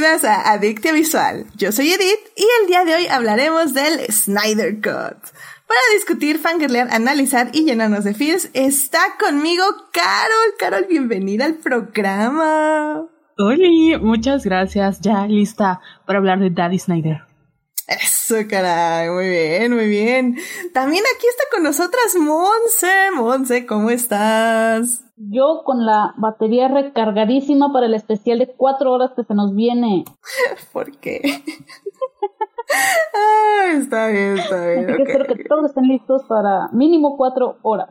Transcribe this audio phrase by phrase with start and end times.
[0.00, 1.44] bienvenidas a Adictia Visual.
[1.56, 5.18] Yo soy Edith y el día de hoy hablaremos del Snyder Cut.
[5.66, 10.54] Para discutir, fangirlear, analizar y llenarnos de feels, está conmigo Carol.
[10.58, 13.08] Carol, bienvenida al programa.
[13.36, 15.02] Hola, muchas gracias.
[15.02, 17.29] Ya lista para hablar de Daddy Snyder.
[17.90, 20.36] Eso, caray, muy bien, muy bien.
[20.72, 23.10] También aquí está con nosotras Monse.
[23.16, 25.04] Monse, ¿cómo estás?
[25.16, 30.04] Yo con la batería recargadísima para el especial de cuatro horas que se nos viene.
[30.72, 31.20] ¿Por qué?
[33.14, 34.84] ah, está bien, está bien.
[34.84, 37.90] Así que espero que todos estén listos para mínimo cuatro horas.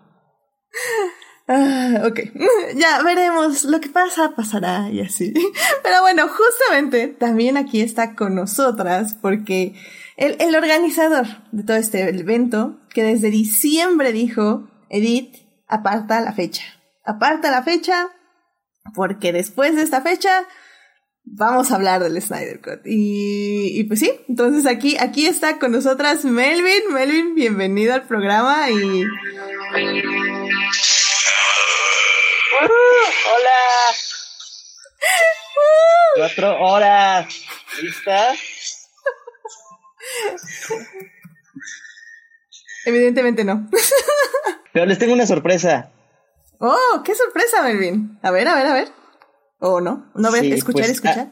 [1.52, 2.20] Ah, ok,
[2.76, 5.34] ya veremos, lo que pasa pasará y así.
[5.84, 9.74] Pero bueno, justamente también aquí está con nosotras porque
[10.16, 15.38] el, el organizador de todo este evento, que desde diciembre dijo, Edith,
[15.68, 16.62] aparta la fecha,
[17.04, 18.10] aparta la fecha,
[18.94, 20.46] porque después de esta fecha
[21.24, 22.86] vamos a hablar del Snyder Cut.
[22.86, 26.94] Y, y, pues sí, entonces aquí, aquí está con nosotras Melvin.
[26.94, 29.04] Melvin, bienvenido al programa y...
[32.62, 33.96] Uh, hola.
[36.16, 37.28] Cuatro horas.
[37.82, 38.34] ¿Lista?
[42.86, 43.70] Evidentemente no.
[44.74, 45.92] Pero les tengo una sorpresa.
[46.60, 48.20] Oh, qué sorpresa, Melvin.
[48.22, 48.88] A ver, a ver, a ver.
[49.60, 50.12] Oh, no.
[50.16, 51.30] No ver, Sí, escuchar, pues, escuchar.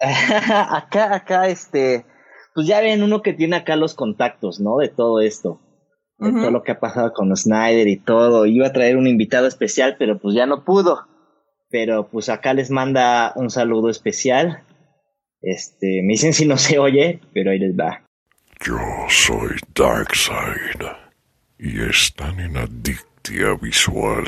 [0.70, 2.06] acá, acá, este.
[2.54, 4.76] Pues ya ven uno que tiene acá los contactos, ¿no?
[4.78, 5.60] De todo esto.
[6.22, 6.40] De Ujú.
[6.40, 8.46] todo lo que ha pasado con Snyder y todo.
[8.46, 11.06] Iba a traer un invitado especial, pero pues ya no pudo.
[11.70, 14.62] Pero pues acá les manda un saludo especial.
[15.40, 18.02] Este, me dicen si no se oye, pero ahí les va.
[18.64, 18.76] Yo
[19.08, 20.86] soy Darkseid
[21.58, 24.24] y están en Adictia Visual.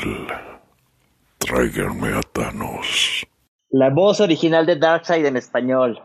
[1.39, 3.27] Tráiganme a Thanos.
[3.71, 6.03] La voz original de Darkseid en español.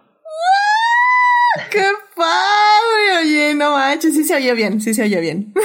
[1.72, 1.86] ¡Qué
[2.16, 2.69] padre!
[3.22, 5.54] Oye, no manches, sí se oye bien, sí se oye bien.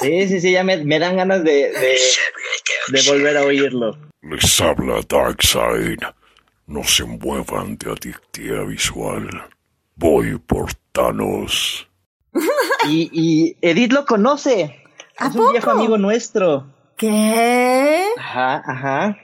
[0.00, 1.98] Sí, sí, sí, ya me, me dan ganas de, de,
[2.92, 3.98] de volver a oírlo.
[4.22, 5.98] Les habla Darkseid.
[6.68, 9.28] No se muevan de Adictia Visual.
[9.96, 11.88] Voy por Thanos.
[12.88, 14.84] Y, y Edith lo conoce.
[15.16, 16.72] ¿A es un viejo amigo nuestro.
[16.96, 18.04] ¿Qué?
[18.16, 19.16] Ajá, ajá.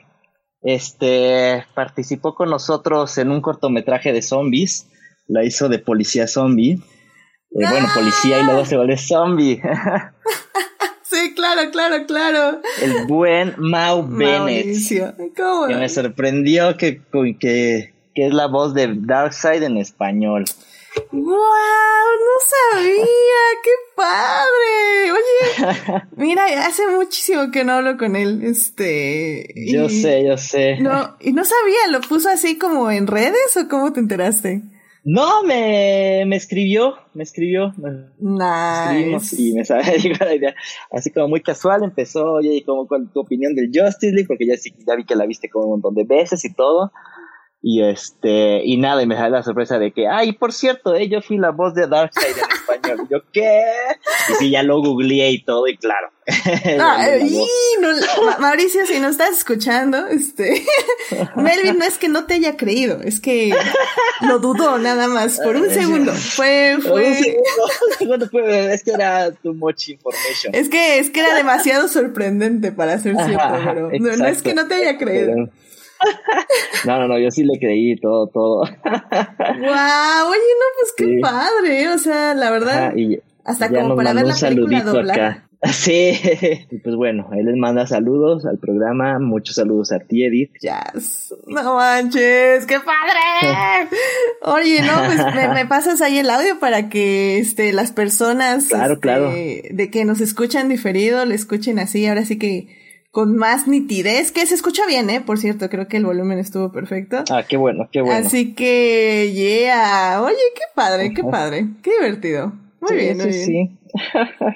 [0.63, 4.89] Este participó con nosotros en un cortometraje de zombies.
[5.29, 6.83] La hizo de policía zombie.
[7.55, 9.61] Eh, Bueno, policía y luego se vuelve zombie.
[11.07, 12.61] Sí, claro, claro, claro.
[12.83, 14.75] El buen Mau Bennett.
[15.37, 15.69] ¿Cómo?
[15.69, 17.01] Que me sorprendió que,
[17.39, 20.45] que, que es la voz de Darkseid en español.
[21.13, 21.31] ¡Wow!
[21.31, 22.37] No
[22.81, 23.05] sabía,
[23.63, 25.13] qué padre.
[25.13, 28.41] Oye, mira, hace muchísimo que no hablo con él.
[28.43, 29.47] Este.
[29.55, 30.79] y- Yo sé, yo sé.
[30.81, 34.63] No, y no sabía, ¿lo puso así como en redes o cómo te enteraste?
[35.05, 37.75] No, me, me escribió, me escribió,
[38.19, 39.37] Nice.
[39.41, 40.55] y me sabe, digo, la idea.
[40.91, 44.47] así como muy casual empezó, oye, y como con tu opinión del Justice League, porque
[44.47, 46.91] ya sí, ya vi que la viste como un montón de veces y todo,
[47.67, 51.09] y este, y nada, y me sale la sorpresa de que, ay, por cierto, eh,
[51.09, 53.63] yo fui la voz de Darkseid en español, yo, ¿qué?
[54.29, 56.11] Y sí, ya lo googleé y todo, y claro.
[56.79, 57.41] Ah, y
[57.81, 57.89] no-
[58.27, 60.63] Ma- Mauricio, si no estás escuchando, este,
[61.37, 63.55] Melvin no es que no te haya creído, es que
[64.21, 66.13] lo dudó nada más por un segundo.
[66.13, 67.43] Fue, Un fue, segundo,
[67.89, 70.55] un segundo fue- es que era too much information.
[70.55, 74.53] es que, es que era demasiado sorprendente para ser cierto, pero no, no es que
[74.55, 75.33] no te haya creído.
[75.35, 75.51] Pero-
[76.87, 78.59] No, no, no, yo sí le creí todo, todo.
[78.61, 78.67] Wow,
[80.29, 81.19] oye, no, pues qué Sí.
[81.21, 85.13] padre, o sea, la verdad, y hasta ya como nos para ver la película doblada.
[85.31, 85.41] acá.
[85.73, 86.13] Sí,
[86.71, 90.51] y pues bueno, él les manda saludos al programa, muchos saludos a ti, Edith.
[90.61, 91.35] Jazz.
[91.47, 93.89] No manches, qué padre.
[94.43, 98.93] Oye, no, pues me, me pasas ahí el audio para que este las personas Claro,
[98.95, 99.31] este, claro.
[99.31, 102.84] de que nos escuchan diferido, le escuchen así, ahora sí que
[103.15, 106.73] con más nitidez, que se escucha bien, eh, por cierto, creo que el volumen estuvo
[106.73, 107.23] perfecto.
[107.31, 108.27] Ah, qué bueno, qué bueno.
[108.27, 112.53] Así que, yeah, oye, qué padre, qué padre, qué divertido.
[112.81, 113.79] Muy Sí, bien, muy sí, bien.
[113.79, 113.99] sí.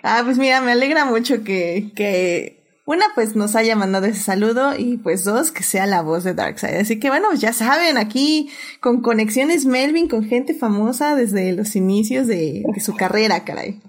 [0.02, 4.74] Ah, pues mira, me alegra mucho que, que una pues nos haya mandado ese saludo
[4.76, 6.78] y pues dos que sea la voz de Darkseid.
[6.80, 8.50] Así que bueno, ya saben, aquí
[8.80, 13.80] con conexiones Melvin con gente famosa desde los inicios de, de su carrera, caray.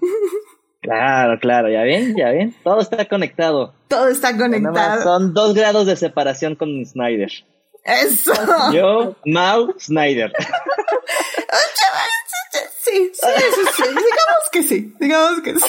[0.80, 2.54] Claro, claro, ya ven, ya ven.
[2.64, 3.74] Todo está conectado.
[3.88, 5.02] Todo está conectado.
[5.02, 7.30] son dos grados de separación con Snyder.
[7.84, 8.32] Eso.
[8.72, 10.32] Yo, Mau, Snyder.
[12.82, 13.82] Sí, sí, sí, sí.
[13.82, 14.94] Digamos que sí.
[14.98, 15.60] Digamos que sí.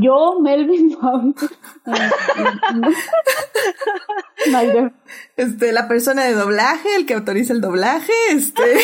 [0.00, 1.34] Yo, Melvin, Mau.
[4.42, 4.92] Snyder.
[5.36, 8.62] Este, la persona de doblaje, el que autoriza el doblaje, este.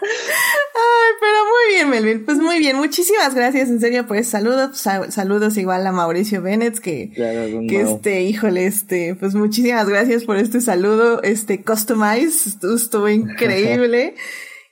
[0.00, 2.24] Ay, pero muy bien, Melvin.
[2.24, 2.76] Pues muy bien.
[2.76, 4.78] Muchísimas gracias, en serio, pues saludos.
[4.78, 10.24] Sa- saludos igual a Mauricio Bennett, que, Claro, que este, híjole, este, pues muchísimas gracias
[10.24, 14.14] por este saludo, este, customize, estuvo, estuvo increíble.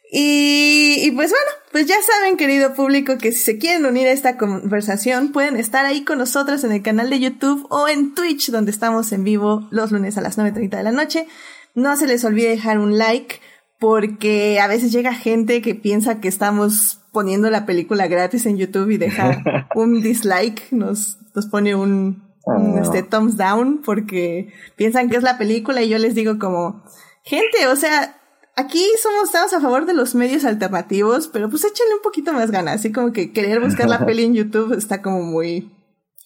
[0.08, 4.12] Y, y pues bueno, pues ya saben, querido público, que si se quieren unir a
[4.12, 8.52] esta conversación, pueden estar ahí con nosotras en el canal de YouTube o en Twitch,
[8.52, 11.26] donde estamos en vivo los lunes a las 9.30 de la noche.
[11.75, 13.40] No se les olvide dejar un like,
[13.78, 18.90] porque a veces llega gente que piensa que estamos poniendo la película gratis en YouTube
[18.90, 19.43] y deja
[19.75, 22.78] un dislike, nos, nos pone un, un, Oh.
[22.81, 26.84] este, thumbs down, porque piensan que es la película y yo les digo como,
[27.25, 28.20] gente, o sea,
[28.55, 32.52] aquí somos, estamos a favor de los medios alternativos, pero pues échenle un poquito más
[32.52, 35.75] ganas, así como que querer buscar la peli en YouTube está como muy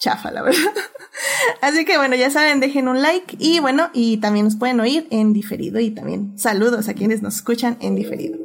[0.01, 0.73] chafa, la verdad.
[1.61, 5.07] Así que bueno, ya saben, dejen un like y bueno, y también nos pueden oír
[5.11, 8.39] en diferido y también saludos a quienes nos escuchan en diferido.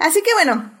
[0.00, 0.72] Así que bueno,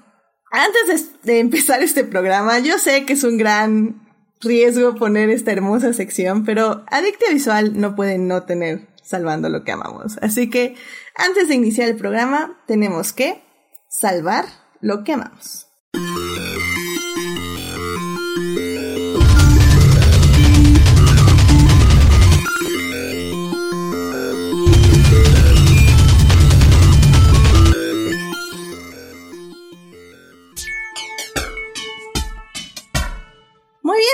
[0.50, 4.08] antes de, empezar este programa, yo sé que es un gran
[4.40, 9.72] riesgo poner esta hermosa sección, pero Adictia Visual no puede no tener salvando lo que
[9.72, 10.18] amamos.
[10.22, 10.74] Así que
[11.16, 13.42] antes de iniciar el programa, tenemos que
[13.88, 14.46] salvar
[14.80, 15.66] lo que amamos.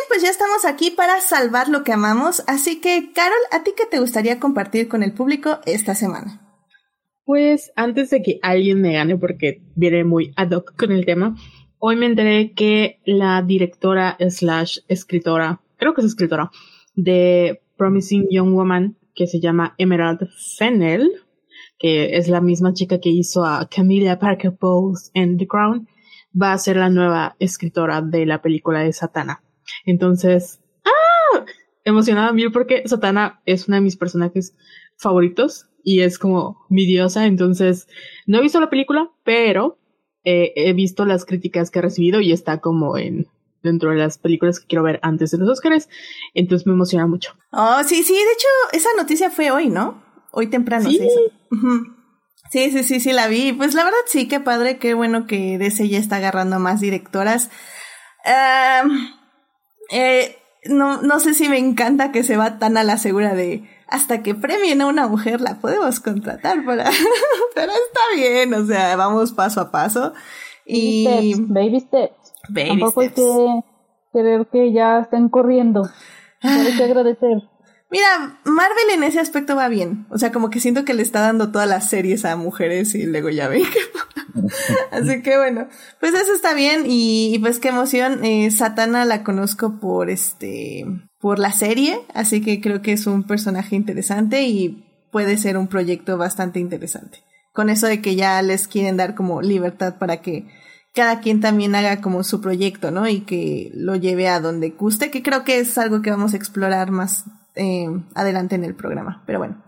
[0.08, 2.42] Pues ya estamos aquí para salvar lo que amamos.
[2.46, 6.40] Así que, Carol, ¿a ti qué te gustaría compartir con el público esta semana?
[7.24, 11.36] Pues antes de que alguien me gane, porque viene muy ad hoc con el tema,
[11.78, 16.50] hoy me enteré que la directora slash escritora, creo que es escritora,
[16.94, 20.28] de Promising Young Woman, que se llama Emerald
[20.58, 21.10] Fennell,
[21.78, 25.88] que es la misma chica que hizo a Camilla Parker Bowles en The Crown,
[26.40, 29.43] va a ser la nueva escritora de la película de Satana.
[29.84, 31.44] Entonces, ¡ah!
[31.84, 34.56] Emocionada mil porque Satana es uno de mis personajes
[34.96, 37.26] favoritos y es como mi diosa.
[37.26, 37.86] Entonces,
[38.26, 39.78] no he visto la película, pero
[40.24, 43.26] eh, he visto las críticas que ha recibido y está como en
[43.62, 45.88] dentro de las películas que quiero ver antes de los Oscars.
[46.34, 47.34] Entonces me emociona mucho.
[47.52, 50.02] Oh, sí, sí, de hecho, esa noticia fue hoy, ¿no?
[50.32, 50.98] Hoy temprano Sí.
[50.98, 51.20] se hizo.
[52.50, 53.52] Sí, sí, sí, sí, la vi.
[53.52, 57.50] Pues la verdad sí, qué padre, qué bueno que DC ya está agarrando más directoras.
[59.90, 63.64] Eh, no, no sé si me encanta que se va tan a la segura de
[63.86, 66.84] hasta que premien a una mujer la podemos contratar para...
[67.54, 70.12] Pero está bien, o sea, vamos paso a paso.
[70.66, 71.04] Y...
[71.04, 72.32] Baby steps, baby steps.
[72.48, 73.18] Baby Tampoco steps.
[73.18, 73.64] hay que
[74.12, 75.88] querer que ya estén corriendo.
[76.40, 77.42] Hay que agradecer.
[77.90, 80.06] Mira, Marvel en ese aspecto va bien.
[80.10, 83.06] O sea, como que siento que le está dando todas las series a mujeres y
[83.06, 83.78] luego ya ven que...
[84.90, 85.68] Así que bueno,
[86.00, 88.24] pues eso está bien y, pues qué emoción.
[88.24, 90.84] Eh, Satana la conozco por este,
[91.18, 95.68] por la serie, así que creo que es un personaje interesante y puede ser un
[95.68, 97.22] proyecto bastante interesante.
[97.52, 100.46] Con eso de que ya les quieren dar como libertad para que
[100.94, 103.08] cada quien también haga como su proyecto, ¿no?
[103.08, 106.36] Y que lo lleve a donde guste, que creo que es algo que vamos a
[106.36, 107.24] explorar más
[107.56, 109.22] eh, adelante en el programa.
[109.26, 109.62] Pero bueno,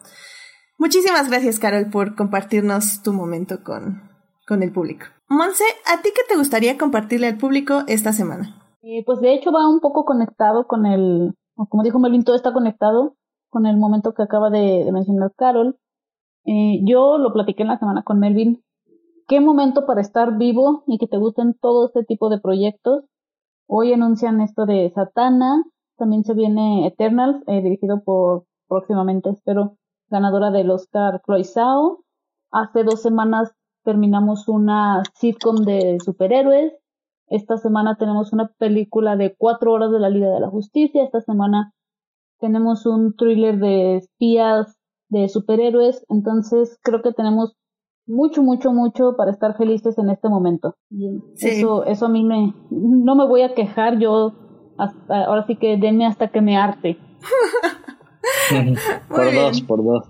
[0.79, 4.16] muchísimas gracias, Carol, por compartirnos tu momento con,
[4.47, 5.07] con el público.
[5.29, 8.63] Monse, ¿a ti qué te gustaría compartirle al público esta semana?
[8.83, 11.35] Eh, pues de hecho va un poco conectado con el,
[11.69, 13.17] como dijo Melvin, todo está conectado
[13.51, 15.77] con el momento que acaba de, mencionar Carol.
[16.45, 18.63] Eh, yo lo platiqué en la semana con Melvin.
[19.27, 23.05] Qué momento para estar vivo y que te gusten todo este tipo de proyectos.
[23.67, 25.65] Hoy anuncian esto de Satana,
[25.97, 29.77] también se viene Eternals, eh, dirigido por próximamente, espero,
[30.09, 32.05] ganadora del Oscar Chloe Zhao.
[32.53, 33.53] Hace dos semanas
[33.87, 36.75] terminamos una sitcom de superhéroes.
[37.29, 41.05] Esta semana tenemos una película de cuatro horas de la Liga de la Justicia.
[41.05, 41.73] Esta semana
[42.41, 44.77] tenemos un thriller de espías,
[45.09, 46.05] de superhéroes.
[46.09, 47.57] Entonces creo que tenemos
[48.09, 50.75] mucho, mucho, mucho para estar felices en este momento.
[50.91, 51.49] Y Sí.
[51.49, 53.99] eso, eso a mí me, no me voy a quejar.
[54.01, 54.33] Yo
[54.79, 56.99] hasta, ahora sí que denme hasta que me arte.
[59.09, 60.05] por dos, por dos.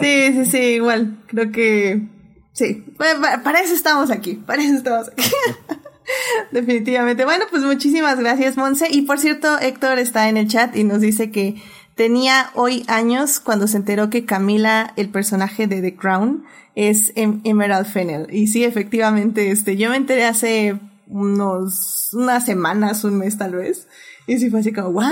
[0.00, 1.22] Sí, sí, sí, igual.
[1.28, 2.13] Creo que
[2.54, 2.82] sí.
[2.96, 4.34] Pa- pa- Para eso estamos aquí.
[4.36, 5.22] Para eso estamos aquí.
[6.52, 7.24] Definitivamente.
[7.26, 8.88] Bueno, pues muchísimas gracias, Monse.
[8.90, 11.56] Y por cierto, Héctor está en el chat y nos dice que
[11.94, 16.44] tenía hoy años cuando se enteró que Camila, el personaje de The Crown,
[16.74, 18.26] es Em- Emerald Fennel.
[18.34, 23.86] Y sí, efectivamente, este, yo me enteré hace unos, unas semanas, un mes tal vez.
[24.26, 25.06] Y sí fue así como, ¿what?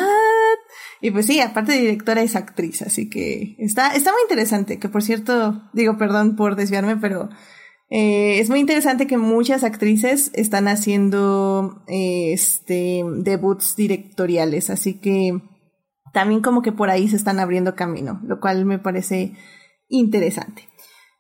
[1.03, 4.89] Y pues sí, aparte de directora es actriz, así que está, está muy interesante, que
[4.89, 7.29] por cierto, digo perdón por desviarme, pero
[7.91, 15.43] eh, es muy interesante que muchas actrices están haciendo eh, este debuts directoriales, así que
[16.13, 19.33] también como que por ahí se están abriendo camino, lo cual me parece
[19.89, 20.69] interesante.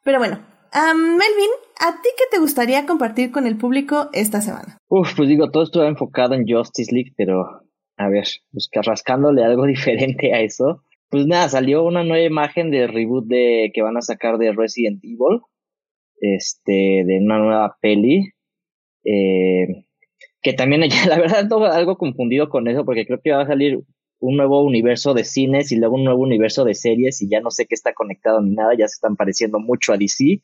[0.04, 0.38] Pero bueno,
[0.72, 4.78] Melvin, ¿a ti qué te gustaría compartir con el público esta semana?
[4.88, 7.62] Uf, pues digo, todo esto enfocado en Justice League, pero
[7.96, 10.82] a ver, pues rascándole algo diferente a eso.
[11.11, 15.04] Pues nada, salió una nueva imagen del reboot de que van a sacar de Resident
[15.04, 15.40] Evil,
[16.20, 18.32] este, de una nueva peli.
[19.04, 19.84] Eh,
[20.40, 23.80] que también, la verdad, todo algo confundido con eso, porque creo que va a salir
[24.20, 27.50] un nuevo universo de cines y luego un nuevo universo de series y ya no
[27.50, 30.40] sé qué está conectado ni nada, ya se están pareciendo mucho a DC.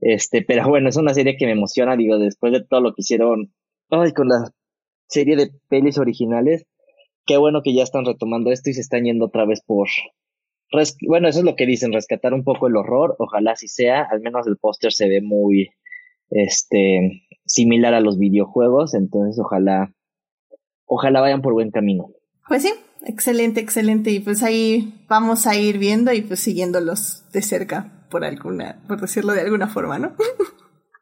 [0.00, 3.02] Este, pero bueno, es una serie que me emociona, digo, después de todo lo que
[3.02, 3.52] hicieron
[3.90, 4.52] ay, con la
[5.12, 6.66] serie de pelis originales,
[7.26, 9.88] qué bueno que ya están retomando esto y se están yendo otra vez por...
[11.06, 14.22] Bueno, eso es lo que dicen, rescatar un poco el horror, ojalá así sea, al
[14.22, 15.68] menos el póster se ve muy,
[16.30, 19.92] este, similar a los videojuegos, entonces ojalá,
[20.86, 22.10] ojalá vayan por buen camino.
[22.48, 22.72] Pues sí,
[23.04, 28.24] excelente, excelente, y pues ahí vamos a ir viendo y pues siguiéndolos de cerca por
[28.24, 30.16] alguna, por decirlo de alguna forma, ¿no?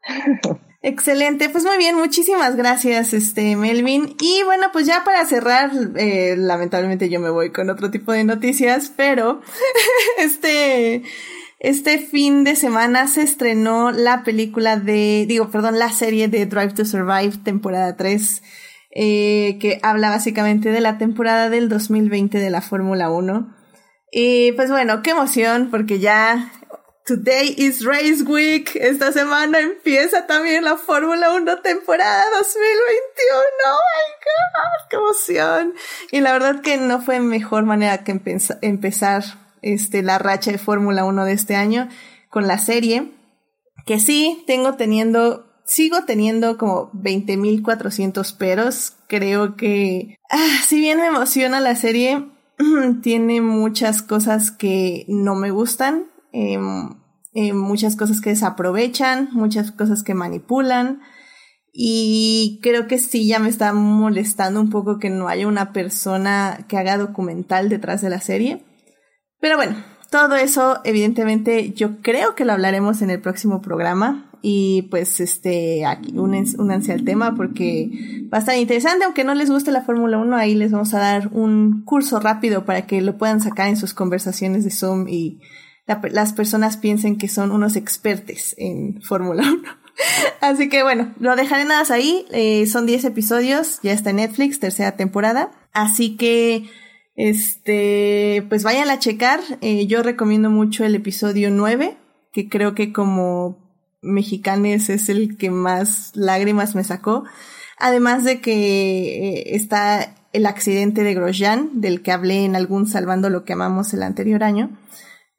[0.83, 4.17] Excelente, pues muy bien, muchísimas gracias, este Melvin.
[4.19, 8.25] Y bueno, pues ya para cerrar, eh, lamentablemente yo me voy con otro tipo de
[8.25, 9.43] noticias, pero
[10.19, 11.03] este,
[11.59, 16.73] este fin de semana se estrenó la película de, digo, perdón, la serie de Drive
[16.73, 18.43] to Survive, temporada 3,
[18.93, 23.55] eh, que habla básicamente de la temporada del 2020 de la Fórmula 1.
[24.13, 26.51] Y pues bueno, qué emoción, porque ya
[27.11, 28.71] Today is Race Week.
[28.77, 32.47] Esta semana empieza también la Fórmula 1 temporada 2021.
[33.67, 34.89] ¡Oh my god!
[34.89, 35.75] ¡Qué emoción!
[36.13, 38.13] Y la verdad que no fue mejor manera que
[38.63, 39.25] empezar
[39.61, 41.89] este, la racha de Fórmula 1 de este año
[42.29, 43.11] con la serie.
[43.87, 48.93] Que sí, tengo teniendo, sigo teniendo como 20.400 peros.
[49.09, 52.31] Creo que, ah, si bien me emociona la serie,
[53.03, 56.07] tiene muchas cosas que no me gustan.
[56.33, 57.00] Em,
[57.33, 61.01] eh, muchas cosas que desaprovechan, muchas cosas que manipulan.
[61.73, 66.67] Y creo que sí, ya me está molestando un poco que no haya una persona
[66.69, 68.65] que haga documental detrás de la serie.
[69.41, 69.77] Pero bueno,
[70.11, 74.27] todo eso, evidentemente, yo creo que lo hablaremos en el próximo programa.
[74.43, 77.91] Y pues, este, aquí únanse al tema porque
[78.33, 79.05] va a estar interesante.
[79.05, 82.65] Aunque no les guste la Fórmula 1, ahí les vamos a dar un curso rápido
[82.65, 85.41] para que lo puedan sacar en sus conversaciones de Zoom y
[86.11, 89.63] las personas piensen que son unos expertos en Fórmula 1.
[90.41, 92.27] Así que bueno, lo dejaré nada ahí.
[92.33, 95.51] Eh, son 10 episodios, ya está en Netflix, tercera temporada.
[95.73, 96.69] Así que,
[97.17, 99.41] este, pues vayan a checar.
[99.61, 101.97] Eh, yo recomiendo mucho el episodio 9,
[102.33, 103.59] que creo que como
[104.03, 107.25] mexicanes es el que más lágrimas me sacó.
[107.79, 113.31] Además de que eh, está el accidente de Grosjean, del que hablé en algún Salvando
[113.31, 114.71] lo que amamos el anterior año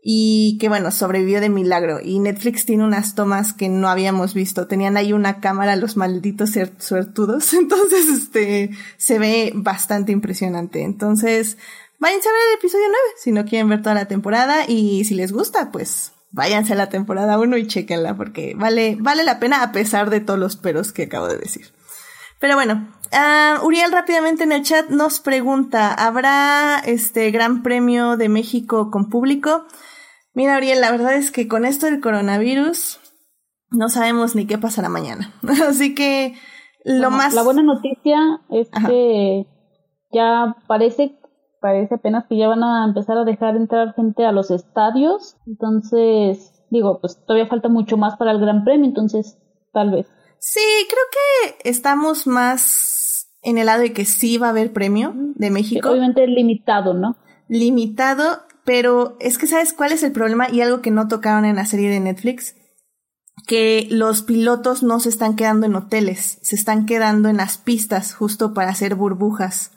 [0.03, 1.99] y que bueno, sobrevivió de milagro.
[2.03, 4.67] Y Netflix tiene unas tomas que no habíamos visto.
[4.67, 7.53] Tenían ahí una cámara los malditos suertudos.
[7.53, 10.81] Entonces, este, se ve bastante impresionante.
[10.81, 11.57] Entonces,
[11.99, 15.13] váyanse a ver el episodio 9 si no quieren ver toda la temporada y si
[15.13, 19.61] les gusta, pues váyanse a la temporada 1 y chequenla porque vale, vale la pena
[19.61, 21.71] a pesar de todos los peros que acabo de decir.
[22.39, 28.29] Pero bueno, uh, Uriel rápidamente en el chat nos pregunta, ¿habrá este Gran Premio de
[28.29, 29.67] México con público?
[30.33, 32.99] Mira, Ariel, la verdad es que con esto del coronavirus
[33.69, 35.33] no sabemos ni qué pasará mañana.
[35.67, 36.35] Así que
[36.83, 37.33] lo más.
[37.33, 38.17] La buena noticia
[38.49, 39.45] es que
[40.11, 41.17] ya parece,
[41.59, 45.37] parece apenas que ya van a empezar a dejar entrar gente a los estadios.
[45.47, 49.37] Entonces, digo, pues todavía falta mucho más para el Gran Premio, entonces
[49.73, 50.07] tal vez.
[50.39, 50.59] Sí,
[50.89, 55.51] creo que estamos más en el lado de que sí va a haber premio de
[55.51, 55.89] México.
[55.89, 57.17] obviamente limitado, ¿no?
[57.47, 61.55] Limitado pero es que sabes cuál es el problema y algo que no tocaron en
[61.55, 62.55] la serie de Netflix,
[63.47, 68.13] que los pilotos no se están quedando en hoteles, se están quedando en las pistas
[68.13, 69.71] justo para hacer burbujas.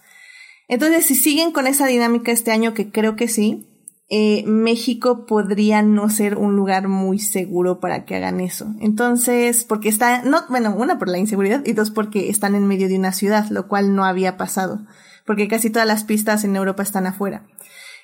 [0.68, 3.68] Entonces, si siguen con esa dinámica este año, que creo que sí,
[4.10, 8.66] eh, México podría no ser un lugar muy seguro para que hagan eso.
[8.80, 12.88] Entonces, porque está, no, bueno, una por la inseguridad y dos porque están en medio
[12.88, 14.80] de una ciudad, lo cual no había pasado,
[15.26, 17.46] porque casi todas las pistas en Europa están afuera.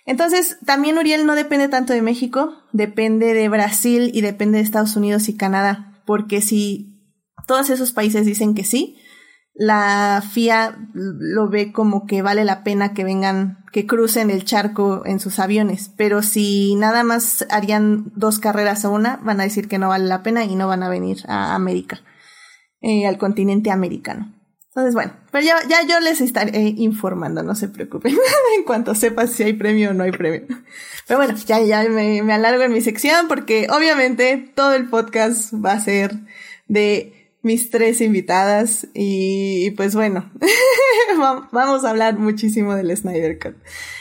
[0.07, 4.97] Entonces, también Uriel no depende tanto de México, depende de Brasil y depende de Estados
[4.97, 7.15] Unidos y Canadá, porque si
[7.47, 8.97] todos esos países dicen que sí,
[9.55, 15.03] la FIA lo ve como que vale la pena que vengan, que crucen el charco
[15.05, 19.69] en sus aviones, pero si nada más harían dos carreras a una, van a decir
[19.69, 22.01] que no vale la pena y no van a venir a América,
[22.81, 24.40] eh, al continente americano.
[24.71, 28.17] Entonces, bueno, pero ya, ya yo les estaré informando, no se preocupen,
[28.57, 30.47] en cuanto sepas si hay premio o no hay premio.
[31.09, 35.53] Pero bueno, ya, ya me, me alargo en mi sección porque obviamente todo el podcast
[35.55, 36.13] va a ser
[36.69, 40.31] de mis tres invitadas y, pues bueno,
[41.53, 43.57] vamos a hablar muchísimo del Snyder Cut.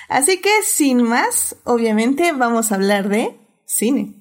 [0.08, 4.16] Así que sin más, obviamente vamos a hablar de cine.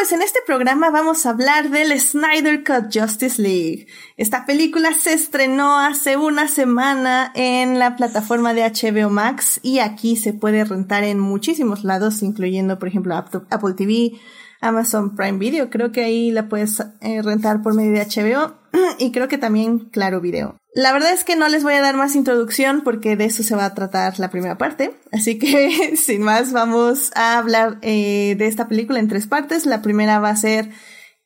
[0.00, 3.86] Pues en este programa vamos a hablar del Snyder Cut Justice League.
[4.16, 10.16] Esta película se estrenó hace una semana en la plataforma de HBO Max y aquí
[10.16, 14.18] se puede rentar en muchísimos lados, incluyendo por ejemplo Apple TV,
[14.60, 15.70] Amazon Prime Video.
[15.70, 18.54] Creo que ahí la puedes eh, rentar por medio de HBO
[18.98, 20.56] y creo que también Claro Video.
[20.72, 23.56] La verdad es que no les voy a dar más introducción porque de eso se
[23.56, 24.96] va a tratar la primera parte.
[25.10, 29.66] Así que, sin más, vamos a hablar eh, de esta película en tres partes.
[29.66, 30.70] La primera va a ser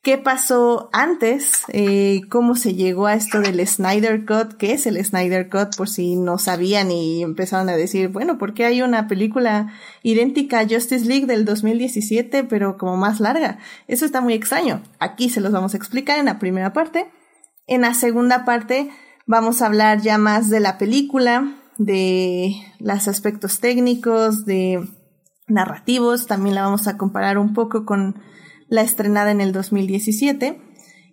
[0.05, 5.03] qué pasó antes, eh, cómo se llegó a esto del Snyder Cut, qué es el
[5.03, 9.09] Snyder Cut, por si no sabían y empezaron a decir, bueno, ¿por qué hay una
[9.09, 13.57] película idéntica a Justice League del 2017, pero como más larga?
[13.89, 14.81] Eso está muy extraño.
[14.99, 17.11] Aquí se los vamos a explicar en la primera parte.
[17.67, 18.91] En la segunda parte,
[19.27, 24.87] Vamos a hablar ya más de la película, de los aspectos técnicos, de
[25.47, 26.27] narrativos.
[26.27, 28.21] También la vamos a comparar un poco con
[28.67, 30.61] la estrenada en el 2017.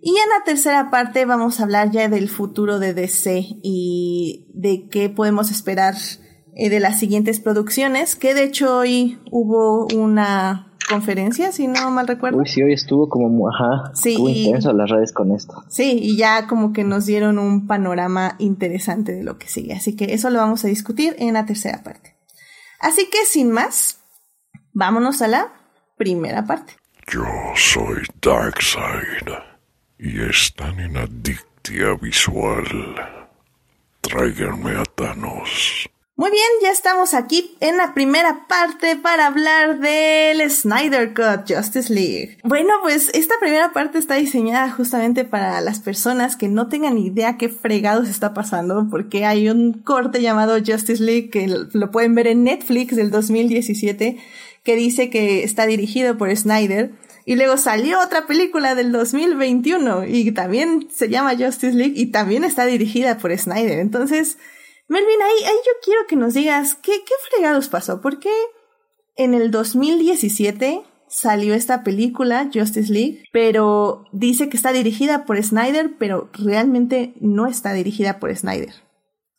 [0.04, 4.88] Y en la tercera parte vamos a hablar ya del futuro de DC y de
[4.88, 5.94] qué podemos esperar
[6.54, 12.06] eh, de las siguientes producciones, que de hecho hoy hubo una conferencia, si no mal
[12.06, 12.38] recuerdo.
[12.38, 15.54] Uy, sí, hoy estuvo como, ajá, sí, estuvo intenso las redes con esto.
[15.68, 19.72] Sí, y ya como que nos dieron un panorama interesante de lo que sigue.
[19.72, 22.16] Así que eso lo vamos a discutir en la tercera parte.
[22.80, 24.00] Así que sin más,
[24.72, 25.52] vámonos a la
[25.96, 26.74] primera parte.
[27.10, 27.24] Yo
[27.56, 29.28] soy Darkseid
[29.98, 32.66] y están en Adictia Visual.
[34.00, 35.88] Tráiganme a Thanos.
[36.14, 41.92] Muy bien, ya estamos aquí en la primera parte para hablar del Snyder Cut Justice
[41.92, 42.38] League.
[42.44, 47.38] Bueno, pues esta primera parte está diseñada justamente para las personas que no tengan idea
[47.38, 52.28] qué fregados está pasando, porque hay un corte llamado Justice League que lo pueden ver
[52.28, 54.18] en Netflix del 2017,
[54.62, 56.92] que dice que está dirigido por Snyder.
[57.24, 62.42] Y luego salió otra película del 2021 y también se llama Justice League y también
[62.44, 63.78] está dirigida por Snyder.
[63.78, 64.38] Entonces,
[64.88, 68.00] Melvin, ahí, ahí yo quiero que nos digas qué, qué fregados pasó.
[68.00, 68.32] ¿Por qué
[69.16, 75.92] en el 2017 salió esta película, Justice League, pero dice que está dirigida por Snyder,
[75.98, 78.74] pero realmente no está dirigida por Snyder?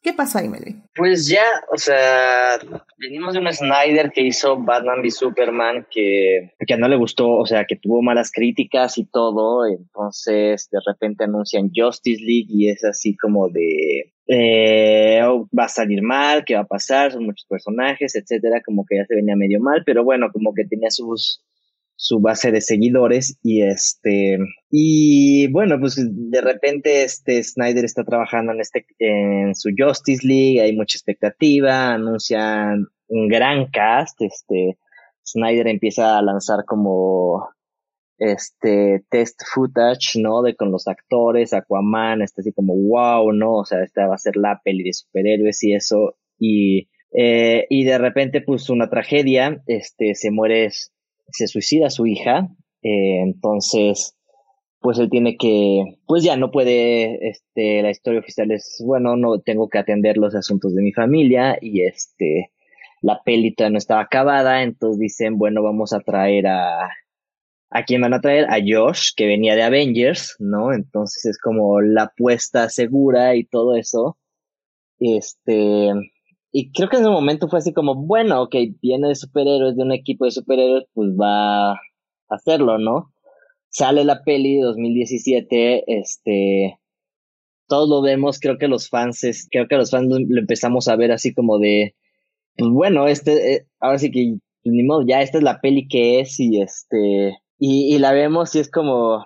[0.03, 0.83] ¿Qué pasó ahí, Melvin?
[0.95, 2.59] Pues ya, o sea,
[2.97, 7.45] venimos de un Snyder que hizo Batman v Superman que, que no le gustó, o
[7.45, 12.83] sea, que tuvo malas críticas y todo, entonces de repente anuncian Justice League y es
[12.83, 17.45] así como de, eh, oh, va a salir mal, qué va a pasar, son muchos
[17.47, 21.45] personajes, etcétera, como que ya se venía medio mal, pero bueno, como que tenía sus
[22.03, 24.37] su base de seguidores y este
[24.69, 30.59] y bueno pues de repente este Snyder está trabajando en este en su Justice League
[30.59, 34.77] hay mucha expectativa anuncian un gran cast este
[35.25, 37.47] Snyder empieza a lanzar como
[38.17, 43.65] este test footage no de con los actores Aquaman está así como wow no o
[43.65, 47.97] sea esta va a ser la peli de superhéroes y eso y eh, y de
[47.97, 50.69] repente pues una tragedia este se muere
[51.31, 52.47] se suicida su hija,
[52.81, 54.15] eh, entonces,
[54.79, 59.39] pues él tiene que, pues ya no puede, este, la historia oficial es, bueno, no
[59.39, 62.51] tengo que atender los asuntos de mi familia y este,
[63.01, 66.89] la pelita no estaba acabada, entonces dicen, bueno, vamos a traer a,
[67.69, 68.45] ¿a quién van a traer?
[68.49, 70.73] A Josh, que venía de Avengers, ¿no?
[70.73, 74.17] Entonces es como la apuesta segura y todo eso.
[74.99, 75.91] Este,
[76.55, 79.81] y creo que en ese momento fue así como, bueno, ok, viene de superhéroes, de
[79.81, 81.81] un equipo de superhéroes, pues va a
[82.29, 83.11] hacerlo, ¿no?
[83.69, 86.79] Sale la peli de 2017, este,
[87.67, 90.95] todos lo vemos, creo que los fans, es, creo que los fans lo, empezamos a
[90.95, 91.95] ver así como de,
[92.55, 95.87] pues bueno, este, eh, ahora sí que, pues ni modo, ya esta es la peli
[95.87, 99.25] que es y este, y, y la vemos y es como,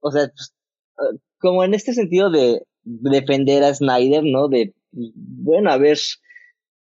[0.00, 0.54] o sea, pues,
[0.98, 4.48] eh, como en este sentido de defender a Snyder, ¿no?
[4.48, 5.96] De, pues, bueno, a ver,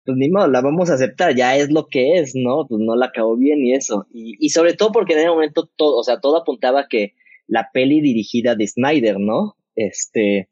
[0.06, 2.68] pues ni modo, la vamos a aceptar, ya es lo que es, ¿no?
[2.68, 4.08] Pues no la acabó bien y eso.
[4.14, 7.14] Y, y sobre todo porque en ese momento todo, o sea, todo apuntaba que
[7.48, 9.56] la peli dirigida de Snyder, ¿no?
[9.76, 10.50] Este,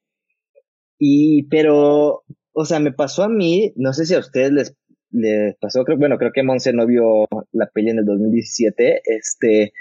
[0.99, 4.75] y, pero, o sea, me pasó a mí, no sé si a ustedes les,
[5.11, 9.73] les pasó, creo, bueno, creo que Monse no vio la peli en el 2017, este,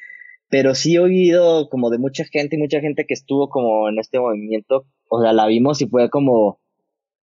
[0.48, 4.18] pero sí he oído como de mucha gente mucha gente que estuvo como en este
[4.18, 6.60] movimiento, o sea, la vimos y fue como,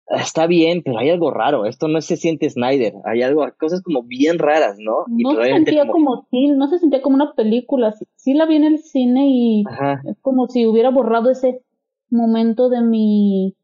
[0.09, 4.03] está bien, pero hay algo raro, esto no se siente Snyder, hay algo, cosas como
[4.03, 5.05] bien raras, ¿no?
[5.07, 8.63] No se sentía como, sí, no se sentía como una película, sí, la vi en
[8.63, 9.63] el cine y
[10.05, 11.61] es como si hubiera borrado ese
[12.09, 13.55] momento de mi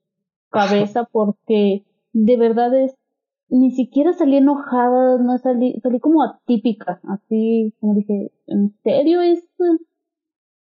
[0.50, 2.96] cabeza porque de verdad es,
[3.50, 9.48] ni siquiera salí enojada, no salí, salí como atípica, así como dije, ¿en serio es?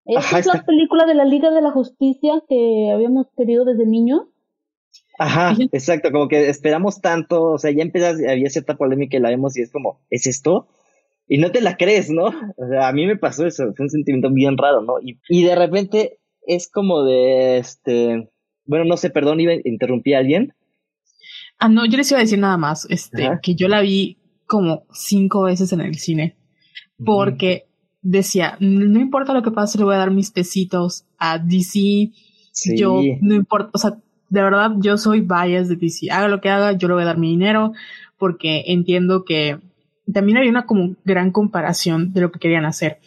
[0.05, 4.23] ¿Esta es la película de la Liga de la Justicia que habíamos querido desde niños?
[5.19, 9.29] Ajá, exacto, como que esperamos tanto, o sea, ya empiezas, había cierta polémica y la
[9.29, 10.67] vemos y es como, ¿es esto?
[11.27, 12.25] Y no te la crees, ¿no?
[12.57, 14.95] O sea, a mí me pasó eso, fue un sentimiento bien raro, ¿no?
[15.01, 18.29] Y, y de repente es como de, este,
[18.65, 20.53] bueno, no sé, perdón, iba a interrumpir a alguien.
[21.59, 24.85] Ah, no, yo les iba a decir nada más, este, que yo la vi como
[24.91, 26.35] cinco veces en el cine,
[27.05, 27.67] porque
[28.01, 32.11] decía, no importa lo que pase, le voy a dar mis pesitos a DC,
[32.75, 33.97] yo, no importa, o sea,
[34.33, 36.09] de verdad, yo soy bias de DC.
[36.09, 37.73] Haga lo que haga, yo le voy a dar mi dinero
[38.17, 39.59] porque entiendo que
[40.11, 42.97] también había una como gran comparación de lo que querían hacer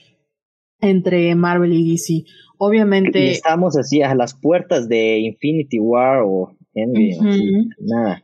[0.81, 2.25] entre Marvel y DC.
[2.59, 3.25] Obviamente.
[3.25, 8.23] Y estábamos así a las puertas de Infinity War o Endgame, nada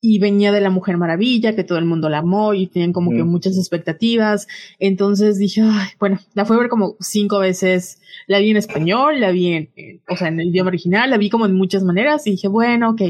[0.00, 3.10] y venía de la Mujer Maravilla, que todo el mundo la amó y tenían como
[3.10, 4.46] que muchas expectativas.
[4.78, 8.00] Entonces dije, ay, bueno, la fui a ver como cinco veces.
[8.28, 9.70] La vi en español, la vi en,
[10.08, 12.90] o sea, en el idioma original, la vi como en muchas maneras y dije, bueno,
[12.90, 13.02] ok.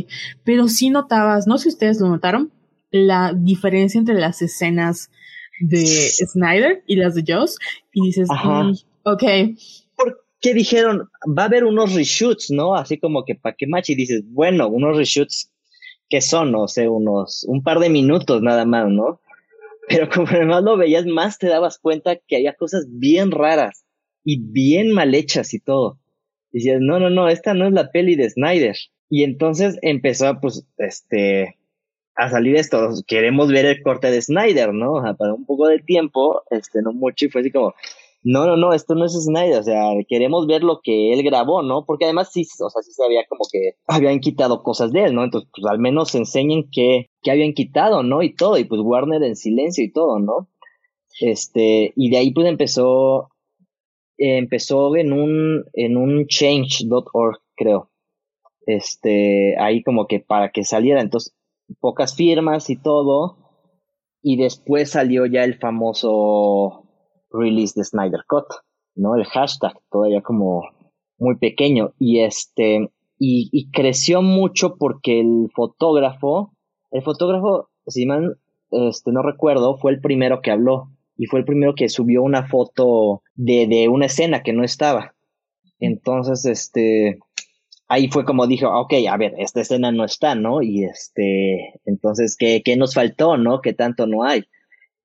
[0.44, 2.53] Pero sí notabas, no sé si ustedes lo notaron,
[2.90, 5.11] la diferencia entre las escenas
[5.61, 7.59] de Snyder y las de Joss.
[7.92, 8.72] Y dices, mm,
[9.03, 9.22] ok.
[9.94, 11.11] ¿Por qué dijeron?
[11.37, 12.74] Va a haber unos reshoots, ¿no?
[12.74, 15.51] Así como que para qué match y dices, bueno, unos reshoots
[16.09, 19.21] que son, no sé, unos, un par de minutos nada más, ¿no?
[19.88, 23.85] Pero como más lo veías, más te dabas cuenta que había cosas bien raras
[24.25, 25.99] y bien mal hechas y todo.
[26.53, 28.77] Y decías, no, no, no, esta no es la peli de Snyder.
[29.11, 31.57] Y entonces empezó, pues, este,
[32.14, 34.94] a salir esto, queremos ver el corte de Snyder, ¿no?
[34.94, 37.75] O sea, para un poco de tiempo, este, no mucho, y fue así como,
[38.22, 41.62] no, no, no, esto no es Snyder, o sea, queremos ver lo que él grabó,
[41.62, 41.85] ¿no?
[41.87, 45.14] Porque además sí, o sea, sí se había como que habían quitado cosas de él,
[45.14, 45.22] ¿no?
[45.24, 48.22] Entonces, pues al menos enseñen qué, qué habían quitado, ¿no?
[48.22, 50.48] Y todo, y pues Warner en silencio y todo, ¿no?
[51.20, 53.28] Este, y de ahí pues empezó,
[54.16, 57.90] empezó en un, en un change.org, creo.
[58.66, 61.35] Este, ahí como que para que saliera, entonces,
[61.81, 63.38] pocas firmas y todo,
[64.22, 66.88] y después salió ya el famoso
[67.31, 68.47] release de Snyder Cut,
[68.95, 69.17] ¿no?
[69.17, 70.62] El hashtag todavía como
[71.19, 76.53] muy pequeño y este y, creció mucho porque el fotógrafo,
[76.93, 78.38] el fotógrafo, si mal
[78.71, 82.47] este, no recuerdo, fue el primero que habló y fue el primero que subió una
[82.47, 85.17] foto de, de una escena que no estaba.
[85.81, 87.19] Entonces, este,
[87.88, 90.62] ahí fue como dijo, ok, a ver, esta escena no está, ¿no?
[90.62, 93.61] Y este, entonces, ¿qué, qué nos faltó, no?
[93.61, 94.45] ¿Qué tanto no hay?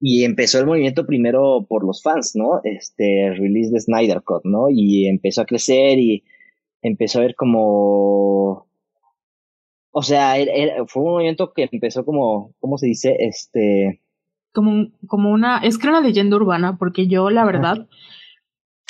[0.06, 2.60] Y empezó el movimiento primero por los fans, ¿no?
[2.66, 4.66] Este, release de Snyder Cut, ¿no?
[4.70, 6.26] Y empezó a crecer y
[6.82, 8.68] empezó a ver como,
[9.92, 10.36] o sea,
[10.88, 13.16] fue un movimiento que empezó como, ¿cómo se dice?
[13.18, 14.02] Este,
[14.52, 17.88] como, como una, es que era una leyenda urbana, porque yo, la verdad,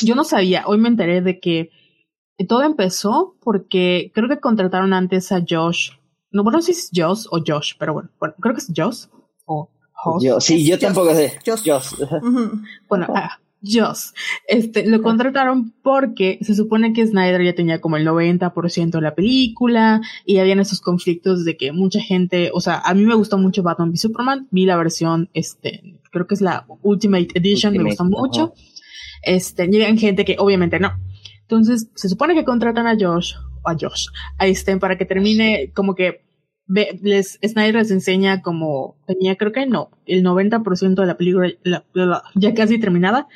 [0.04, 1.70] yo no sabía, hoy me enteré de que
[2.50, 5.92] todo empezó porque creo que contrataron antes a Josh,
[6.32, 8.74] no, bueno, no sé si es Josh o Josh, pero bueno, bueno creo que es
[8.76, 9.06] Josh
[10.22, 11.40] yo, sí, yo tampoco sé.
[11.46, 11.96] Joss.
[12.88, 14.14] Bueno, ah, Joss.
[14.48, 19.16] Este, lo contrataron porque se supone que Snyder ya tenía como el 90% de la
[19.16, 23.38] película y habían esos conflictos de que mucha gente, o sea, a mí me gustó
[23.38, 27.84] mucho Batman v Superman, vi la versión, este, creo que es la Ultimate Edition, me
[27.84, 28.54] gustó mucho.
[29.22, 30.92] Este, llegan gente que obviamente no.
[31.42, 35.72] Entonces, se supone que contratan a Josh, o a Josh, a este, para que termine
[35.74, 36.22] como que
[36.68, 41.54] les, Snyder les enseña como tenía creo que no, el 90% de la película
[42.36, 43.28] ya casi terminada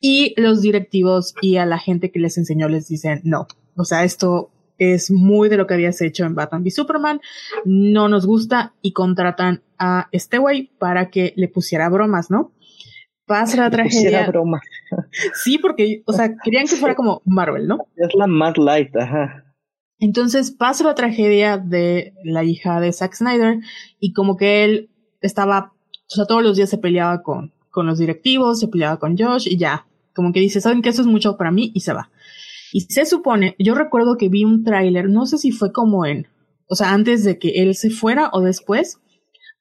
[0.00, 4.04] y los directivos y a la gente que les enseñó les dicen no, o sea,
[4.04, 7.20] esto es muy de lo que habías hecho en Batman v Superman,
[7.64, 12.52] no nos gusta y contratan a este güey para que le pusiera bromas, ¿no?
[13.26, 14.26] Pasa la tragedia.
[14.28, 14.60] broma.
[15.42, 17.88] Sí, porque, o sea, querían que fuera como Marvel, ¿no?
[17.96, 19.45] Es la más light, ajá.
[19.98, 23.58] Entonces pasa la tragedia de la hija de Zack Snyder
[23.98, 27.98] y como que él estaba, o sea, todos los días se peleaba con, con los
[27.98, 31.36] directivos, se peleaba con Josh y ya, como que dice, ¿saben que Eso es mucho
[31.36, 32.10] para mí y se va.
[32.72, 36.26] Y se supone, yo recuerdo que vi un tráiler, no sé si fue como en,
[36.68, 38.98] o sea, antes de que él se fuera o después,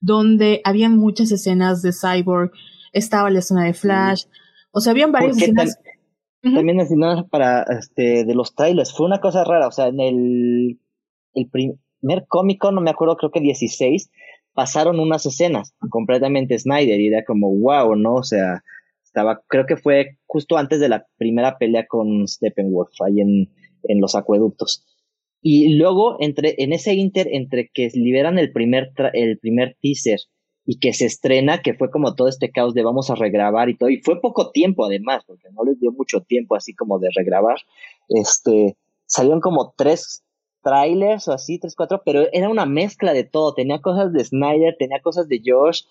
[0.02, 2.52] donde habían muchas escenas de Cyborg,
[2.92, 4.24] estaba la escena de Flash,
[4.72, 5.78] o sea, habían varias escenas.
[6.54, 10.80] También escenas para, este, de los trailers, fue una cosa rara, o sea, en el,
[11.34, 14.12] el primer cómico, no me acuerdo, creo que 16,
[14.54, 18.16] pasaron unas escenas completamente Snyder y era como, wow, ¿no?
[18.16, 18.64] O sea,
[19.04, 23.52] estaba, creo que fue justo antes de la primera pelea con Steppenwolf, ahí en,
[23.84, 24.86] en los acueductos.
[25.42, 30.20] Y luego, entre, en ese inter, entre que liberan el primer, el primer teaser
[30.66, 33.78] y que se estrena, que fue como todo este caos de vamos a regrabar y
[33.78, 37.10] todo, y fue poco tiempo además, porque no les dio mucho tiempo así como de
[37.16, 37.58] regrabar,
[38.10, 38.76] este,
[39.06, 40.24] salieron como tres
[40.64, 44.76] trailers o así, tres, cuatro, pero era una mezcla de todo, tenía cosas de Snyder,
[44.80, 45.84] tenía cosas de Josh,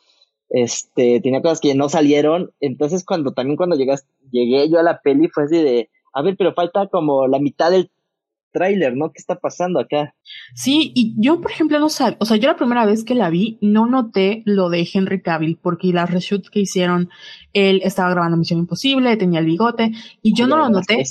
[0.51, 5.01] este, tenía cosas que no salieron, entonces cuando también cuando llegas, llegué yo a la
[5.01, 7.91] peli fue así de, a ver, pero falta como la mitad del
[8.55, 9.11] tráiler, ¿no?
[9.11, 10.15] ¿Qué está pasando acá?
[10.55, 13.29] Sí, y yo, por ejemplo, no sabía, o sea, yo la primera vez que la
[13.29, 17.11] vi, no noté lo de Henry Cavill, porque las reshoots que hicieron,
[17.53, 21.03] él estaba grabando Misión Imposible, tenía el bigote, y yo no lo noté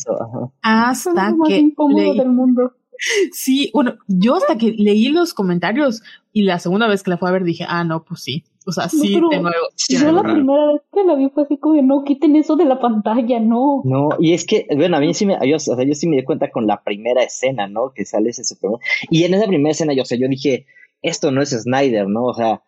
[0.61, 1.55] hasta que...
[1.55, 2.73] del mundo.
[3.33, 6.01] Sí, bueno, yo hasta que leí los comentarios
[6.31, 8.45] y la segunda vez que la fue a ver dije, ah, no, pues sí.
[8.65, 9.67] O sea, sí tengo algo.
[9.89, 12.79] Yo la primera vez que la vi fue así como, no, quiten eso de la
[12.79, 13.81] pantalla, no.
[13.83, 16.17] No, y es que, bueno, a mí sí me, yo, o sea, yo sí me
[16.17, 17.91] di cuenta con la primera escena, ¿no?
[17.93, 18.79] Que sale ese Superman.
[19.09, 20.65] Y en esa primera escena, yo, o sea, yo dije,
[21.01, 22.25] esto no es Snyder, ¿no?
[22.25, 22.61] O sea,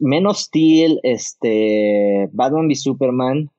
[0.00, 3.50] menos Steel, este, Batman v Superman,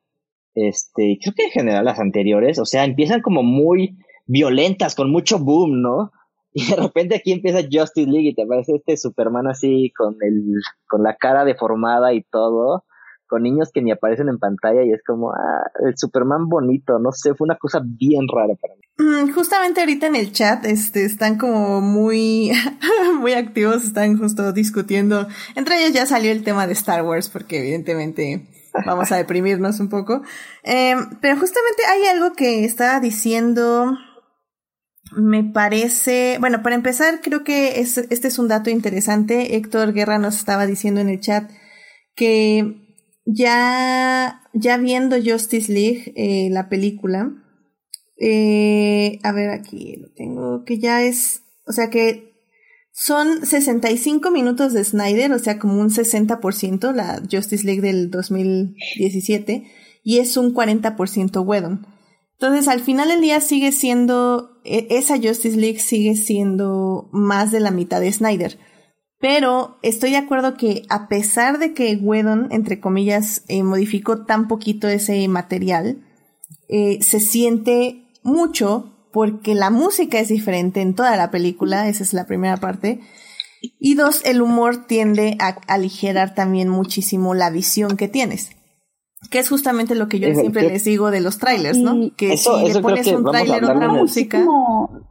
[0.56, 5.40] este, creo que en general las anteriores, o sea, empiezan como muy violentas, con mucho
[5.40, 6.12] boom, ¿no?
[6.56, 10.62] Y de repente aquí empieza Justice League y te parece este Superman así con el,
[10.88, 12.86] con la cara deformada y todo,
[13.28, 17.12] con niños que ni aparecen en pantalla y es como, ah, el Superman bonito, no
[17.12, 18.82] sé, fue una cosa bien rara para mí.
[18.98, 22.52] Mm, justamente ahorita en el chat, este, están como muy,
[23.20, 25.28] muy activos, están justo discutiendo.
[25.56, 28.48] Entre ellos ya salió el tema de Star Wars, porque evidentemente
[28.86, 30.22] vamos a deprimirnos un poco.
[30.64, 33.98] Eh, pero justamente hay algo que estaba diciendo
[35.18, 39.56] me parece, bueno, para empezar, creo que este es un dato interesante.
[39.56, 41.50] Héctor Guerra nos estaba diciendo en el chat
[42.16, 42.76] que
[43.26, 47.32] ya, ya viendo Justice League, eh, la película,
[48.18, 52.34] eh, a ver, aquí lo tengo, que ya es, o sea que
[52.92, 59.64] son 65 minutos de Snyder, o sea, como un 60%, la Justice League del 2017,
[60.04, 61.88] y es un 40% Whedon.
[62.44, 67.62] Entonces, al final del día sigue siendo, e, esa Justice League sigue siendo más de
[67.62, 68.60] la mitad de Snyder.
[69.18, 74.50] Pero estoy de acuerdo que a pesar de que Whedon, entre comillas, eh, modificó tan
[74.50, 76.04] poquito ese material,
[76.68, 82.12] eh, se siente mucho porque la música es diferente en toda la película, esa es
[82.12, 83.00] la primera parte.
[83.80, 88.50] Y dos, el humor tiende a aligerar también muchísimo la visión que tienes.
[89.30, 91.94] Que es justamente lo que yo siempre les digo de los trailers, ¿no?
[92.16, 94.46] Que si le pones un trailer otra música,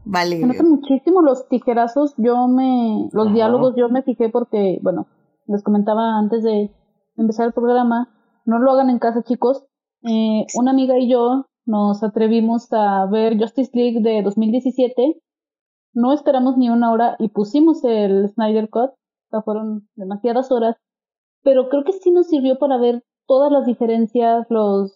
[0.05, 0.38] vale.
[0.38, 2.14] Me notan muchísimo los tijerazos.
[2.16, 5.09] Yo me, los diálogos yo me fijé porque, bueno,
[5.46, 6.70] les comentaba antes de
[7.16, 8.09] empezar el programa,
[8.44, 9.64] no lo hagan en casa, chicos.
[10.05, 15.20] Eh, una amiga y yo nos atrevimos a ver Justice League de 2017.
[15.94, 18.90] No esperamos ni una hora y pusimos el Snyder Cut.
[18.90, 20.77] O sea, fueron demasiadas horas.
[21.42, 24.92] Pero creo que sí nos sirvió para ver todas las diferencias, los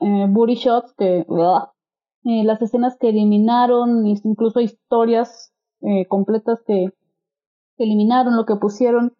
[0.00, 6.88] eh, booty shots, que, eh, las escenas que eliminaron, incluso historias eh, completas que,
[7.78, 9.14] eliminaron, lo que pusieron.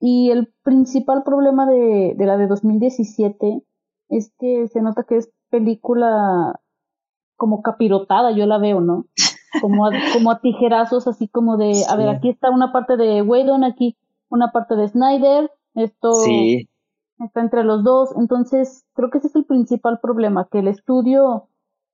[0.00, 3.62] Y el principal problema de, de la de 2017
[4.08, 6.58] es que se nota que es película
[7.36, 9.04] como capirotada, yo la veo, ¿no?
[9.60, 13.22] Como a, como a tijerazos, así como de, a ver, aquí está una parte de
[13.22, 13.96] Whedon, aquí
[14.28, 16.68] una parte de Snyder, esto sí
[17.24, 18.14] está entre los dos.
[18.16, 21.48] Entonces, creo que ese es el principal problema, que el estudio,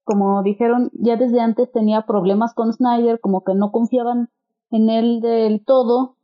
[0.05, 4.31] como dijeron, ya desde antes tenía problemas con Snyder, como que no confiaban
[4.71, 6.17] en él del todo.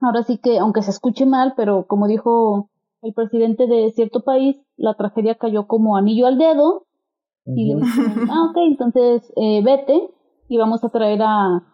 [0.00, 2.70] Ahora sí que, aunque se escuche mal, pero como dijo
[3.02, 6.86] el presidente de cierto país, la tragedia cayó como anillo al dedo.
[7.44, 10.10] Y le dijeron, ah, ok, entonces eh, vete
[10.48, 11.64] y vamos a traer a,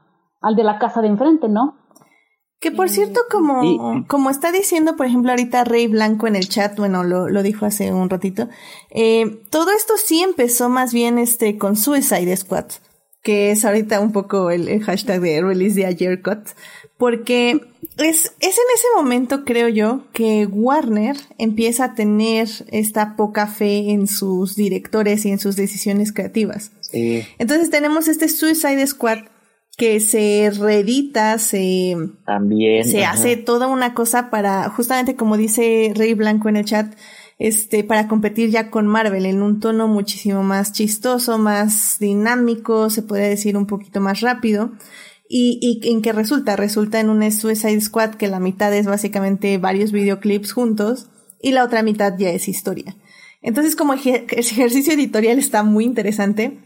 [0.41, 1.77] al de la casa de enfrente, ¿no?
[2.61, 6.77] Que por cierto, como, como está diciendo, por ejemplo, ahorita Rey Blanco en el chat,
[6.77, 8.49] bueno, lo, lo dijo hace un ratito,
[8.91, 12.67] eh, todo esto sí empezó más bien este con Suicide Squad.
[13.23, 16.49] que es ahorita un poco el, el hashtag de release de ayer cut,
[16.97, 17.61] porque
[17.99, 23.91] es, es en ese momento, creo yo, que Warner empieza a tener esta poca fe
[23.91, 26.73] en sus directores y en sus decisiones creativas.
[26.81, 27.25] Sí.
[27.39, 29.19] Entonces tenemos este Suicide Squad
[29.79, 32.85] que se reedita, se, También.
[32.85, 33.15] se ajá.
[33.15, 36.93] hace toda una cosa para, justamente como dice Rey Blanco en el chat,
[37.39, 43.03] este, para competir ya con Marvel en un tono muchísimo más chistoso, más dinámico, se
[43.03, 44.73] podría decir un poquito más rápido.
[45.29, 46.57] ¿Y, y en qué resulta?
[46.57, 51.07] Resulta en un Suicide Squad que la mitad es básicamente varios videoclips juntos
[51.41, 52.97] y la otra mitad ya es historia.
[53.43, 56.59] Entonces como ejercicio editorial está muy interesante,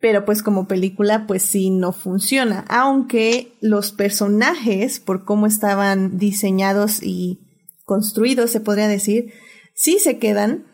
[0.00, 7.02] pero pues como película pues sí no funciona, aunque los personajes por cómo estaban diseñados
[7.02, 7.40] y
[7.84, 9.32] construidos se podría decir,
[9.74, 10.66] sí se quedan.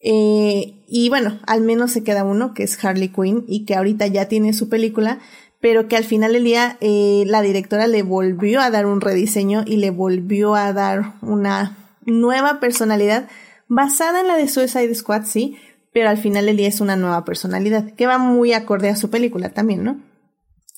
[0.00, 4.06] eh, y bueno, al menos se queda uno, que es Harley Quinn, y que ahorita
[4.06, 5.18] ya tiene su película,
[5.60, 9.64] pero que al final del día eh, la directora le volvió a dar un rediseño
[9.66, 13.28] y le volvió a dar una nueva personalidad
[13.66, 15.56] basada en la de Suicide Squad, sí,
[15.98, 19.10] pero al final del día es una nueva personalidad, que va muy acorde a su
[19.10, 20.00] película también, ¿no?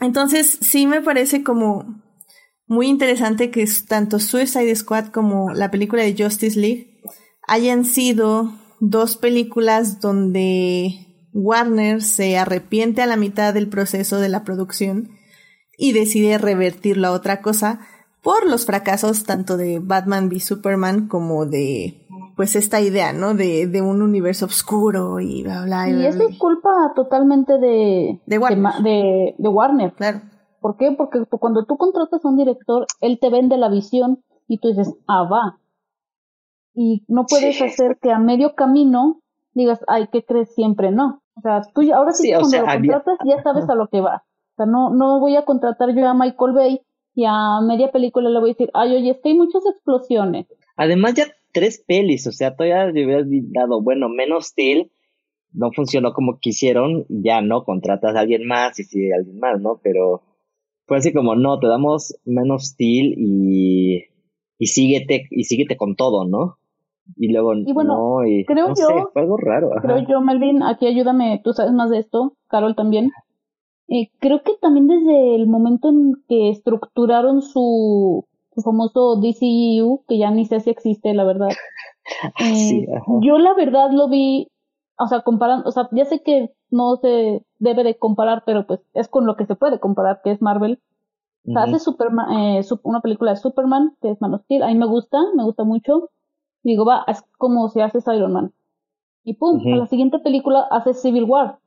[0.01, 2.03] Entonces, sí me parece como
[2.67, 7.03] muy interesante que tanto Suicide Squad como la película de Justice League
[7.47, 14.43] hayan sido dos películas donde Warner se arrepiente a la mitad del proceso de la
[14.43, 15.11] producción
[15.77, 17.81] y decide revertirlo a otra cosa
[18.23, 22.00] por los fracasos tanto de Batman v Superman como de
[22.41, 23.35] pues esta idea, ¿no?
[23.35, 25.91] De, de un universo oscuro y bla bla.
[25.91, 26.29] Y bla, eso bla.
[26.31, 28.73] es culpa totalmente de, De Warner.
[28.83, 29.93] de, de Warner.
[29.93, 30.23] Claro.
[30.63, 30.93] ¿Por qué?
[30.97, 34.69] Porque tú- cuando tú contratas a un director, él te vende la visión y tú
[34.69, 35.59] dices, ah, va.
[36.75, 37.65] Y no puedes Sí.
[37.65, 39.21] hacer que a medio camino
[39.53, 40.55] digas, ay, ¿qué crees?
[40.55, 41.21] Siempre no.
[41.37, 43.89] O sea, tú ya- ahora sí, cuando sea, lo había- contratas ya sabes a lo
[43.89, 44.23] que va.
[44.53, 46.81] O sea, no, no voy a contratar yo a Michael Bay
[47.15, 50.47] y a media película le voy a decir, ay, oye, es que hay muchas explosiones.
[50.77, 54.91] Además, ya tres pelis, o sea, todavía le hubieras dado, bueno, menos Steel,
[55.53, 59.81] no funcionó como quisieron, ya no, contratas a alguien más y sigue alguien más, ¿no?
[59.83, 60.23] Pero
[60.87, 64.05] fue así como, no, te damos menos Steel y,
[64.59, 66.59] y síguete, y síguete con todo, ¿no?
[67.17, 69.73] Y luego, Y bueno, no, y creo no yo- sé, fue algo raro.
[69.73, 69.83] ajá.
[69.83, 73.11] Creo yo, Melvin, aquí ayúdame, tú sabes más de esto, Carol también.
[73.89, 78.25] Eh, creo que también desde el momento en que estructuraron su
[78.63, 81.51] famoso DCEU, que ya ni sé si existe, la verdad.
[82.41, 83.13] Eh, Sí, ajá.
[83.23, 84.49] yo la verdad lo vi,
[84.99, 88.81] o sea, comparando, o sea, ya sé que no se debe de comparar, pero pues
[88.95, 90.81] es con lo que se puede comparar, que es Marvel.
[91.49, 91.77] O sea, Ujú.
[91.77, 94.87] hace Superman, eh, una película de Superman, que es Man of Steel, a mí me
[94.87, 96.11] gusta, me gusta mucho.
[96.63, 98.53] Digo, va, es como si haces Iron Man.
[99.25, 101.59] Y pum, a la siguiente película haces Civil War.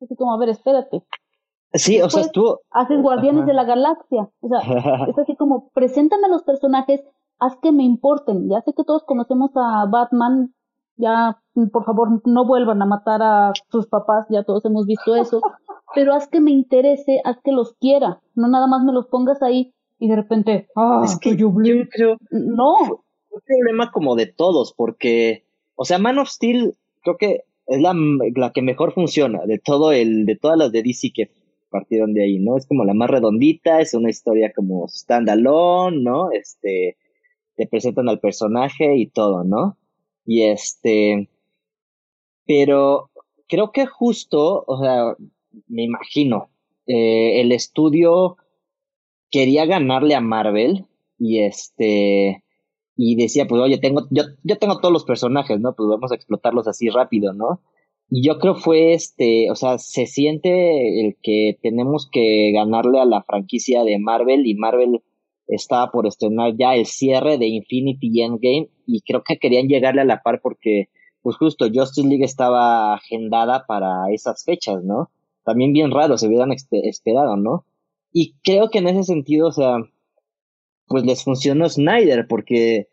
[0.00, 1.02] Así como, a ver, espérate.
[1.72, 3.48] Sí, o sea, estuvo, Haces Guardianes Ajá.
[3.48, 4.30] de la Galaxia.
[4.40, 4.60] O sea,
[5.08, 7.02] es así como, preséntame a los personajes,
[7.38, 8.48] haz que me importen.
[8.48, 10.54] Ya sé que todos conocemos a Batman,
[10.96, 11.40] ya,
[11.72, 15.40] por favor, no vuelvan a matar a sus papás, ya todos hemos visto eso.
[15.94, 18.20] Pero haz que me interese, haz que los quiera.
[18.34, 21.52] No nada más me los pongas ahí y de repente, ah, es que yo
[21.90, 22.74] creo, No,
[23.30, 27.94] un problema como de todos, porque, o sea, Man of Steel creo que es la,
[28.34, 31.30] la que mejor funciona de todo el, de todas las de DC que
[31.76, 32.56] partieron de ahí, ¿no?
[32.56, 36.30] Es como la más redondita, es una historia como standalone, ¿no?
[36.32, 36.96] Este,
[37.56, 39.76] te presentan al personaje y todo, ¿no?
[40.24, 41.28] Y este,
[42.46, 43.10] pero
[43.46, 45.16] creo que justo, o sea,
[45.68, 46.48] me imagino,
[46.86, 48.38] eh, el estudio
[49.30, 50.86] quería ganarle a Marvel
[51.18, 52.42] y este,
[52.96, 55.74] y decía, pues oye, tengo, yo, yo tengo todos los personajes, ¿no?
[55.74, 57.60] Pues vamos a explotarlos así rápido, ¿no?
[58.08, 63.04] Y yo creo fue este, o sea, se siente el que tenemos que ganarle a
[63.04, 65.02] la franquicia de Marvel y Marvel
[65.48, 70.04] estaba por estrenar ya el cierre de Infinity Endgame y creo que querían llegarle a
[70.04, 70.88] la par porque
[71.22, 75.10] pues justo Justice League estaba agendada para esas fechas, ¿no?
[75.44, 77.64] También bien raro, se hubieran esperado, ¿no?
[78.12, 79.78] Y creo que en ese sentido, o sea,
[80.86, 82.86] pues les funcionó Snyder porque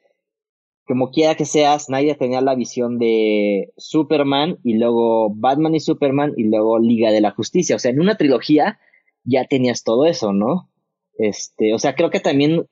[0.86, 6.34] como quiera que sea, Snyder tenía la visión de Superman y luego Batman y Superman
[6.36, 7.76] y luego Liga de la Justicia.
[7.76, 8.80] O sea, en una trilogía
[9.24, 10.70] ya tenías todo eso, ¿no?
[11.18, 12.68] Este, o sea, creo que también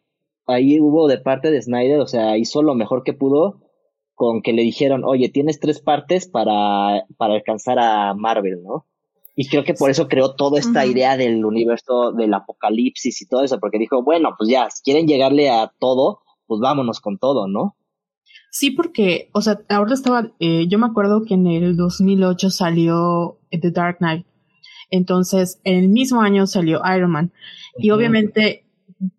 [0.45, 3.62] ahí hubo de parte de Snyder, o sea, hizo lo mejor que pudo
[4.16, 8.86] con que le dijeron, oye, tienes tres partes para, para alcanzar a Marvel, ¿no?
[9.36, 13.43] Y creo que por eso creó toda esta idea del universo del apocalipsis y todo
[13.43, 17.47] eso, porque dijo, bueno, pues ya, si quieren llegarle a todo, pues vámonos con todo,
[17.47, 17.76] ¿no?
[18.54, 23.39] Sí, porque, o sea, ahora estaba, eh, yo me acuerdo que en el 2008 salió
[23.49, 24.26] The Dark Knight.
[24.89, 27.32] Entonces, en el mismo año salió Iron Man.
[27.78, 28.66] Y obviamente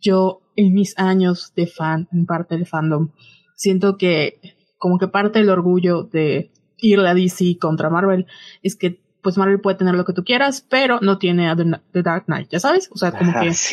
[0.03, 3.09] yo en mis años de fan, en parte del fandom,
[3.57, 4.39] siento que
[4.77, 8.27] como que parte del orgullo de ir a DC contra Marvel
[8.63, 12.03] es que pues Marvel puede tener lo que tú quieras, pero no tiene a The,
[12.03, 12.89] Dark Knight, ¿ya sabes?
[12.93, 13.73] O sea, como que es,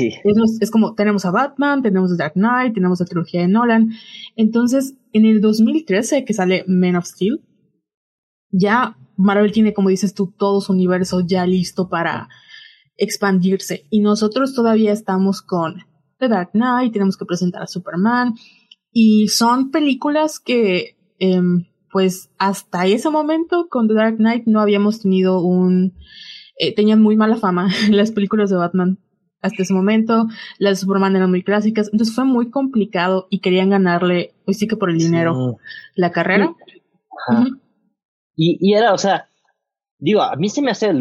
[0.61, 3.91] es, como tenemos a Batman, tenemos a Dark Knight, tenemos la trilogía de Nolan.
[4.35, 7.41] Entonces, en el 2013 que sale Man of Steel,
[8.51, 12.29] ya Marvel tiene, como dices tú, todo su universo ya listo para
[12.95, 13.87] expandirse.
[13.89, 15.83] Y nosotros todavía estamos con
[16.19, 18.35] The Dark Knight, tenemos que presentar a Superman.
[18.91, 25.01] Y son películas que, em, pues hasta ese momento con The Dark Knight no habíamos
[25.01, 25.93] tenido un...
[26.57, 28.99] Eh, tenían muy mala fama las películas de Batman
[29.41, 30.27] hasta ese momento.
[30.57, 31.89] Las de Superman eran muy clásicas.
[31.91, 35.57] Entonces fue muy complicado y querían ganarle, hoy sí que por el dinero,
[35.95, 36.53] la carrera.
[38.35, 39.29] y, y era, o sea,
[39.99, 40.91] digo, a mí se me hace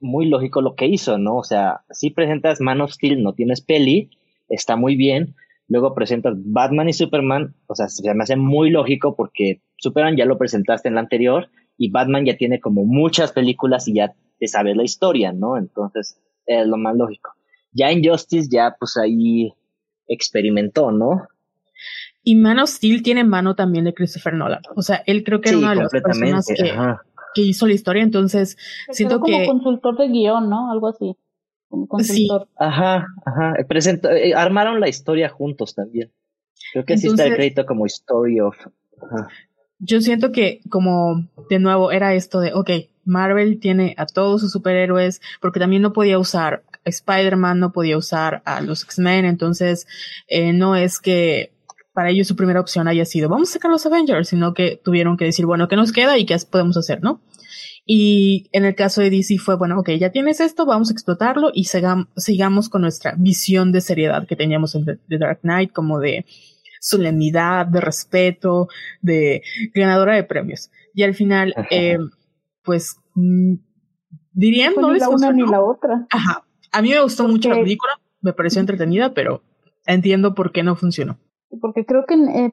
[0.00, 1.36] muy lógico lo que hizo, ¿no?
[1.36, 4.10] O sea, si presentas Man of Steel, no tienes peli,
[4.48, 5.34] está muy bien.
[5.68, 10.26] Luego presentas Batman y Superman, o sea, se me hace muy lógico porque Superman ya
[10.26, 11.48] lo presentaste en la anterior
[11.78, 15.56] y Batman ya tiene como muchas películas y ya te sabes la historia, ¿no?
[15.56, 17.32] Entonces, es lo más lógico.
[17.72, 19.52] Ya en Justice ya pues ahí
[20.06, 21.26] experimentó, ¿no?
[22.22, 24.62] Y Man of Steel tiene mano también de Christopher Nolan.
[24.76, 26.72] O sea, él creo que era una de las personas que,
[27.34, 28.56] que hizo la historia, entonces
[28.90, 29.46] siento como que...
[29.46, 30.70] consultor de guion, ¿no?
[30.70, 31.16] Algo así.
[31.68, 32.42] Como consultor.
[32.44, 32.54] Sí.
[32.58, 33.54] Ajá, ajá.
[33.68, 36.12] Presento, eh, armaron la historia juntos también.
[36.72, 38.56] Creo que sí está el crédito como Story of...
[39.78, 42.70] Yo siento que como de nuevo era esto de, ok,
[43.04, 47.98] Marvel tiene a todos sus superhéroes, porque también no podía usar a Spider-Man, no podía
[47.98, 49.86] usar a los X-Men, entonces
[50.28, 51.52] eh, no es que
[51.92, 55.16] para ellos su primera opción haya sido vamos a sacar los Avengers, sino que tuvieron
[55.16, 57.20] que decir, bueno, ¿qué nos queda y qué podemos hacer, no?
[57.86, 61.50] Y en el caso de DC fue, bueno, ok, ya tienes esto, vamos a explotarlo
[61.52, 66.24] y sigamos con nuestra visión de seriedad que teníamos en The Dark Knight, como de
[66.80, 68.68] solemnidad, de respeto,
[69.02, 69.42] de
[69.74, 70.70] ganadora de premios.
[70.94, 71.98] Y al final, eh,
[72.62, 73.54] pues, mm,
[74.32, 76.06] dirían, no ni la una ni la otra.
[76.10, 76.44] Ajá.
[76.72, 79.42] A mí me gustó mucho la película, me pareció entretenida, pero
[79.86, 81.18] entiendo por qué no funcionó
[81.60, 82.52] porque creo que eh,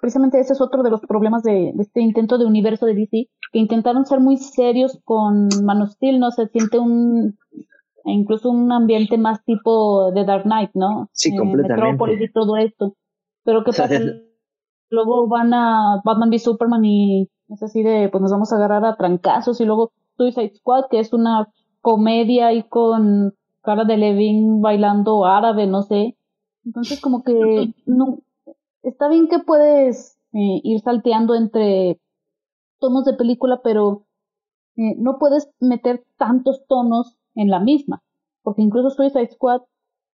[0.00, 3.58] precisamente ese es otro de los problemas de, este intento de universo de DC, que
[3.58, 6.30] intentaron ser muy serios con Man of Steel, ¿no?
[6.30, 7.38] Se siente un,
[8.04, 11.08] incluso un ambiente más tipo de Dark Knight, ¿no?
[11.12, 11.82] Sí, eh, completamente.
[11.82, 12.96] Metrópolis y todo esto.
[13.44, 14.00] Pero ¿qué pasa?
[14.90, 18.84] luego van a Batman v Superman y es así de, pues nos vamos a agarrar
[18.84, 21.48] a trancazos y luego Suicide Squad, que es una
[21.80, 26.16] comedia y con cara de Levin bailando árabe, no sé.
[26.64, 27.32] Entonces, como que
[27.86, 28.18] no,
[28.82, 32.00] está bien que puedes eh, ir salteando entre
[32.78, 34.06] tonos de película, pero
[34.76, 38.02] eh, no puedes meter tantos tonos en la misma.
[38.42, 39.62] Porque incluso Suicide Squad,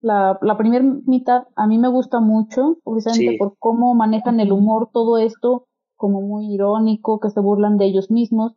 [0.00, 4.90] la, la primera mitad a mí me gusta mucho, precisamente por cómo manejan el humor,
[4.92, 8.54] todo esto, como muy irónico, que se burlan de ellos mismos.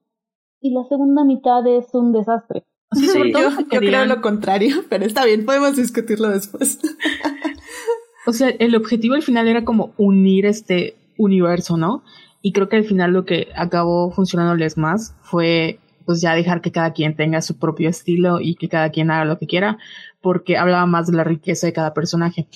[0.60, 2.66] Y la segunda mitad es un desastre.
[2.93, 6.80] Sí, Yo, yo creo lo contrario, pero está bien, podemos discutirlo después.
[8.28, 12.03] o sea, el objetivo al final era como unir este universo, ¿no?
[12.41, 16.73] Y creo que al final lo que acabó funcionándoles más fue pues ya dejar que
[16.73, 19.78] cada quien tenga su propio estilo y que cada quien haga lo que quiera,
[20.21, 22.47] porque hablaba más de la riqueza de cada personaje.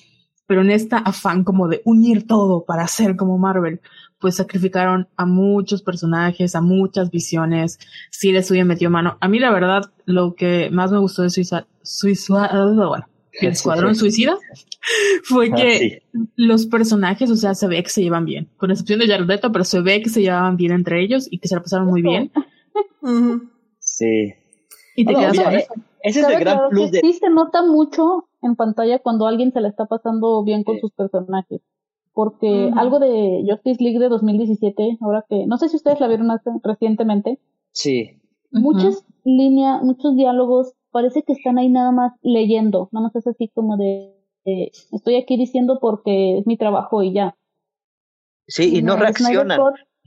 [0.46, 3.80] Pero en esta afán como de unir todo para hacer como Marvel,
[4.20, 9.18] pues sacrificaron a muchos personajes, a muchas visiones, sí les hubiera metido mano.
[9.22, 13.08] A mí la verdad, lo que más me gustó de Suiza, Suiza, bueno,
[13.40, 14.38] el Escuadrón Suicida,
[15.24, 16.04] fue ah, que
[16.36, 18.50] los personajes, o sea, se ve que se llevan bien.
[18.58, 21.40] Con excepción de Jared Leto, pero se ve que se llevaban bien entre ellos y
[21.40, 22.32] que se la pasaron muy bien.
[23.80, 24.34] Sí.
[24.96, 25.74] Y te quedas con eso.
[26.04, 27.00] Ese es el gran plus de...
[27.00, 30.92] Sí se nota mucho en pantalla cuando alguien se la está pasando bien con sus
[30.92, 31.62] personajes.
[32.14, 35.46] Porque algo de Justice League de 2017, ahora que...
[35.46, 36.30] No sé si ustedes la vieron
[36.64, 37.40] recientemente.
[37.72, 38.22] Sí.
[38.52, 43.50] Muchas líneas, muchos diálogos parece que están ahí nada más leyendo, nada más es así
[43.54, 44.14] como de,
[44.92, 47.36] estoy aquí diciendo porque es mi trabajo y ya.
[48.48, 49.60] Sí, y no, reaccionan.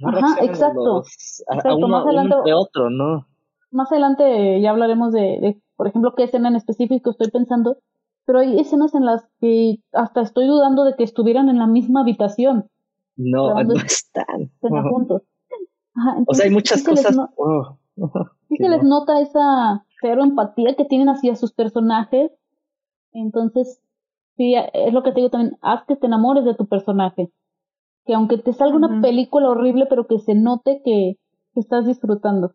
[0.03, 1.05] Ajá, exacto.
[1.49, 3.27] a, uno, más adelante, de otro, ¿no?
[3.71, 7.79] Más adelante ya hablaremos de, de, por ejemplo, qué escena en específico estoy pensando,
[8.27, 12.01] pero hay escenas en las que hasta estoy dudando de que estuvieran en la misma
[12.01, 12.69] habitación.
[13.17, 14.51] No, no están.
[14.61, 15.23] juntos.
[16.27, 17.17] o sea, hay muchas cosas.
[17.37, 17.79] Oh,
[18.49, 22.31] sí se les nota esa cero empatía que tienen hacia sus personajes.
[23.13, 23.81] Entonces,
[24.37, 27.31] sí, es lo que te digo también, haz que te enamores de tu personaje.
[28.05, 31.17] Que aunque te salga una película horrible, pero que se note que,
[31.55, 32.53] estás disfrutando.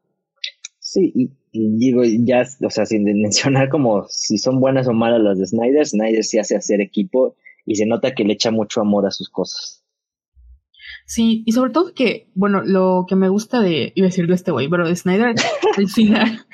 [0.80, 5.22] Sí, y, y digo, ya, o sea, sin mencionar como si son buenas o malas
[5.22, 7.36] las de Snyder, Snyder sí hace hacer equipo
[7.66, 9.79] y se nota que le echa mucho amor a sus cosas.
[11.12, 14.36] Sí, y sobre todo que, bueno, lo que me gusta de, iba a decir de
[14.36, 15.34] este güey, pero de Snyder
[15.78, 16.46] al final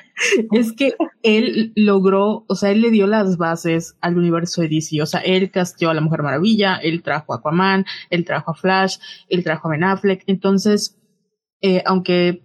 [0.50, 5.02] es que él logró, o sea, él le dio las bases al universo de DC,
[5.02, 8.54] o sea, él casteó a la Mujer Maravilla, él trajo a Aquaman, él trajo a
[8.54, 8.96] Flash,
[9.28, 10.98] él trajo a Ben Affleck, entonces,
[11.60, 12.42] eh, aunque,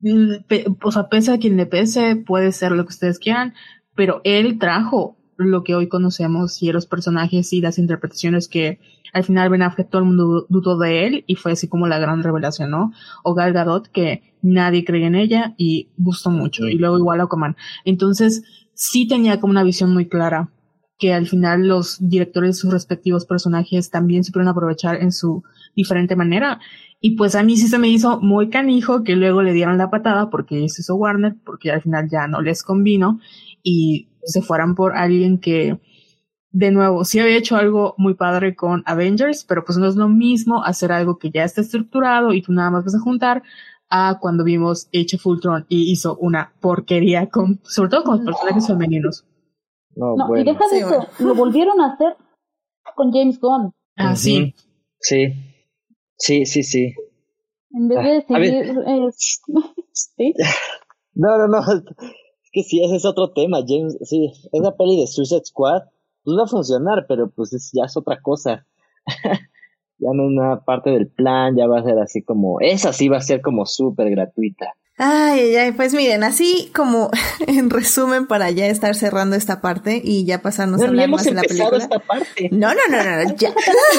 [0.00, 3.52] mm, pe- o sea, pese a quien le pese, puede ser lo que ustedes quieran,
[3.94, 8.78] pero él trajo lo que hoy conocemos y los personajes y las interpretaciones que
[9.12, 11.98] al final Ben Affleck todo el mundo dudó de él y fue así como la
[11.98, 12.92] gran revelación, ¿no?
[13.24, 17.56] O Gal Gadot que nadie creía en ella y gustó mucho y luego igual Aquaman.
[17.84, 18.42] Entonces
[18.74, 20.50] sí tenía como una visión muy clara
[20.98, 25.42] que al final los directores de sus respectivos personajes también supieron aprovechar en su
[25.74, 26.60] diferente manera.
[27.00, 29.90] Y pues a mí sí se me hizo muy canijo que luego le dieron la
[29.90, 33.18] patada porque se hizo Warner, porque al final ya no les convino
[33.62, 35.80] y se fueran por alguien que,
[36.50, 40.08] de nuevo, sí había hecho algo muy padre con Avengers, pero pues no es lo
[40.08, 43.42] mismo hacer algo que ya está estructurado y tú nada más vas a juntar
[43.88, 48.24] a cuando vimos Age of Ultron y hizo una porquería con, sobre todo con los
[48.24, 49.24] personajes femeninos.
[49.96, 51.08] No, No, y deja de Sí, eso, bueno.
[51.18, 52.16] lo volvieron a hacer
[52.94, 53.72] con James Gunn.
[53.96, 54.54] Ah, sí.
[55.00, 55.32] Sí,
[56.16, 56.94] sí, sí, sí.
[57.72, 58.78] En vez de Ah, seguir.
[58.86, 59.08] eh,
[59.92, 60.34] sí,
[61.14, 61.60] No, no, no.
[62.52, 63.96] Es que sí, ese es otro tema, James.
[64.02, 65.82] Sí, esa peli de Suicide Squad,
[66.24, 68.66] pues va a funcionar, pero pues es, ya es otra cosa.
[69.98, 73.08] ya no es una parte del plan, ya va a ser así como, esa sí
[73.08, 74.74] va a ser como súper gratuita.
[75.02, 77.10] Ay, ay, ay, pues miren, así como
[77.46, 81.08] en resumen para ya estar cerrando esta parte y ya pasarnos a No, ni hablar
[81.08, 81.78] más de la película.
[81.78, 82.50] esta parte.
[82.52, 83.48] No, no, no, no, ya.
[83.48, 83.54] el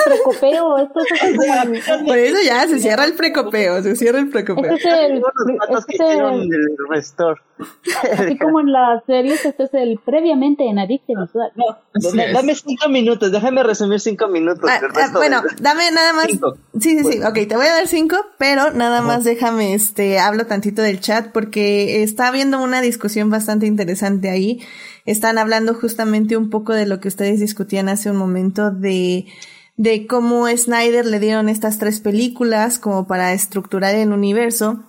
[0.05, 2.05] precopeo, esto es como.
[2.05, 4.75] Por eso ya se cierra el precopeo, se cierra el Este precopeo.
[4.75, 5.17] es el.
[5.75, 7.41] Este, hicieron el restore.
[8.13, 11.51] así como en las series, este es el previamente en Adicte Visual.
[11.93, 14.69] Así Dame, cinco minutos, déjame resumir cinco minutos.
[14.69, 16.27] Ah, ah, bueno, de- dame nada más.
[16.27, 16.55] Cinco.
[16.79, 17.19] Sí, sí, sí.
[17.23, 21.31] Ok, te voy a dar cinco, pero nada más déjame, este, hablo tantito del chat
[21.31, 24.61] porque está habiendo una discusión bastante interesante ahí.
[25.05, 29.25] Están hablando justamente un poco de lo que ustedes discutían hace un momento de,
[29.77, 34.83] de cómo Snyder le dieron estas tres películas como para estructurar el universo.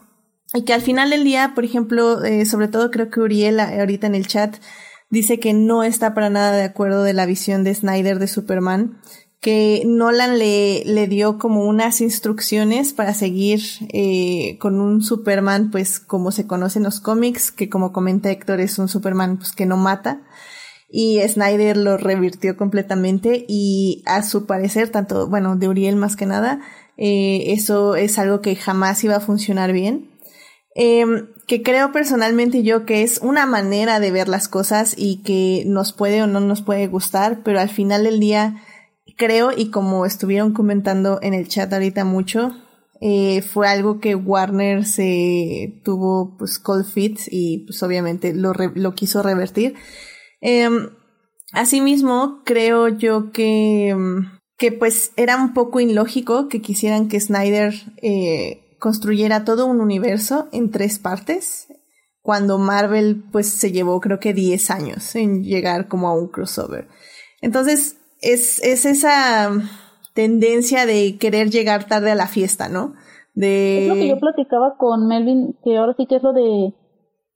[0.54, 4.06] Y que al final del día, por ejemplo, eh, sobre todo creo que Uriel ahorita
[4.06, 4.56] en el chat
[5.08, 8.98] dice que no está para nada de acuerdo de la visión de Snyder de Superman,
[9.42, 13.60] que Nolan le, le dio como unas instrucciones para seguir
[13.92, 18.60] eh, con un Superman, pues como se conoce en los cómics, que como comenta Héctor
[18.60, 20.22] es un Superman pues que no mata.
[20.88, 26.26] Y Snyder lo revirtió completamente y a su parecer, tanto, bueno, de Uriel más que
[26.26, 26.60] nada,
[26.96, 30.11] eh, eso es algo que jamás iba a funcionar bien.
[30.74, 35.64] Em, que creo personalmente yo que es una manera de ver las cosas y que
[35.66, 38.62] nos puede o no nos puede gustar, pero al final del día
[39.16, 42.52] creo y como estuvieron comentando en el chat ahorita mucho,
[43.00, 48.94] eh, fue algo que Warner se tuvo pues cold feet y pues obviamente lo, lo
[48.94, 49.74] quiso revertir.
[50.40, 50.88] Em,
[51.52, 57.74] asimismo, creo yo que, em, que pues era un poco ilógico que quisieran que Snyder
[58.00, 61.68] eh, construyera todo un universo en tres partes,
[62.20, 66.88] cuando Marvel pues se llevó creo que 10 años en llegar como a un crossover.
[67.40, 69.52] Entonces, es, es esa
[70.14, 72.94] tendencia de querer llegar tarde a la fiesta, ¿no?
[73.34, 73.84] De...
[73.84, 76.74] Es lo que yo platicaba con Melvin, que ahora sí que es lo de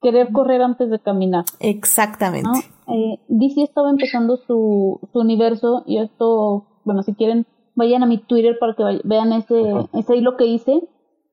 [0.02, 1.44] querer correr antes de caminar.
[1.60, 2.48] Exactamente.
[2.48, 2.92] ¿no?
[2.92, 8.18] Eh, DC estaba empezando su, su universo y esto, bueno, si quieren, vayan a mi
[8.18, 10.82] Twitter para que vean ese, ese hilo que hice.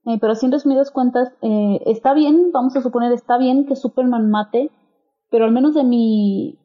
[0.05, 3.75] Eh, pero así en resumidas cuentas, eh, está bien, vamos a suponer, está bien que
[3.75, 4.69] Superman mate,
[5.29, 6.59] pero al menos de mi,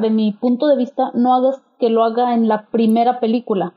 [0.00, 3.74] de mi punto de vista, no hagas que lo haga en la primera película.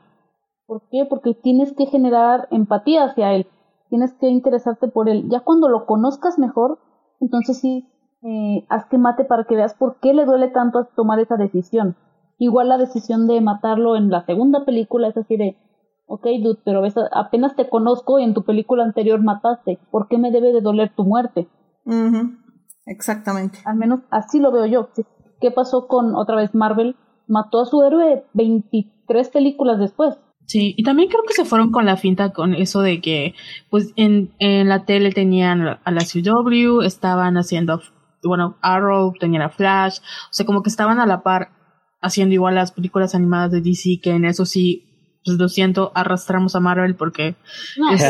[0.66, 1.04] ¿Por qué?
[1.08, 3.46] Porque tienes que generar empatía hacia él,
[3.88, 5.28] tienes que interesarte por él.
[5.28, 6.78] Ya cuando lo conozcas mejor,
[7.20, 7.86] entonces sí,
[8.22, 11.96] eh, haz que mate para que veas por qué le duele tanto tomar esa decisión.
[12.38, 15.56] Igual la decisión de matarlo en la segunda película es así de,
[16.12, 20.18] ok, dude, pero ves, apenas te conozco y en tu película anterior mataste, ¿por qué
[20.18, 21.48] me debe de doler tu muerte?
[22.84, 23.60] Exactamente.
[23.64, 24.90] Al menos así lo veo yo.
[25.40, 26.96] ¿Qué pasó con otra vez Marvel?
[27.28, 30.18] Mató a su héroe 23 películas después.
[30.44, 33.34] Sí, y también creo que se fueron con la finta con eso de que,
[33.70, 37.80] pues, en, en la tele tenían a la CW, estaban haciendo,
[38.22, 41.52] bueno, Arrow, tenían a Flash, o sea, como que estaban a la par
[42.02, 44.91] haciendo igual las películas animadas de DC, que en eso sí
[45.24, 47.34] pues lo siento, arrastramos a Marvel porque
[47.78, 48.02] No, es-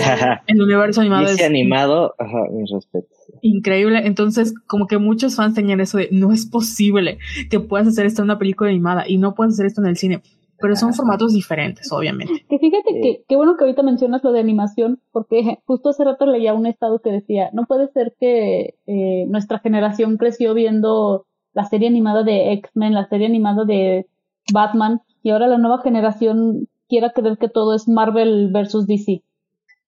[0.46, 3.10] el universo animado Y es ese animado, ajá, mis respetos.
[3.42, 4.06] increíble.
[4.06, 7.18] Entonces, como que muchos fans tenían eso de no es posible
[7.50, 9.96] que puedas hacer esto en una película animada y no puedas hacer esto en el
[9.96, 10.22] cine.
[10.60, 12.44] Pero son formatos diferentes, obviamente.
[12.48, 13.00] Que fíjate Sí.
[13.02, 16.66] que qué bueno que ahorita mencionas lo de animación, porque justo hace rato leía un
[16.66, 22.22] estado que decía, no puede ser que eh, nuestra generación creció viendo la serie animada
[22.22, 24.06] de X-Men, la serie animada de
[24.52, 29.22] Batman, y ahora la nueva generación quiera creer que todo es Marvel versus DC.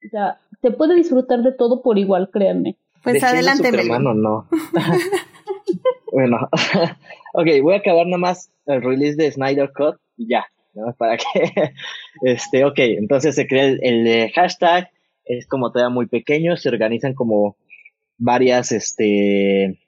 [0.06, 2.78] O sea, se puede disfrutar de todo por igual, créanme.
[3.02, 4.48] Pues adelante, Superman o no.
[6.12, 6.48] bueno,
[7.34, 10.94] ok, voy a acabar nomás el release de Snyder Cut y ya, ¿no?
[10.96, 11.24] Para que,
[12.22, 14.88] este, ok, entonces se crea el, el, eh, hashtag,
[15.26, 17.58] es como todavía muy pequeño, se organizan como
[18.16, 19.78] varias, este,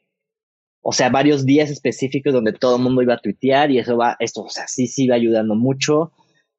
[0.83, 4.17] o sea, varios días específicos donde todo el mundo iba a tuitear y eso va,
[4.19, 6.13] esto, o sea, sí, sí va ayudando mucho.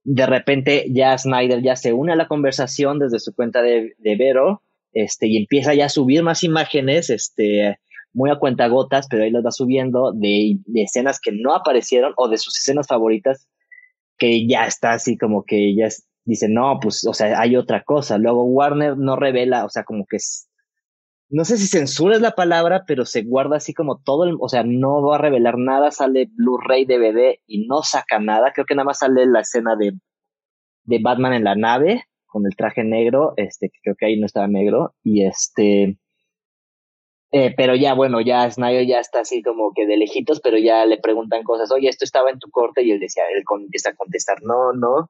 [0.10, 4.16] De repente ya Snyder ya se une a la conversación desde su cuenta de, de
[4.16, 7.78] Vero, este, y empieza ya a subir más imágenes, este,
[8.14, 12.30] muy a cuentagotas, pero ahí las va subiendo de, de escenas que no aparecieron o
[12.30, 13.50] de sus escenas favoritas,
[14.18, 15.90] que ya está así como que ya
[16.24, 18.18] dice, no, pues, o sea, hay otra cosa.
[18.18, 20.48] Luego Warner no revela, o sea, como que es,
[21.30, 24.48] no sé si censura es la palabra, pero se guarda así como todo el, o
[24.50, 28.52] sea, no va a revelar nada, sale Blu-ray, DVD y no saca nada.
[28.54, 29.94] Creo que nada más sale la escena de,
[30.84, 34.48] de Batman en la nave con el traje negro, este, creo que ahí no estaba
[34.48, 35.98] negro, y este,
[37.32, 40.86] eh, pero ya, bueno, ya Snyder ya está así como que de lejitos, pero ya
[40.86, 43.96] le preguntan cosas, oye, esto estaba en tu corte, y él decía, él empieza a
[43.96, 45.10] contestar, no, no,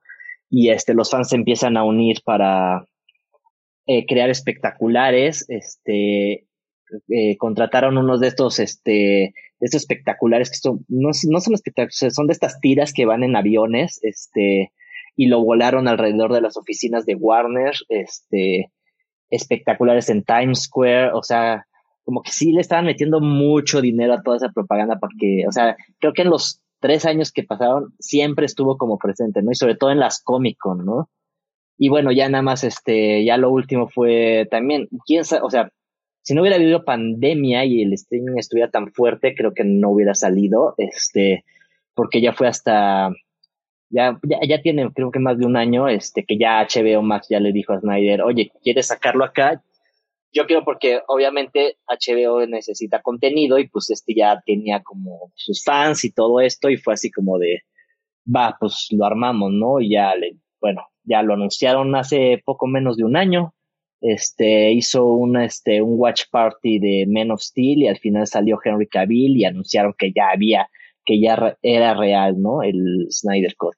[0.49, 2.85] y este, los fans se empiezan a unir para
[3.87, 6.45] eh, crear espectaculares, este,
[7.09, 12.13] eh, contrataron unos de estos, este, de estos espectaculares que son, no, no son espectaculares,
[12.13, 14.71] son de estas tiras que van en aviones, este,
[15.15, 18.71] y lo volaron alrededor de las oficinas de Warner, este,
[19.29, 21.65] espectaculares en Times Square, o sea,
[22.03, 25.75] como que sí le estaban metiendo mucho dinero a toda esa propaganda porque, o sea,
[25.99, 29.51] creo que en los tres años que pasaron siempre estuvo como presente, ¿no?
[29.51, 31.09] Y sobre todo en las Comic Con, ¿no?
[31.77, 35.71] Y bueno, ya nada más, este, ya lo último fue también, quién sabe, o sea,
[36.23, 40.15] si no hubiera habido pandemia y el streaming estuviera tan fuerte, creo que no hubiera
[40.15, 41.45] salido, este,
[41.93, 43.11] porque ya fue hasta,
[43.89, 47.27] ya, ya, ya tiene creo que más de un año, este, que ya HBO Max
[47.29, 49.63] ya le dijo a Snyder, oye, ¿quieres sacarlo acá?
[50.33, 56.03] Yo quiero porque obviamente HBO necesita contenido y pues este ya tenía como sus fans
[56.03, 57.61] y todo esto y fue así como de,
[58.27, 59.79] va, pues lo armamos, ¿no?
[59.79, 63.53] Y ya le, bueno, ya lo anunciaron hace poco menos de un año.
[64.01, 68.59] Este hizo un, este, un watch party de Men of Steel y al final salió
[68.63, 70.69] Henry Cavill y anunciaron que ya había,
[71.05, 72.61] que ya era real, ¿no?
[72.61, 73.75] El Snyder Cut.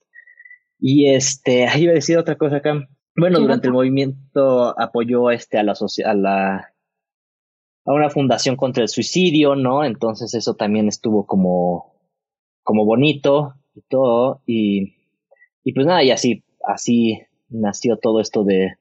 [0.80, 2.88] Y este, ahí iba a decir otra cosa acá.
[3.16, 6.74] Bueno, durante el movimiento apoyó este a la a la
[7.86, 9.84] a una fundación contra el suicidio, ¿no?
[9.84, 11.96] Entonces eso también estuvo como
[12.64, 14.94] como bonito y todo y
[15.64, 16.44] y pues nada, y así
[16.74, 18.76] así nació todo esto de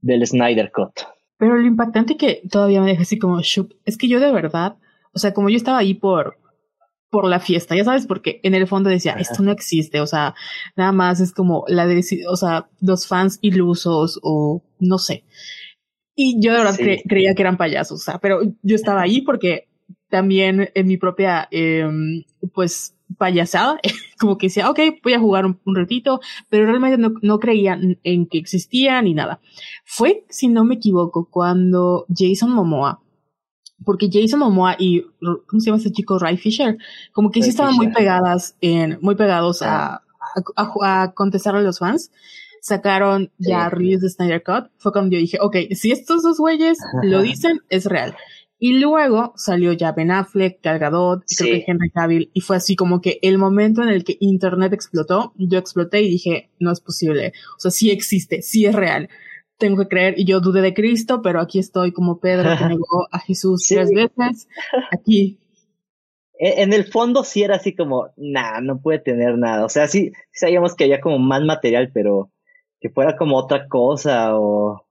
[0.00, 0.92] del Snyder Cut.
[1.38, 4.76] Pero lo impactante que todavía me deja así como shook es que yo de verdad,
[5.12, 6.38] o sea, como yo estaba ahí por
[7.08, 9.20] por la fiesta, ya sabes, porque en el fondo decía, Ajá.
[9.20, 10.34] esto no existe, o sea,
[10.76, 15.24] nada más es como la de, o sea, los fans ilusos o no sé.
[16.16, 16.82] Y yo de verdad Sí.
[16.82, 19.68] cre- creía que eran payasos, o sea, pero yo estaba ahí porque
[20.10, 23.78] también en mi propia, em, pues, payasada,
[24.20, 27.78] como que decía, ok, voy a jugar un, un ratito, pero realmente no, no creía
[28.02, 29.40] en que existía ni nada.
[29.84, 33.00] Fue, si no me equivoco, cuando Jason Momoa,
[33.84, 35.02] porque Jason Momoa y,
[35.46, 36.18] ¿cómo se llama ese chico?
[36.18, 36.78] Ray Fisher,
[37.12, 40.02] como que sí Ray estaban muy pegadas en, muy pegados a, a,
[40.56, 42.10] a, a contestar a los fans.
[42.62, 43.76] Sacaron ya Sí.
[43.76, 44.70] reviews de Snyder Cut.
[44.78, 48.16] Fue cuando yo dije, ok, si estos dos güeyes lo dicen, es real.
[48.58, 51.64] Y luego salió ya Ben Affleck, Gal Gadot, creo Sí.
[51.64, 55.32] que Henry Cavill, y fue así como que el momento en el que Internet explotó,
[55.36, 57.32] yo exploté y dije, no es posible.
[57.56, 59.10] O sea, sí existe, sí es real.
[59.58, 63.06] Tengo que creer, y yo dudé de Cristo, pero aquí estoy como Pedro que negó
[63.10, 63.74] a Jesús Sí.
[63.74, 64.48] tres veces.
[64.90, 65.38] Aquí,
[66.38, 69.64] E- En el fondo sí era así como, nah, no puede tener nada.
[69.64, 72.30] O sea, sí, sí sabíamos que había como más material, pero
[72.80, 74.85] que fuera como otra cosa o...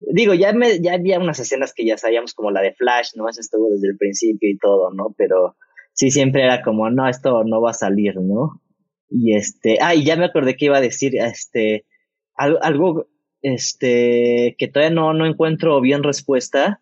[0.00, 3.28] Digo, ya, me, ya había unas escenas que ya sabíamos como la de Flash, ¿no?
[3.28, 5.14] Eso estuvo desde el principio y todo, ¿no?
[5.16, 5.56] Pero
[5.92, 8.62] sí siempre era como, no, esto no va a salir, ¿no?
[9.10, 11.84] Y este, ah, y ya me acordé que iba a decir, este,
[12.34, 13.08] algo,
[13.42, 16.80] este, que todavía no, no encuentro bien respuesta,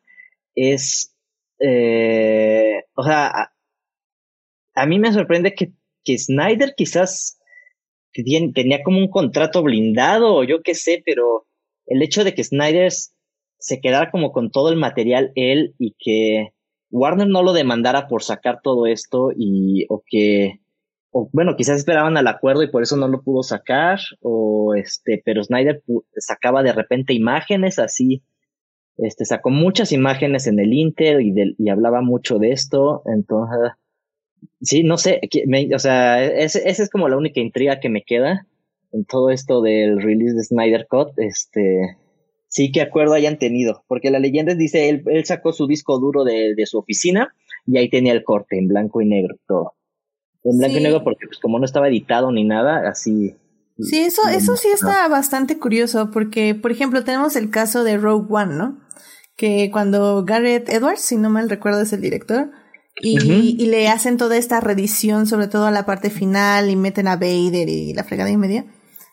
[0.54, 1.16] es,
[1.58, 3.52] eh, o sea, a,
[4.74, 5.72] a mí me sorprende que,
[6.04, 7.38] que Snyder quizás
[8.54, 11.47] tenía como un contrato blindado o yo qué sé, pero
[11.88, 12.92] el hecho de que Snyder
[13.58, 16.52] se quedara como con todo el material él y que
[16.90, 20.60] Warner no lo demandara por sacar todo esto y o que
[21.10, 25.22] o bueno, quizás esperaban al acuerdo y por eso no lo pudo sacar o este,
[25.24, 25.82] pero Snyder
[26.16, 28.22] sacaba de repente imágenes así
[28.98, 33.72] este sacó muchas imágenes en el Inter y, y hablaba mucho de esto, entonces
[34.60, 35.20] sí, no sé,
[35.74, 38.46] o sea, esa es como la única intriga que me queda
[38.92, 41.98] en todo esto del release de Snyder Cut, este,
[42.48, 46.24] sí, qué acuerdo hayan tenido, porque la leyenda dice, él, él sacó su disco duro
[46.24, 47.34] de, de, su oficina
[47.66, 49.74] y ahí tenía el corte en blanco y negro, todo.
[50.44, 53.34] En blanco y negro porque pues como no estaba editado ni nada, así.
[53.78, 58.26] Sí, eso, eso sí está bastante curioso, porque, por ejemplo, tenemos el caso de Rogue
[58.28, 58.80] One, ¿no?
[59.36, 62.50] Que cuando Garrett Edwards, si no mal recuerdo es el director,
[63.00, 63.16] y,
[63.62, 67.14] y, le hacen toda esta reedición, sobre todo a la parte final, y meten a
[67.14, 68.64] Vader y la fregada y media.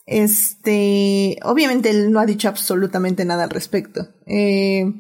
[0.05, 4.07] Este, obviamente él no ha dicho absolutamente nada al respecto.
[4.25, 4.93] Eh,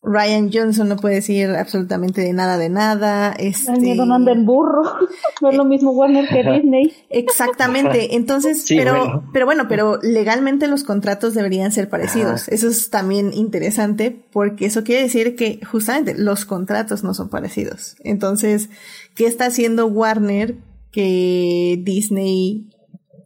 [0.00, 3.32] Ryan Johnson no puede decir absolutamente de nada de nada.
[3.32, 3.72] Este...
[3.72, 4.82] miedo no anda en burro.
[5.40, 6.92] No es lo mismo Warner que Disney.
[7.10, 8.16] Exactamente.
[8.16, 9.30] Entonces, pero, bueno.
[9.32, 12.48] pero bueno, pero legalmente los contratos deberían ser parecidos.
[12.48, 17.96] Eso es también interesante porque eso quiere decir que justamente los contratos no son parecidos.
[18.02, 18.68] Entonces,
[19.14, 20.56] ¿qué está haciendo Warner
[20.90, 22.68] que Disney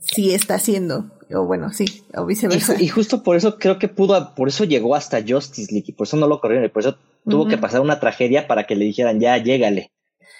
[0.03, 1.07] sí está haciendo.
[1.35, 2.81] O bueno, sí, o viceversa.
[2.81, 6.07] Y, justo por eso creo que pudo, por eso llegó hasta Justice League y por
[6.07, 6.97] eso no lo corrieron y por eso
[7.27, 9.93] tuvo que pasar una tragedia para que le dijeran ya, llégale.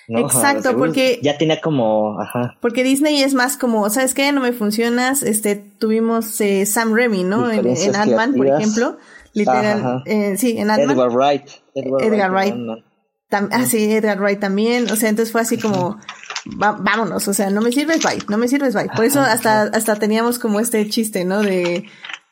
[0.09, 2.57] Exacto, porque ya tenía como, ajá.
[2.61, 4.33] Porque Disney es más como, ¿sabes qué?
[4.33, 5.23] No me funcionas.
[5.23, 7.51] Este, tuvimos eh, Sam Raimi, ¿no?
[7.51, 8.99] En, en Ant-Man, por ejemplo.
[9.35, 10.97] Literal, eh, sí, en Ant-Man.
[10.97, 11.43] Edgar Wright.
[11.75, 12.55] Edgar, Wright.
[13.31, 14.91] ah, sí, Edgar Wright también.
[14.91, 15.99] O sea, entonces fue así como,
[16.45, 18.89] vámonos, o sea, no me sirves, bye, no me sirves, bye.
[18.95, 21.43] Por eso hasta, hasta teníamos como este chiste, ¿no?
[21.43, 21.85] De,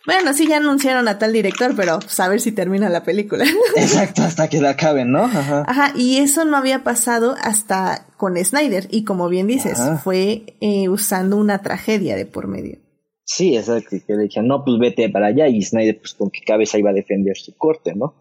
[0.06, 3.44] bueno, sí, ya anunciaron a tal director, pero pues, a ver si termina la película.
[3.76, 5.24] Exacto, hasta que la acaben, ¿no?
[5.24, 5.64] Ajá.
[5.66, 10.88] Ajá, y eso no había pasado hasta con Snyder, y como bien dices, fue eh,
[10.88, 12.78] usando una tragedia de por medio.
[13.24, 16.40] Sí, exacto, que le dijeron, no, pues vete para allá, y Snyder, pues con qué
[16.44, 18.14] cabeza iba a defender su corte, ¿no?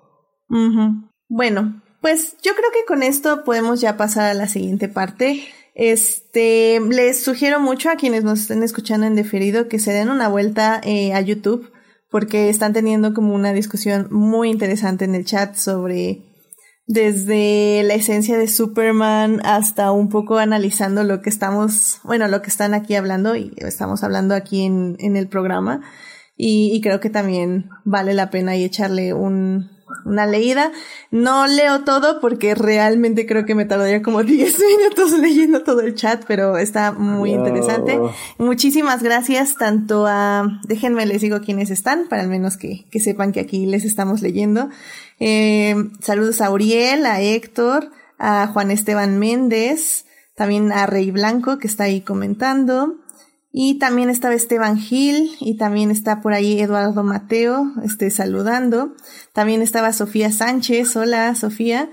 [1.27, 5.43] Bueno, pues yo creo que con esto podemos ya pasar a la siguiente parte.
[5.81, 10.27] Este, les sugiero mucho a quienes nos estén escuchando en deferido que se den una
[10.27, 11.71] vuelta eh, a YouTube
[12.11, 16.25] porque están teniendo como una discusión muy interesante en el chat sobre
[16.85, 22.49] desde la esencia de Superman hasta un poco analizando lo que estamos, bueno, lo que
[22.49, 25.79] están aquí hablando y estamos hablando aquí en, en el programa.
[26.35, 29.69] Y, y creo que también vale la pena y echarle un,
[30.05, 30.71] una leída.
[31.11, 35.95] No leo todo porque realmente creo que me tardaría como 10 minutos leyendo todo el
[35.95, 37.99] chat, pero está muy interesante.
[38.37, 43.31] Muchísimas gracias tanto a, déjenme les digo quiénes están, para al menos que, que sepan
[43.31, 44.69] que aquí les estamos leyendo.
[45.19, 51.67] Eh, saludos a Uriel, a Héctor, a Juan Esteban Méndez, también a Rey Blanco que
[51.67, 52.95] está ahí comentando.
[53.51, 58.93] Y también estaba Esteban Gil y también está por ahí Eduardo Mateo, este, saludando.
[59.33, 60.95] También estaba Sofía Sánchez.
[60.95, 61.89] Hola, Sofía.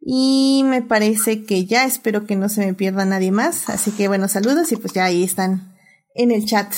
[0.00, 3.68] Y me parece que ya espero que no se me pierda nadie más.
[3.68, 5.76] Así que bueno, saludos y pues ya ahí están
[6.14, 6.72] en el chat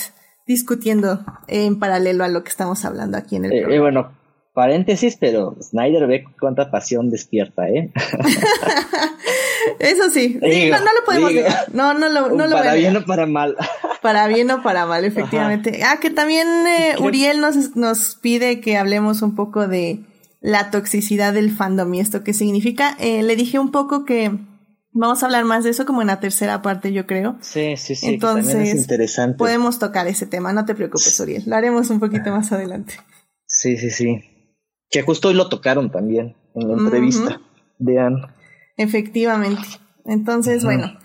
[0.45, 4.11] discutiendo en paralelo a lo que estamos hablando aquí en el eh, eh bueno,
[4.53, 7.91] paréntesis, pero Snyder ve cuánta pasión despierta, ¿eh?
[9.79, 11.31] Eso sí, no, lo podemos
[11.73, 13.55] No, no lo, no Para bien o para mal.
[14.01, 15.81] Para bien o para mal, efectivamente.
[15.83, 19.99] Ah, que también eh, Uriel nos, nos pide que hablemos un poco de
[20.39, 22.97] la toxicidad del fandom y esto qué significa.
[22.99, 24.31] Eh, le dije un poco que
[24.91, 27.37] vamos a hablar más de eso como en la tercera parte, yo creo.
[27.41, 28.07] Sí, sí, sí.
[28.07, 29.37] Entonces, es interesante.
[29.37, 31.43] podemos tocar ese tema, no te preocupes, Uriel.
[31.45, 32.95] Lo haremos un poquito más adelante.
[33.45, 34.23] Sí, sí, sí.
[34.89, 37.39] Que justo hoy lo tocaron también en la entrevista
[37.77, 38.21] de Anne.
[38.77, 39.67] Efectivamente.
[40.05, 40.97] Entonces, bueno.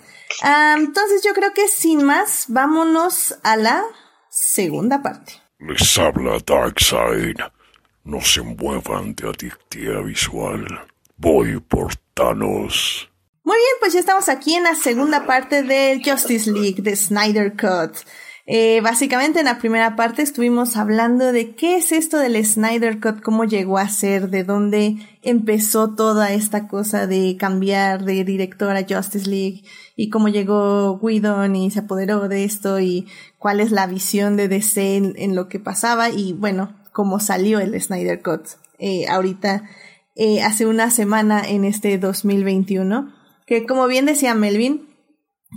[0.76, 3.82] entonces yo creo que sin más, vámonos a la
[4.30, 5.34] segunda parte.
[5.58, 7.36] Les habla Darkseid.
[8.04, 10.64] No se muevan de adictiva visual.
[11.16, 13.08] Voy por Thanos.
[13.42, 17.52] Muy bien, pues ya estamos aquí en la segunda parte del Justice League de Snyder
[17.52, 17.96] Cut.
[18.48, 23.20] Eh, básicamente en la primera parte estuvimos hablando de qué es esto del Snyder Cut,
[23.20, 28.86] cómo llegó a ser, de dónde empezó toda esta cosa de cambiar de director a
[28.88, 29.64] Justice League
[29.96, 34.46] y cómo llegó Whedon y se apoderó de esto y cuál es la visión de
[34.46, 38.42] DC en, lo que pasaba y bueno, cómo salió el Snyder Cut
[38.78, 39.64] eh, ahorita
[40.14, 43.12] eh, hace una semana en este 2021
[43.44, 44.85] que como bien decía Melvin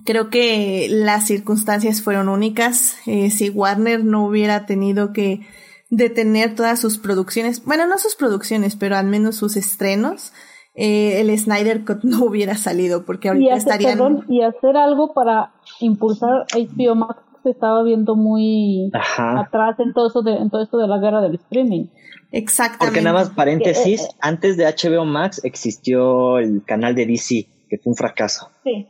[0.06, 2.98] Creo que las circunstancias fueron únicas.
[3.08, 5.42] Eh, si Warner no hubiera tenido que
[5.90, 10.34] detener todas sus producciones, bueno, no sus producciones, pero al menos sus estrenos,
[10.76, 13.98] eh, el Snyder Cut no hubiera salido, porque ahorita y estarían...
[13.98, 19.40] perdón, y hacer algo para impulsar HBO Max se estaba viendo muy Ajá.
[19.40, 21.88] atrás en todo eso de, en todo esto de la guerra del streaming.
[22.32, 22.86] Exactamente.
[22.86, 27.48] Porque nada más paréntesis, Eh, eh, antes de HBO Max existió el canal de DC,
[27.70, 28.50] que fue un fracaso.
[28.64, 28.88] Sí.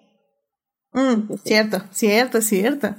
[0.93, 2.95] Mm, cierto, cierto, cierto.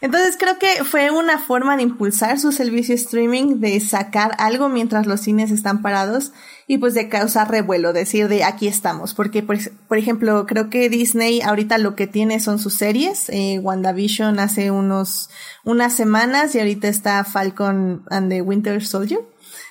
[0.00, 5.06] Entonces creo que fue una forma de impulsar su servicio streaming, de sacar algo mientras
[5.06, 6.32] los cines están parados
[6.68, 9.12] y pues de causar revuelo, decir de aquí estamos.
[9.14, 9.58] Porque, por,
[9.88, 13.28] por ejemplo, creo que Disney ahorita lo que tiene son sus series.
[13.30, 15.30] Eh, WandaVision hace unos,
[15.64, 19.20] unas semanas y ahorita está Falcon and the Winter Soldier.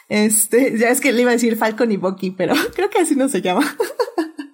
[0.10, 3.16] Este, ya es que le iba a decir Falcon y Bucky, pero creo que así
[3.16, 3.66] no se llama.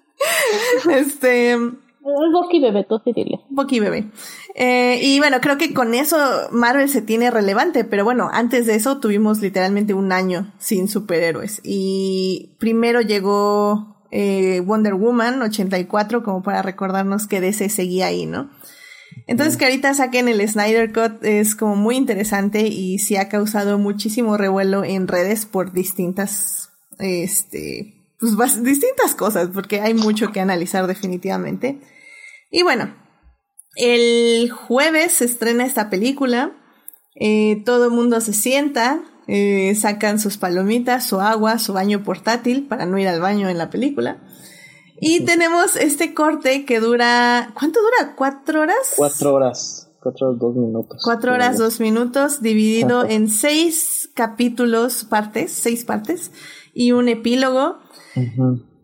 [0.91, 1.57] este,
[2.05, 3.39] Es Bucky Bebé, tú sí dile.
[3.49, 4.11] Bucky bebé.
[4.55, 6.17] Eh, y bueno, creo que con eso
[6.51, 11.61] Marvel se tiene relevante, pero bueno, antes de eso tuvimos literalmente un año sin superhéroes.
[11.63, 18.49] Y primero llegó eh, Wonder Woman 84 como para recordarnos que DC seguía ahí, ¿no?
[19.25, 23.77] Entonces que ahorita saquen el Snyder Cut es como muy interesante y sí ha causado
[23.77, 30.87] muchísimo revuelo en redes por distintas, este, pues distintas cosas, porque hay mucho que analizar
[30.87, 31.79] definitivamente.
[32.53, 32.95] Y bueno,
[33.75, 36.51] el jueves se estrena esta película.
[37.15, 42.67] eh, todo el mundo se sienta, eh, sacan sus palomitas, su agua, su baño portátil
[42.67, 44.21] para no ir al baño en la película.
[45.01, 48.15] Y tenemos este corte que dura, ¿cuánto dura?
[48.15, 48.93] ¿Cuatro horas?
[48.95, 51.01] Cuatro horas, cuatro horas, dos minutos.
[51.03, 56.31] Cuatro horas, dos minutos, dividido en seis capítulos, partes, seis partes,
[56.73, 57.79] y un epílogo.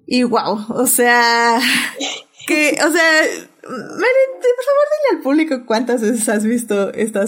[0.08, 1.60] Y wow, o sea,
[2.48, 7.26] que, o sea, Mary, por favor dile al público cuántas veces has visto esta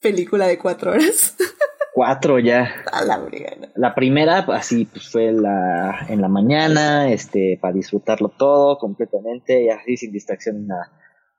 [0.00, 1.36] película de cuatro horas.
[1.94, 2.84] Cuatro ya.
[2.92, 3.70] A la brigada.
[3.74, 9.70] La primera, así, pues fue la, en la mañana, este, para disfrutarlo todo completamente y
[9.70, 10.92] así sin distracción ni nada.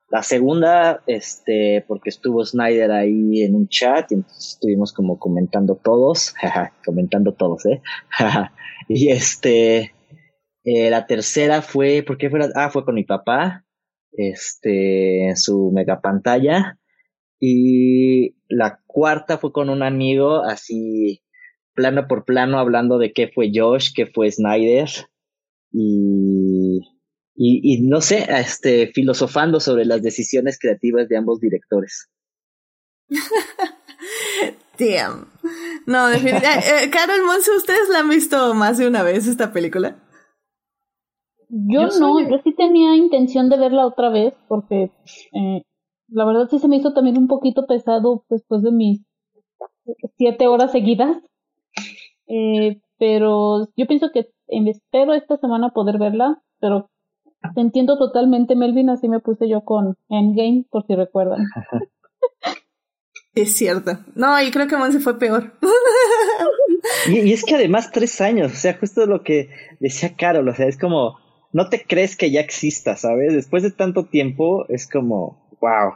[0.09, 5.75] La segunda, este, porque estuvo Snyder ahí en un chat y entonces estuvimos como comentando
[5.75, 6.33] todos,
[6.83, 7.79] comentando todos, eh,
[8.87, 9.93] y este,
[10.63, 12.49] eh, la tercera fue, ¿por qué fue la?
[12.55, 13.63] Ah, fue con mi papá,
[14.17, 16.77] este, su mega pantalla.
[17.39, 21.21] Y la cuarta fue con un amigo, así
[21.73, 24.89] plano por plano, hablando de qué fue Josh, qué fue Snyder.
[25.71, 26.81] Y,
[27.35, 32.09] y, no sé, este, filosofando sobre las decisiones creativas de ambos directores.
[34.79, 35.27] Damn.
[35.85, 36.83] No, definitivamente.
[36.83, 39.97] Eh, Carol Monse, ¿ustedes la han visto más de una vez esta película?
[41.49, 44.91] Yo, Yo no, soy- yo sí tenía intención de verla otra vez porque
[45.33, 45.61] eh,
[46.09, 49.01] la verdad sí se me hizo también un poquito pesado después de mis
[50.17, 51.17] siete horas seguidas.
[52.27, 56.89] Eh, pero yo pienso que em, espero esta semana poder verla, pero
[57.55, 61.45] te entiendo totalmente, Melvin, así me puse yo con Endgame, por si recuerdan.
[63.33, 63.91] Es cierto.
[64.15, 65.53] No, y creo que Monse fue peor.
[67.07, 70.53] Y, y es que además tres años, o sea, justo lo que decía Carol, o
[70.53, 71.17] sea, es como,
[71.57, 73.33] no te crees que ya exista, ¿sabes?
[73.33, 75.93] Después de tanto tiempo, es como, wow.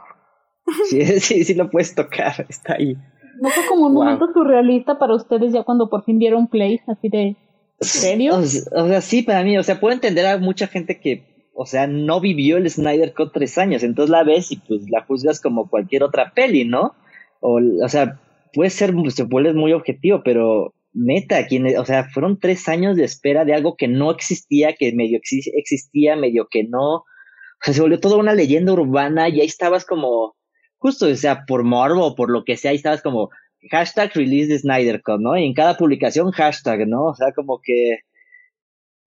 [0.90, 2.96] Sí, sí, sí lo puedes tocar, está ahí.
[3.40, 4.04] ¿No fue como un Wow.
[4.04, 7.36] momento surrealista para ustedes ya cuando por fin dieron play, así de, ¿en
[7.78, 8.34] serio?
[8.36, 11.86] O, sea, sí, para mí, o sea, puedo entender a mucha gente que, o sea,
[11.86, 15.70] no vivió el Snyder Cut tres años, entonces la ves y pues la juzgas como
[15.70, 16.96] cualquier otra peli, ¿no?
[17.40, 18.20] O, o sea,
[18.52, 23.04] puede ser, se vuelve muy objetivo, pero neta, quien, o sea, fueron tres años de
[23.04, 26.96] espera de algo que no existía, que medio exi- existía, medio que no.
[26.96, 27.04] O
[27.64, 30.34] sea, se volvió toda una leyenda urbana y ahí estabas como,
[30.78, 33.30] justo, o sea, por morbo o por lo que sea, ahí estabas como,
[33.70, 35.36] hashtag release de Snyder Cut, ¿no?
[35.38, 37.06] Y en cada publicación hashtag, ¿no?
[37.06, 37.98] O sea, como que,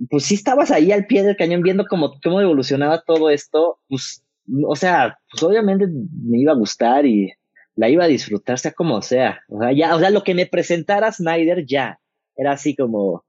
[0.10, 4.24] pues sí estabas ahí al pie del cañón viendo cómo, cómo evolucionaba todo esto, pues,
[4.68, 7.32] o sea, pues obviamente me iba a gustar y
[7.76, 9.42] la iba a disfrutar, sea como sea.
[9.50, 12.00] O sea, ya, o sea, lo que me presentara Snyder ya,
[12.36, 13.24] era así como,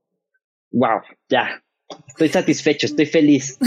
[0.73, 1.63] wow, ya,
[2.09, 3.59] estoy satisfecho, estoy feliz.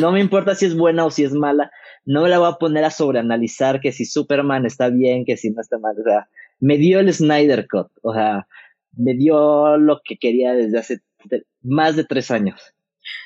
[0.00, 1.70] No me importa si es buena o si es mala,
[2.04, 5.50] no me la voy a poner a sobreanalizar que si Superman está bien, que si
[5.50, 6.28] no está mal, o sea,
[6.60, 8.46] me dio el Snyder Cut, o sea,
[8.96, 11.00] me dio lo que quería desde hace
[11.62, 12.74] más de tres años.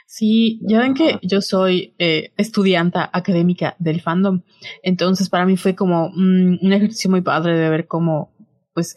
[0.08, 4.42] Sí, ya ven que yo soy eh, estudianta académica del fandom,
[4.84, 8.30] entonces para mí fue como mm, un ejercicio muy padre de ver cómo,
[8.72, 8.96] pues,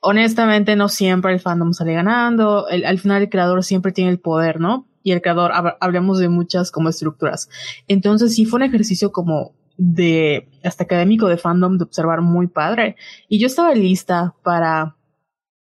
[0.00, 4.18] honestamente no siempre el fandom sale ganando, el- al final el creador siempre tiene el
[4.18, 4.86] poder, ¿no?
[5.02, 7.48] Y el creador, hab- hablamos de muchas como estructuras.
[7.86, 12.96] Entonces sí fue un ejercicio como de hasta académico de fandom de observar muy padre.
[13.28, 14.96] Y yo estaba lista para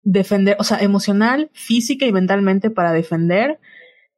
[0.02, 3.58] defender, o sea, emocional, física y mentalmente para defender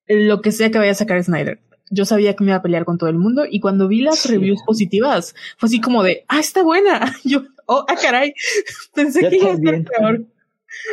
[0.09, 1.61] lo que sea que vaya a sacar Snyder.
[1.90, 4.26] Yo sabía que me iba a pelear con todo el mundo y cuando vi las
[4.26, 7.14] reviews positivas fue así como de, ah, está buena.
[7.24, 8.34] Yo, oh, ah, caray,
[8.94, 10.26] pensé que iba a estar peor.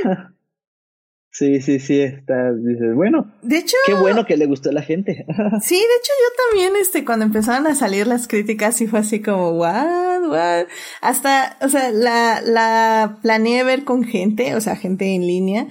[1.37, 3.29] Sí, sí, sí, está, dices, bueno.
[3.41, 3.75] De hecho.
[3.85, 5.25] Qué bueno que le gustó a la gente.
[5.61, 9.21] sí, de hecho yo también, este, cuando empezaron a salir las críticas, sí fue así
[9.21, 10.67] como, what, what.
[11.01, 15.67] Hasta, o sea, la, la planeé ver con gente, o sea, gente en línea.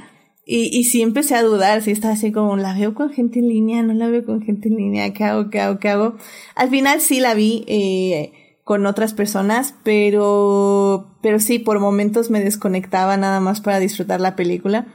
[0.47, 3.49] Y, y sí empecé a dudar, si estaba así como, ¿la veo con gente en
[3.49, 3.82] línea?
[3.82, 5.12] ¿No la veo con gente en línea?
[5.14, 5.49] ¿Qué hago?
[5.51, 5.78] ¿Qué hago?
[5.78, 6.16] ¿Qué hago?
[6.55, 8.32] Al final sí la vi, eh,
[8.64, 14.36] con otras personas, pero, pero sí, por momentos me desconectaba nada más para disfrutar la
[14.36, 14.86] película.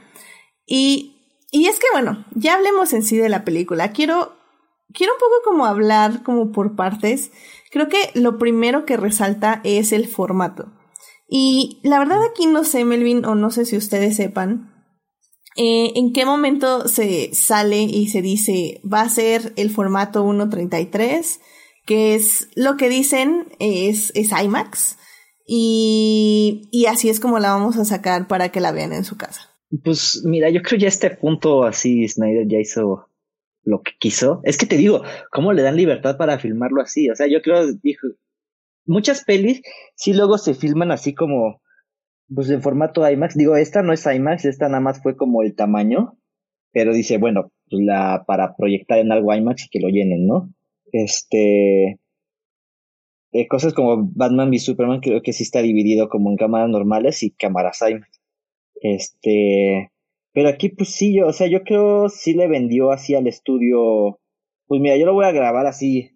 [0.66, 1.16] Y,
[1.52, 3.92] y es que bueno, ya hablemos en sí de la película.
[3.92, 4.32] Quiero,
[4.92, 7.30] quiero un poco como hablar como por partes.
[7.70, 10.72] Creo que lo primero que resalta es el formato.
[11.28, 14.79] Y la verdad aquí no sé, Melvin, o no sé si ustedes sepan,
[15.56, 21.40] eh, en qué momento se sale y se dice va a ser el formato 1.33,
[21.86, 24.96] que es lo que dicen es, es IMAX.
[25.46, 29.16] Y, y así es como la vamos a sacar para que la vean en su
[29.16, 29.50] casa.
[29.82, 33.08] Pues mira, yo creo ya este punto así Snyder ya hizo
[33.64, 34.40] lo que quiso.
[34.44, 37.10] Es que te digo, ¿cómo le dan libertad para filmarlo así?
[37.10, 38.06] O sea, yo creo, dijo,
[38.84, 39.62] muchas pelis
[39.94, 41.62] sí luego se filman así como,
[42.34, 43.36] pues en formato IMAX.
[43.36, 46.18] Digo, esta no es IMAX, esta nada más fue como el tamaño,
[46.72, 50.52] pero dice, bueno, pues la, para proyectar en algo IMAX y que lo llenen, ¿no?
[50.92, 51.98] Este,
[53.32, 57.22] eh, cosas como Batman v Superman creo que sí está dividido como en cámaras normales
[57.22, 58.20] y cámaras IMAX.
[58.82, 59.90] Este,
[60.32, 64.20] pero aquí pues sí, yo, o sea, yo creo sí le vendió así al estudio,
[64.66, 66.09] pues mira, yo lo voy a grabar así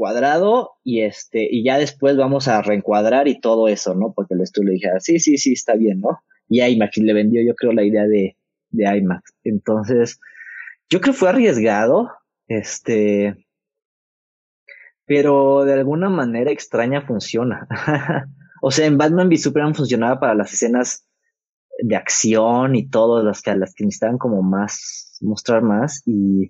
[0.00, 4.14] cuadrado y este, y ya después vamos a reencuadrar y todo eso, ¿no?
[4.16, 6.22] Porque el estudio le dijera, sí, sí, sí, está bien, ¿no?
[6.48, 8.34] Y IMAX le vendió yo creo la idea de,
[8.70, 9.34] de IMAX.
[9.44, 10.18] Entonces,
[10.88, 12.08] yo creo que fue arriesgado,
[12.48, 13.46] este,
[15.04, 17.68] pero de alguna manera extraña funciona.
[18.62, 21.06] o sea, en Batman v Superman funcionaba para las escenas
[21.78, 26.48] de acción y todo, las que, las que necesitaban como más, mostrar más y...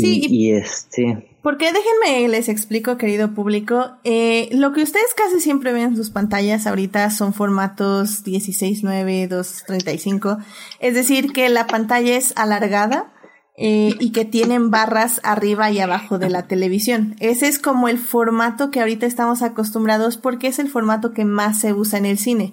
[0.00, 1.24] Sí, y, este...
[1.42, 6.10] Porque déjenme les explico, querido público, eh, lo que ustedes casi siempre ven en sus
[6.10, 10.44] pantallas ahorita son formatos 16.9, 2.35,
[10.80, 13.14] es decir, que la pantalla es alargada
[13.60, 17.16] eh, y que tienen barras arriba y abajo de la televisión.
[17.18, 21.60] Ese es como el formato que ahorita estamos acostumbrados porque es el formato que más
[21.60, 22.52] se usa en el cine.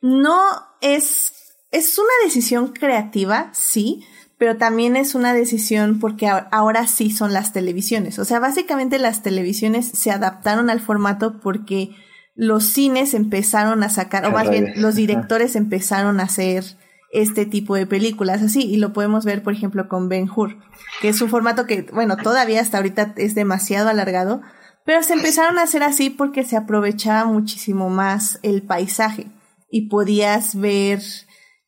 [0.00, 0.40] No
[0.80, 1.32] es,
[1.70, 4.04] es una decisión creativa, sí,
[4.40, 8.18] pero también es una decisión porque ahora sí son las televisiones.
[8.18, 11.90] O sea, básicamente las televisiones se adaptaron al formato porque
[12.34, 16.64] los cines empezaron a sacar, o más bien los directores empezaron a hacer
[17.12, 20.56] este tipo de películas así, y lo podemos ver, por ejemplo, con Ben Hur,
[21.02, 24.40] que es un formato que, bueno, todavía hasta ahorita es demasiado alargado,
[24.86, 29.26] pero se empezaron a hacer así porque se aprovechaba muchísimo más el paisaje
[29.70, 31.02] y podías ver,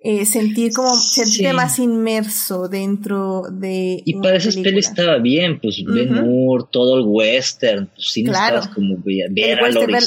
[0.05, 4.03] eh, sentir como, sentirte más inmerso dentro de.
[4.05, 8.63] Y para esas pelis estaba bien, pues Ben Hur, todo el western, pues sí, claro.
[8.75, 9.61] como ver, ver,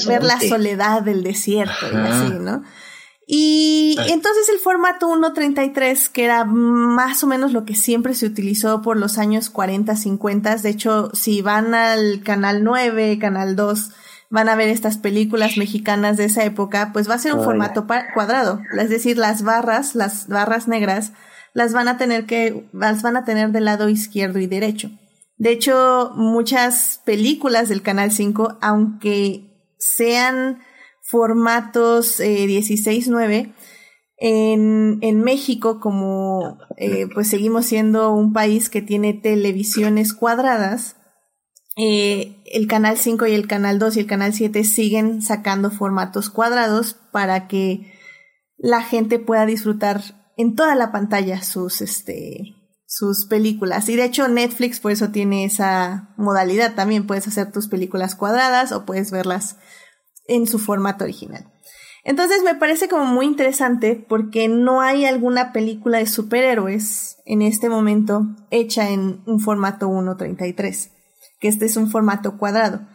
[0.07, 2.63] ver, la soledad del desierto y así, ¿no?
[3.27, 8.81] Y entonces el formato 1.33, que era más o menos lo que siempre se utilizó
[8.81, 13.89] por los años 40, 50, de hecho, si van al canal 9, canal 2,
[14.29, 17.85] van a ver estas películas mexicanas de esa época, pues va a ser un formato
[18.13, 18.61] cuadrado.
[18.79, 21.13] Es decir, las barras, las barras negras,
[21.53, 24.91] las van a tener que, las van a tener del lado izquierdo y derecho.
[25.37, 30.59] De hecho, muchas películas del Canal 5, aunque sean
[31.01, 33.53] formatos eh, 16-9,
[34.17, 40.94] en, en, México, como eh, pues seguimos siendo un país que tiene televisiones cuadradas,
[41.77, 46.29] eh, el canal 5 y el canal 2 y el canal 7 siguen sacando formatos
[46.29, 47.91] cuadrados para que
[48.57, 50.01] la gente pueda disfrutar
[50.37, 52.55] en toda la pantalla sus, este,
[52.87, 53.89] sus películas.
[53.89, 57.07] Y de hecho Netflix por eso tiene esa modalidad también.
[57.07, 59.57] Puedes hacer tus películas cuadradas o puedes verlas
[60.27, 61.51] en su formato original.
[62.05, 67.67] Entonces me parece como muy interesante porque no hay alguna película de superhéroes en este
[67.67, 70.94] momento hecha en un formato 1.33
[71.39, 72.87] que este es un formato cuadrado.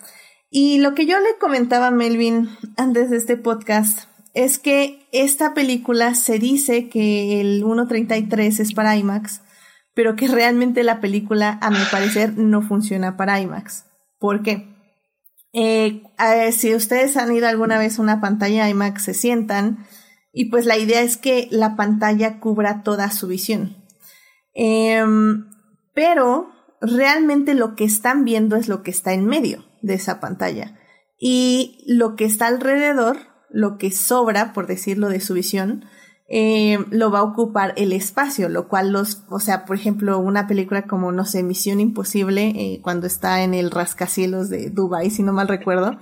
[0.50, 5.54] Y lo que yo le comentaba a Melvin antes de este podcast es que esta
[5.54, 9.42] película se dice que el 1.33 es para IMAX,
[9.94, 13.84] pero que realmente la película, a mi parecer, no funciona para IMAX.
[14.18, 14.68] ¿Por qué?
[15.52, 16.02] Eh,
[16.52, 19.86] si ustedes han ido alguna vez a una pantalla IMAX, se sientan
[20.32, 23.76] y pues la idea es que la pantalla cubra toda su visión.
[24.54, 25.46] Em,
[25.94, 26.50] pero
[26.80, 30.78] realmente lo que están viendo es lo que está en medio de esa pantalla.
[31.18, 33.18] Y lo que está alrededor,
[33.50, 35.84] lo que sobra, por decirlo, de su visión,
[36.32, 40.46] eh, lo va a ocupar el espacio, lo cual los, o sea, por ejemplo, una
[40.46, 45.24] película como, no sé, Misión Imposible, eh, cuando está en el rascacielos de Dubai, si
[45.24, 45.98] no mal recuerdo,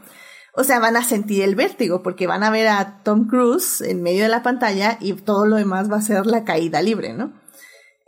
[0.54, 4.02] o sea, van a sentir el vértigo porque van a ver a Tom Cruise en
[4.02, 7.32] medio de la pantalla y todo lo demás va a ser la caída libre, ¿no?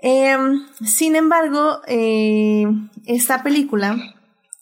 [0.02, 2.64] Em, sin embargo, eh,
[3.06, 3.96] esta película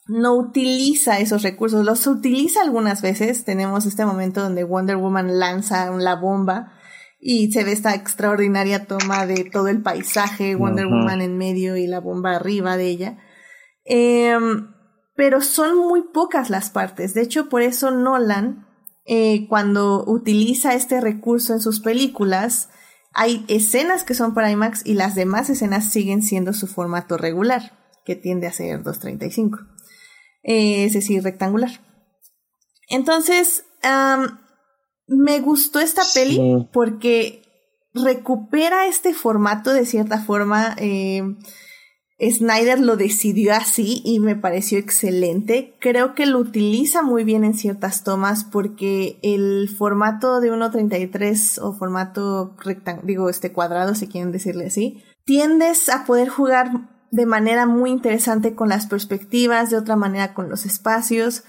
[0.09, 3.45] no utiliza esos recursos, los utiliza algunas veces.
[3.45, 6.73] Tenemos este momento donde Wonder Woman lanza la bomba
[7.21, 11.87] y se ve esta extraordinaria toma de todo el paisaje, Wonder Woman en medio y
[11.87, 13.19] la bomba arriba de ella.
[13.85, 14.73] Em,
[15.15, 17.15] pero son muy pocas las partes.
[17.15, 18.67] De hecho, por eso Nolan,
[19.05, 22.71] eh, cuando utiliza este recurso en sus películas,
[23.13, 27.79] hay escenas que son para IMAX y las demás escenas siguen siendo su formato regular,
[28.05, 29.59] que tiende a ser 235.
[30.43, 31.71] Eh, es decir, rectangular.
[32.89, 33.65] Entonces,
[35.07, 37.43] me gustó esta peli porque
[37.93, 40.75] recupera este formato de cierta forma.
[40.79, 41.23] Eh,
[42.21, 45.77] Snyder lo decidió así y me pareció excelente.
[45.79, 51.75] Creo que lo utiliza muy bien en ciertas tomas porque el formato de 1.33 o
[51.75, 52.57] formato
[53.05, 58.55] digo, este cuadrado, si quieren decirle así, tiendes a poder jugar de manera muy interesante
[58.55, 61.45] con las perspectivas, de otra manera con los espacios.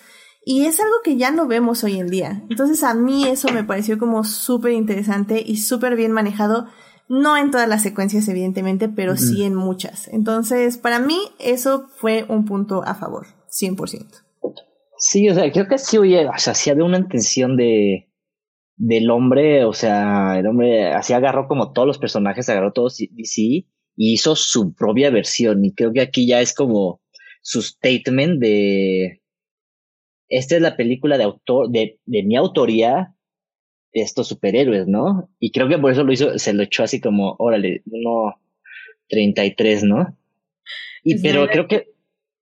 [0.46, 2.44] Y es algo que ya no vemos hoy en día.
[2.50, 6.68] Entonces a mí eso me pareció como súper interesante y súper bien manejado
[7.10, 10.08] no en todas las secuencias, evidentemente, pero sí en muchas.
[10.10, 14.06] Entonces, para mí, eso fue un punto a favor, 100%.
[14.98, 18.06] Sí, o sea, creo que sí, oye, o sea, sí había una intención de
[18.82, 23.42] del hombre, o sea, el hombre así agarró como todos los personajes, agarró todos DC
[23.42, 23.66] y
[23.98, 25.66] hizo su propia versión.
[25.66, 27.02] Y creo que aquí ya es como
[27.42, 29.22] su statement de
[30.30, 33.16] esta es la película de autor, de, de mi autoría,
[33.92, 35.30] estos superhéroes, ¿no?
[35.40, 38.36] Y creo que por eso lo hizo, se lo echó así como, órale, uno
[39.10, 40.16] 33, ¿no?
[41.04, 41.92] Y pero creo que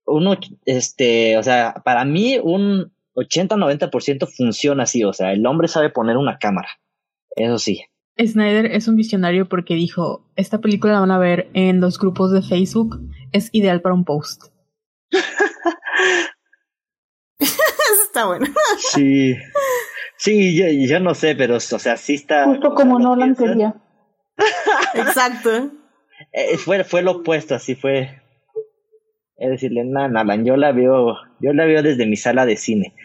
[0.06, 5.90] uno, este, o sea, para mí un 80-90% funciona así, o sea, el hombre sabe
[5.90, 6.70] poner una cámara,
[7.36, 7.84] eso sí.
[8.20, 12.32] Snyder es un visionario porque dijo, esta película la van a ver en dos grupos
[12.32, 13.00] de Facebook,
[13.32, 14.46] es ideal para un post.
[17.40, 18.48] Está bueno.
[18.94, 19.36] Sí.
[20.18, 22.46] Sí, yo, yo no sé, pero, o sea, sí está.
[22.46, 23.76] Justo como no la quería.
[24.96, 25.72] Exacto.
[26.32, 28.22] Eh, fue, fue lo opuesto, así fue.
[29.38, 32.96] Es decirle, nada, nada, yo la veo, yo la veo desde mi sala de cine.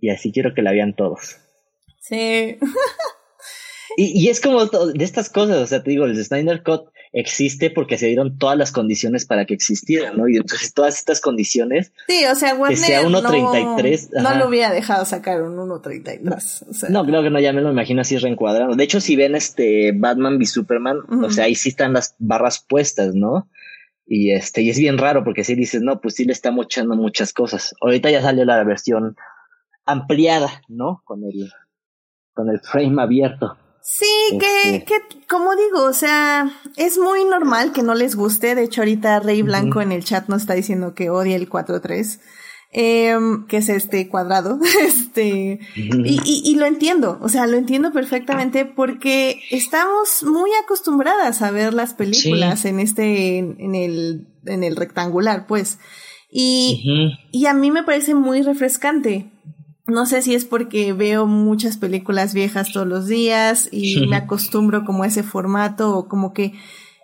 [0.00, 1.36] Y así quiero que la vean todos.
[2.00, 2.58] Sí.
[3.96, 7.70] y, y es como de estas cosas, o sea, te digo, el Snyder Cut existe
[7.70, 10.28] porque se dieron todas las condiciones para que existiera, ¿no?
[10.28, 11.92] Y entonces todas estas condiciones.
[12.06, 14.10] Sí, o sea, Warner que sea 1.33.
[14.12, 16.68] No, no, lo hubiera dejado sacar un 1.33.
[16.68, 16.88] O sea.
[16.88, 18.74] No, creo que no, ya me lo imagino así reencuadrado.
[18.74, 22.64] De hecho, si ven este Batman v Superman, o sea, ahí sí están las barras
[22.66, 23.48] puestas, ¿no?
[24.06, 26.96] Y este, y es bien raro porque si dices, no, pues sí le está mochando
[26.96, 27.74] muchas cosas.
[27.80, 29.16] Ahorita ya salió la versión
[29.84, 31.02] ampliada, ¿no?
[31.04, 31.50] Con el,
[32.32, 33.58] con el frame abierto.
[33.90, 34.84] Sí, que, este.
[34.84, 34.94] que,
[35.26, 38.54] como digo, o sea, es muy normal que no les guste.
[38.54, 42.20] De hecho, ahorita Rey Blanco en el chat nos está diciendo que odia el 4-3,
[42.72, 44.60] eh, em, que es este cuadrado.
[44.82, 51.40] este, y, y, y, lo entiendo, o sea, lo entiendo perfectamente porque estamos muy acostumbradas
[51.40, 55.78] a ver las películas en este, en, el, en el rectangular, pues.
[56.30, 59.32] Y, y a mí me parece muy refrescante
[59.88, 64.84] no sé si es porque veo muchas películas viejas todos los días y me acostumbro
[64.84, 66.52] como a ese formato o como que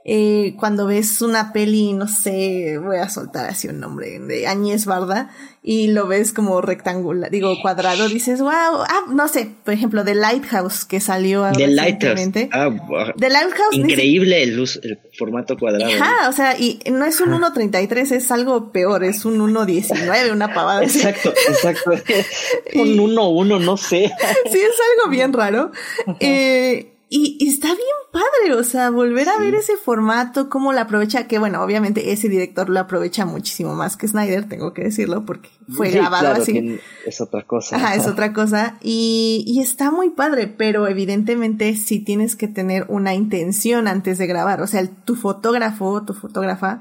[0.06, 4.84] eh, cuando ves una peli, no sé, voy a soltar así un nombre, de Añez
[4.84, 5.30] Barda,
[5.62, 10.14] y lo ves como rectangular, digo cuadrado, dices, wow, ah, no sé, por ejemplo, The
[10.14, 12.20] Lighthouse que salió The Lighthouse.
[12.52, 12.68] Ah,
[13.16, 13.72] The Lighthouse.
[13.72, 15.90] Increíble el, el, formato cuadrado.
[15.90, 20.52] Ajá, o sea, y no es un 1.33, es algo peor, es un 1.19, una
[20.52, 20.84] pavada.
[20.84, 21.92] Exacto, exacto.
[22.74, 24.12] un 1.1, no sé.
[24.52, 25.72] sí, es algo bien raro.
[26.20, 27.78] Eh, y, está bien
[28.12, 32.28] padre, o sea, volver a ver ese formato, cómo lo aprovecha, que bueno, obviamente ese
[32.28, 36.80] director lo aprovecha muchísimo más que Snyder, tengo que decirlo, porque fue grabado así.
[37.06, 37.76] Es otra cosa.
[37.76, 38.78] Ajá, es otra cosa.
[38.82, 44.26] Y, y está muy padre, pero evidentemente sí tienes que tener una intención antes de
[44.26, 44.62] grabar.
[44.62, 46.80] O sea, tu fotógrafo, tu fotógrafa,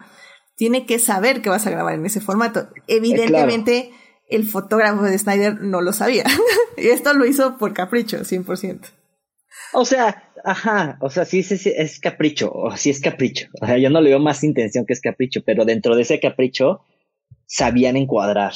[0.56, 2.70] tiene que saber que vas a grabar en ese formato.
[2.88, 3.92] Evidentemente
[4.30, 6.24] el fotógrafo de Snyder no lo sabía.
[6.78, 8.80] y esto lo hizo por capricho, 100%.
[9.74, 13.48] O sea, ajá, o sea, sí, sí, sí, es capricho, o sí es capricho.
[13.62, 16.20] O sea, yo no le veo más intención que es capricho, pero dentro de ese
[16.20, 16.82] capricho
[17.46, 18.54] sabían encuadrar.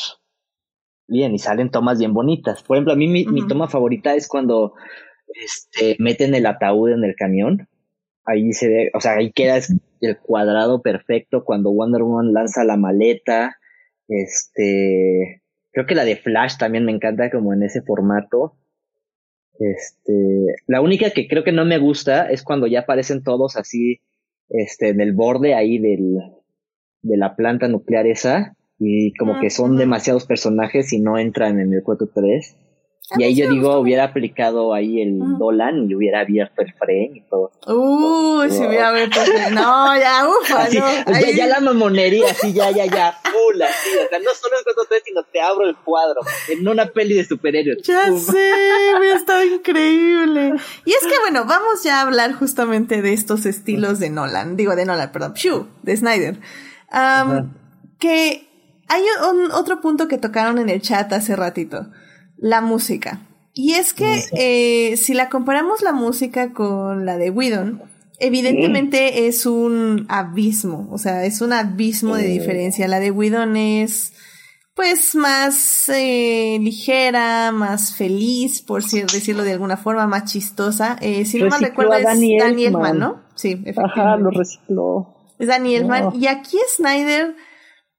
[1.07, 2.63] Bien, y salen tomas bien bonitas.
[2.63, 4.73] Por ejemplo, a mí mi, mi toma favorita es cuando
[5.27, 7.67] este, meten el ataúd en el camión.
[8.25, 9.57] Ahí se ve, o sea, ahí queda
[10.01, 13.57] el cuadrado perfecto cuando Wonder Woman lanza la maleta.
[14.07, 15.41] Este,
[15.71, 18.57] creo que la de Flash también me encanta como en ese formato.
[19.59, 20.13] Este,
[20.67, 24.01] la única que creo que no me gusta es cuando ya aparecen todos así,
[24.49, 26.17] este, en el borde ahí del,
[27.01, 31.73] de la planta nuclear esa, y como que son demasiados personajes y no entran en
[31.73, 32.55] el 4-3.
[33.15, 35.37] Y ahí yo digo, hubiera aplicado ahí el Ujú.
[35.37, 37.51] Dolan y hubiera abierto el frame y todo.
[37.67, 39.19] Uy, si hubiera abierto.
[39.53, 40.85] No, ya, ufa, Así, no.
[40.91, 44.55] ya, ahí- ya la mamonería, así, ya, ya, ya, full, así, o sea, no solo
[44.57, 44.65] en
[44.97, 46.19] 4-3, sino te abro el cuadro,
[46.49, 47.81] en una peli de superhéroes.
[47.83, 48.19] Ya Pum.
[48.19, 48.51] sé,
[48.99, 50.55] hubiera estado increíble.
[50.83, 54.75] Y es que bueno, vamos ya a hablar justamente de estos estilos de Nolan, digo
[54.75, 56.39] de Nolan, perdón, Phew, de Snyder.
[57.99, 58.47] Que
[58.89, 61.87] hay un, otro punto que tocaron en el chat hace ratito,
[62.37, 63.21] la música.
[63.53, 67.81] Y es que eh, si la comparamos la música con la de Whedon,
[68.19, 72.87] evidentemente es un abismo, o sea, es un abismo de diferencia.
[72.87, 74.13] La de Whedon es
[74.77, 80.97] pues más eh, ligera, más feliz, por decirlo de alguna forma, más chistosa.
[81.01, 82.99] Eh, si no mal recuerdo es Danny Elfman.
[82.99, 83.23] ¿no?
[83.33, 84.23] Sí, Ajá, efectivamente.
[84.23, 85.15] lo recicló.
[85.39, 86.03] Es Danny Elfman.
[86.03, 86.13] No.
[86.15, 87.35] Y aquí Snyder,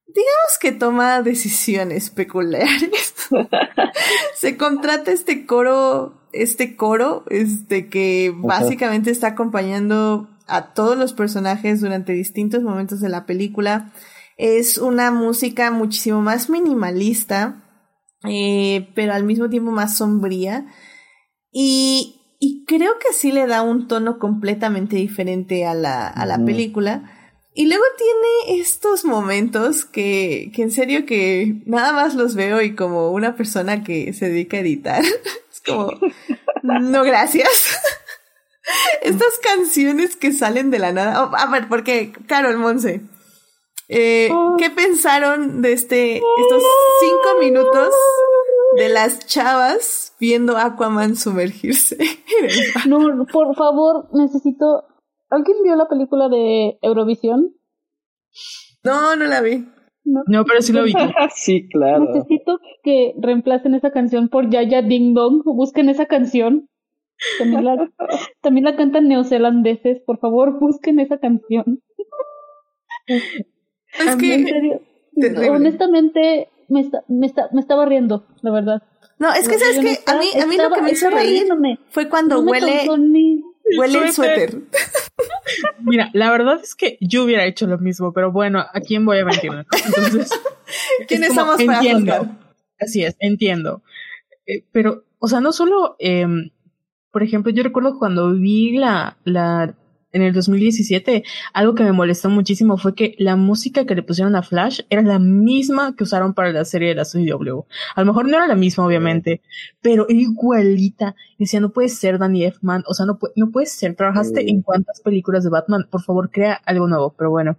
[0.09, 3.15] digamos que toma decisiones peculiares.
[4.35, 11.81] Se contrata este coro, este coro, este que básicamente está acompañando a todos los personajes
[11.81, 13.93] durante distintos momentos de la película.
[14.39, 17.65] Es una música muchísimo más minimalista,
[18.25, 20.67] eh, pero al mismo tiempo más sombría.
[21.53, 26.43] Y, y creo que sí le da un tono completamente diferente a la, a la
[26.43, 27.18] película.
[27.59, 32.77] Y luego tiene estos momentos que, que en serio que nada más los veo y
[32.77, 35.03] como una persona que se dedica a editar,
[35.53, 35.91] es como,
[36.63, 37.81] no gracias.
[39.03, 41.25] Estas canciones que salen de la nada.
[41.25, 43.01] Oh, a ver, porque, Carol Monse,
[43.89, 46.63] eh, ¿qué pensaron de este, estos
[47.01, 47.93] cinco minutos
[48.77, 51.99] de las chavas viendo Aquaman sumergirse?
[52.87, 54.85] No, por favor, necesito.
[55.31, 57.55] ¿Alguien vio la película de Eurovisión?
[58.83, 59.67] No, no la vi.
[60.05, 60.93] No, pero sí lo vi.
[61.35, 62.05] sí, claro.
[62.05, 65.43] Necesito que reemplacen esa canción por Yaya Ding Dong.
[65.45, 66.69] Busquen esa canción.
[67.39, 67.91] También la,
[68.41, 70.01] también la cantan neozelandeses.
[70.07, 71.83] Por favor, busquen esa canción.
[73.07, 74.83] Es que, serio,
[75.51, 78.83] honestamente, me, está, me, está, me estaba riendo, la verdad.
[79.19, 81.49] no, es que sabes que a mí, a mí lo que me hizo reír
[81.89, 83.43] fue cuando No huele, ni-
[83.77, 84.51] huele el suéter.
[84.51, 84.69] suéter.
[85.81, 89.19] Mira, la verdad es que yo hubiera hecho lo mismo, pero bueno, ¿a quién voy
[89.19, 89.51] a mentir?
[89.87, 90.31] Entonces,
[91.07, 92.17] ¿Quiénes es como, somos para entiendo.
[92.17, 92.39] juzgar?
[92.81, 93.83] Así es, entiendo.
[94.47, 96.51] Eh, pero, o sea, no solo, em,
[97.11, 99.75] por ejemplo, yo recuerdo cuando vi la, la,
[100.13, 104.37] en el 2017, algo que me molestó muchísimo fue que la música que le pusieron
[104.37, 107.65] a Flash era la misma que usaron para la serie de la CW.
[107.95, 109.43] A lo mejor no era la misma, obviamente,
[109.81, 111.15] pero era igualita.
[111.39, 113.95] Decía, no puede ser Danny Elfman, o sea, no, puede, no puede ser.
[113.95, 117.57] Trabajaste en cuántas películas de Batman, por favor, crea algo nuevo, pero bueno.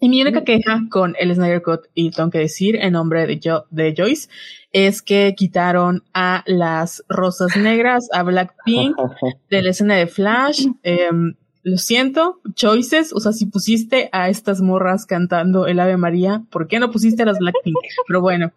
[0.00, 3.40] Y mi única queja con el Snyder Cut, y tengo que decir en nombre de,
[3.42, 4.28] jo de Joyce,
[4.72, 8.96] es que quitaron a las rosas negras, a Blackpink,
[9.50, 10.66] de la escena de Flash.
[10.82, 16.42] em, lo siento, choices, o sea, si pusiste a estas morras cantando el Ave María,
[16.50, 17.76] ¿por qué no pusiste a las Blackpink?
[18.06, 18.52] Pero bueno,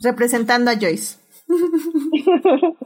[0.00, 1.16] Representando a Joyce.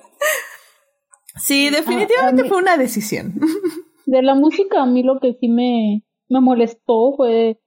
[1.40, 3.34] Sí, definitivamente a mí- fue una decisión.
[4.06, 7.58] De la música, a mí lo que sí me, me molestó fue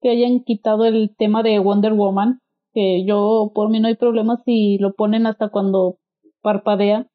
[0.00, 2.40] que hayan quitado el tema de Wonder Woman,
[2.72, 5.98] que yo por mí no hay problema si lo ponen hasta cuando
[6.42, 7.08] parpadea.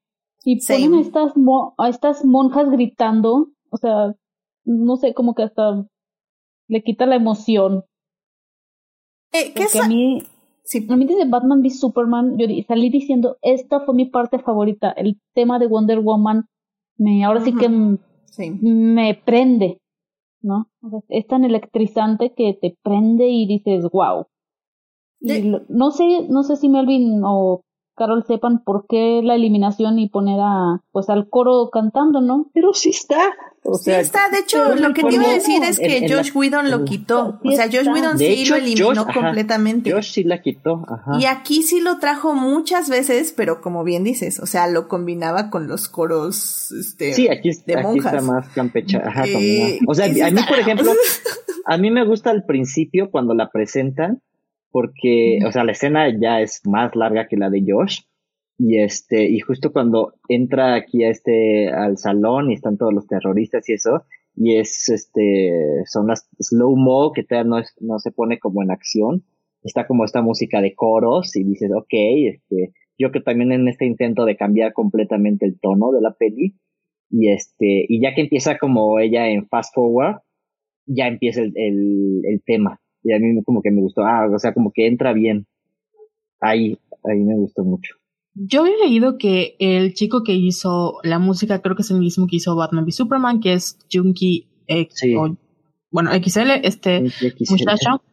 [0.44, 0.80] Y Same.
[0.86, 4.16] ponen a estas, mo- a estas monjas gritando, o sea,
[4.64, 5.86] no sé, como que hasta
[6.68, 7.84] le quita la emoción.
[9.32, 9.76] Eh, ¿qué es?
[9.76, 10.24] a mí,
[10.64, 10.86] Sí.
[10.90, 15.20] a mí desde Batman v Superman, yo salí diciendo, esta fue mi parte favorita, el
[15.34, 16.46] tema de Wonder Woman,
[16.98, 17.70] me, ahora sí que
[18.26, 18.52] Sí.
[18.62, 19.80] me prende,
[20.42, 20.70] ¿no?
[20.82, 24.28] O sea, es tan electrizante que te prende y dices, wow.
[25.22, 27.64] Y lo- no sé, no sé si Melvin o
[28.00, 32.50] Carol sepan por qué la eliminación y poner a pues al coro cantando, ¿no?
[32.54, 33.20] Pero sí está.
[33.62, 36.06] O Sí sea, está, de hecho, lo que te iba a decir es que En-
[36.06, 37.40] en la- Josh Whedon lo quitó.
[37.44, 37.88] Sí O sea, Josh.
[37.94, 39.92] Whedon de sí hecho, lo eliminó Josh, ajá, completamente.
[39.92, 41.20] Josh sí la quitó, ajá.
[41.20, 45.50] Y aquí sí lo trajo muchas veces, pero como bien dices, o sea, lo combinaba
[45.50, 48.14] con los coros, este, Sí, aquí, de aquí monjas.
[48.14, 49.02] está más campecha.
[49.06, 49.80] Ajá, Eh.
[49.88, 50.92] O sea, a mí, por ejemplo,
[51.66, 54.22] a mí me gusta al principio cuando la presentan,
[54.72, 58.02] porque, o sea, la escena ya es más larga que la de Josh.
[58.58, 63.08] Y este, y justo cuando entra aquí a este, al salón y están todos los
[63.08, 64.04] terroristas y eso,
[64.36, 68.62] y es este, son las slow mo que todavía no es, no se pone como
[68.62, 69.24] en acción.
[69.64, 71.94] Está como esta música de coros y dices, ok,
[72.34, 76.56] este, yo que también en este intento de cambiar completamente el tono de la peli,
[77.10, 80.18] y este, y ya que empieza como ella en fast forward,
[80.86, 82.80] ya empieza el, el, el tema.
[83.04, 85.48] Y a mí como que me gustó, ah, o sea, como que entra bien.
[86.42, 87.96] Ahí, ahí me gustó mucho.
[88.36, 92.28] Yo había leído que el chico que hizo la música, creo que es el mismo
[92.28, 95.16] que hizo Batman v Superman, que es Junkie X, Sí.
[95.16, 95.36] o,
[95.92, 97.02] bueno, XL, este
[97.50, 98.04] muchacho,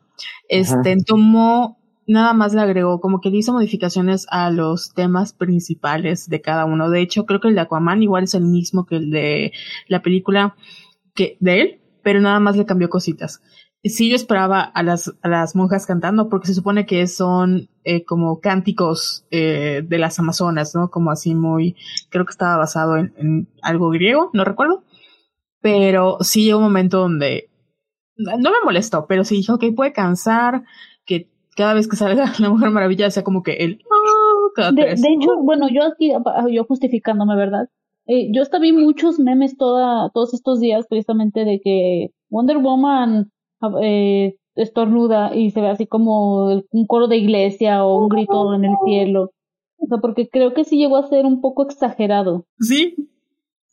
[0.48, 6.28] este tomó, nada más le agregó, como que le hizo modificaciones a los temas principales
[6.28, 6.88] de cada uno.
[6.88, 9.52] De hecho, creo que el de Aquaman igual es el mismo que el de
[9.88, 10.56] la película
[11.14, 13.42] que de él, pero nada más le cambió cositas.
[13.88, 18.04] Sí, yo esperaba a las, a las monjas cantando, porque se supone que son eh,
[18.04, 20.90] como cánticos eh, de las Amazonas, ¿no?
[20.90, 21.76] Como así muy,
[22.10, 24.82] creo que estaba basado en, en algo griego, no recuerdo.
[25.60, 27.50] Pero sí llegó un momento donde
[28.16, 30.64] no me molestó, pero sí dije, ok, puede cansar,
[31.04, 34.82] que cada vez que salga la Mujer Maravilla sea como que el "Ah", cada De,
[34.82, 35.02] tres.
[35.02, 36.12] de hecho, bueno, yo aquí,
[36.52, 37.68] yo justificándome, ¿verdad?
[38.06, 43.32] Eh, yo hasta vi muchos memes toda, todos estos días precisamente de que Wonder Woman
[43.82, 48.64] eh, estornuda y se ve así como un coro de iglesia o un grito en
[48.64, 49.30] el cielo.
[49.78, 52.46] O sea, porque creo que sí llegó a ser un poco exagerado.
[52.58, 52.94] Sí.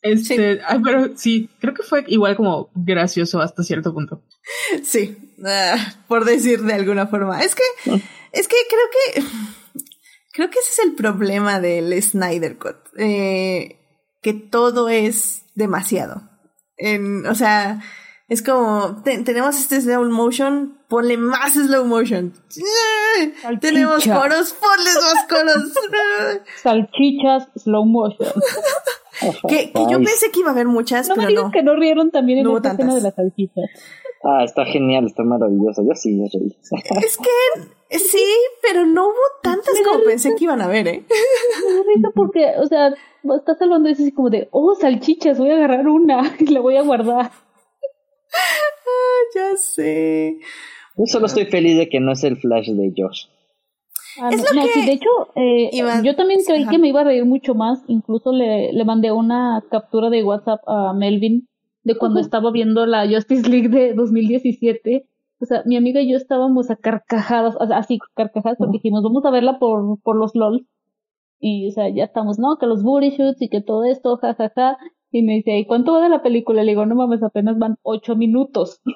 [0.02, 4.22] Este, ay, pero sí, creo que fue igual como gracioso hasta cierto punto.
[4.82, 5.16] Sí,
[5.46, 5.76] ah,
[6.06, 7.40] por decir de alguna forma.
[7.40, 7.62] Es que,
[8.32, 9.82] es que creo que,
[10.34, 12.76] creo que ese es el problema del Snyder Cut.
[12.98, 13.78] Eh,
[14.20, 16.22] que todo es demasiado.
[16.76, 17.80] En, o sea,
[18.28, 22.32] es como, te- tenemos este slow motion, ponle más slow motion.
[22.48, 23.60] Salchicha.
[23.60, 25.72] Tenemos coros, ponle más coros.
[26.62, 28.32] Salchichas, slow motion.
[29.48, 31.50] que, que yo pensé que iba a haber muchas, No me pero digas no.
[31.50, 33.64] que no rieron también en No esta escena de las salchichas.
[34.26, 35.82] Ah, está genial, está maravilloso.
[35.86, 36.56] Yo sí me reí.
[37.04, 38.24] Es que sí,
[38.62, 41.04] pero no hubo tantas como pensé que iban a haber, ¿eh?
[42.02, 42.88] Me porque, o sea,
[43.36, 46.60] estás hablando de eso así como de, oh, salchichas, voy a agarrar una y la
[46.60, 47.30] voy a guardar.
[49.34, 50.38] Ya sé.
[50.96, 53.26] Yo solo estoy feliz de que no es el flash de Josh.
[54.20, 55.70] Ah, Es no, lo no, que sí, de hecho, eh,
[56.04, 56.70] yo también creí ajá.
[56.70, 57.82] que me iba a reír mucho más.
[57.88, 61.48] Incluso le, le mandé una captura de WhatsApp a Melvin
[61.82, 65.06] de cuando estaba viendo la Justice League de 2017.
[65.40, 69.02] O sea, mi amiga y yo estábamos a carcajadas, o sea, así carcajadas, porque dijimos,
[69.02, 70.66] vamos a verla por, por los LOL.
[71.40, 72.56] Y, o sea, ya estamos, ¿no?
[72.58, 74.48] Que los booty shoots y que todo esto, jajaja.
[74.54, 74.93] Ja, ja.
[75.16, 76.64] Y me dice, ¿y cuánto va de la película?
[76.64, 78.80] Le digo, no mames, apenas van ocho minutos.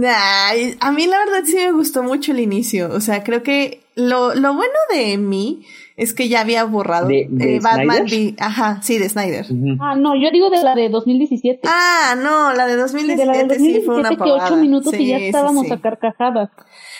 [0.00, 2.88] Ay, a mí la verdad sí me gustó mucho el inicio.
[2.92, 5.64] O sea, creo que lo, lo bueno de mí
[5.96, 9.46] es que ya había borrado ¿De- de eh, Batman v- Ajá, sí, de Snyder.
[9.80, 11.60] Ah, no, yo digo de la de 2017.
[11.64, 14.46] Ah, no, la de de 2017 la del sí fue una 2017 que pavada.
[14.46, 15.72] ocho minutos y Sí, ya sí, estábamos sí.
[15.72, 16.50] a carcajadas.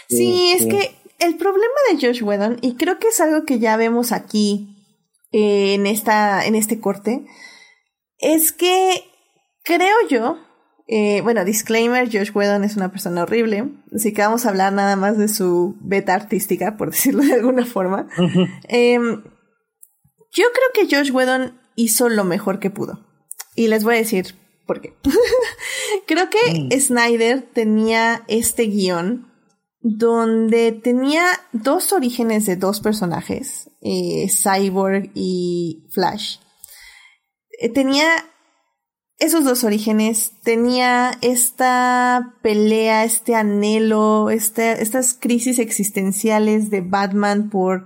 [0.09, 0.69] Sí, Sí, es sí.
[0.71, 0.91] que
[1.21, 4.75] el problema de Josh Whedon, y creo que es algo que ya vemos aquí
[5.33, 7.27] en, esta, en este corte,
[8.19, 9.05] es que
[9.63, 10.39] creo yo,
[10.87, 14.97] eh, bueno, disclaimer, Josh Whedon es una persona horrible, así que vamos a hablar nada
[14.97, 18.09] más de su beta artística, por decirlo de alguna forma.
[18.69, 19.23] Em,
[20.33, 23.07] yo creo que Josh Whedon hizo lo mejor que pudo.
[23.55, 24.35] Y les voy a decir
[24.67, 24.95] por qué.
[26.07, 29.28] creo que Snyder tenía este guion
[29.81, 36.39] donde tenía dos orígenes de dos personajes, eh, Cyborg y Flash.
[37.61, 38.07] Eh, tenía
[39.19, 47.85] esos dos orígenes, tenía esta pelea, este anhelo, este, estas crisis existenciales de Batman por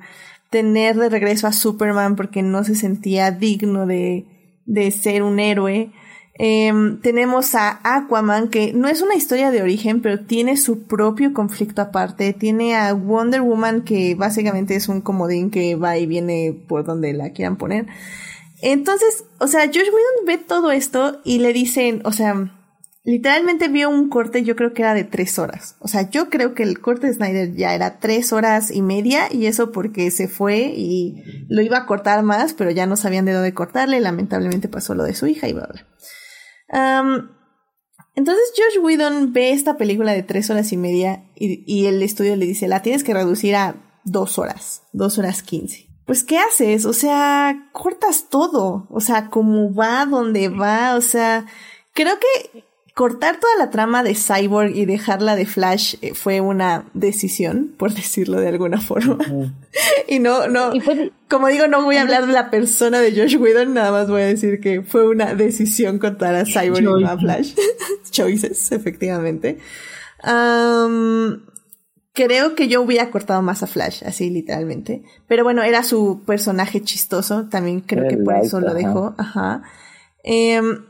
[0.51, 4.27] tener de regreso a Superman porque no se sentía digno de,
[4.66, 5.90] de ser un héroe.
[6.35, 11.35] Em, tenemos a Aquaman, que no es una historia de origen, pero tiene su propio
[11.35, 12.33] conflicto aparte.
[12.33, 17.13] Tiene a Wonder Woman, que básicamente es un comodín que va y viene por donde
[17.13, 17.87] la quieran poner.
[18.63, 22.53] Entonces, o sea, Josh Whedon ve todo esto y le dicen, o sea,
[23.05, 25.77] literalmente vio un corte, yo creo que era de tres horas.
[25.81, 29.33] O sea, yo creo que el corte de Snyder ya era tres horas y media
[29.33, 33.25] y eso porque se fue y lo iba a cortar más, pero ya no sabían
[33.25, 34.01] de dónde cortarle.
[34.01, 35.87] Lamentablemente pasó lo de su hija y bla, bla.
[36.73, 42.36] Entonces Josh Whedon ve esta película de tres horas y media y, y el estudio
[42.36, 45.93] le dice, la tienes que reducir a dos horas, dos horas quince.
[46.05, 46.85] Pues, ¿qué haces?
[46.85, 48.86] O sea, cortas todo.
[48.90, 50.97] O sea, como va, donde va.
[50.97, 51.47] O sea,
[51.94, 56.85] creo que cortar toda la trama de Cyborg y dejarla de Flash eh, fue una
[56.94, 59.19] decisión, por decirlo de alguna forma.
[60.09, 60.73] y no, no,
[61.28, 64.23] como digo, no voy a hablar de la persona de Josh Whedon, nada más voy
[64.23, 67.55] a decir que fue una decisión cortar a Cyborg y no a Flash.
[68.10, 69.59] Choices, efectivamente.
[72.12, 75.02] creo que yo hubiera cortado más a Flash, así literalmente.
[75.27, 79.14] Pero bueno, era su personaje chistoso, también creo que por eso lo dejó.
[79.16, 79.62] Ajá.
[80.23, 80.85] Em,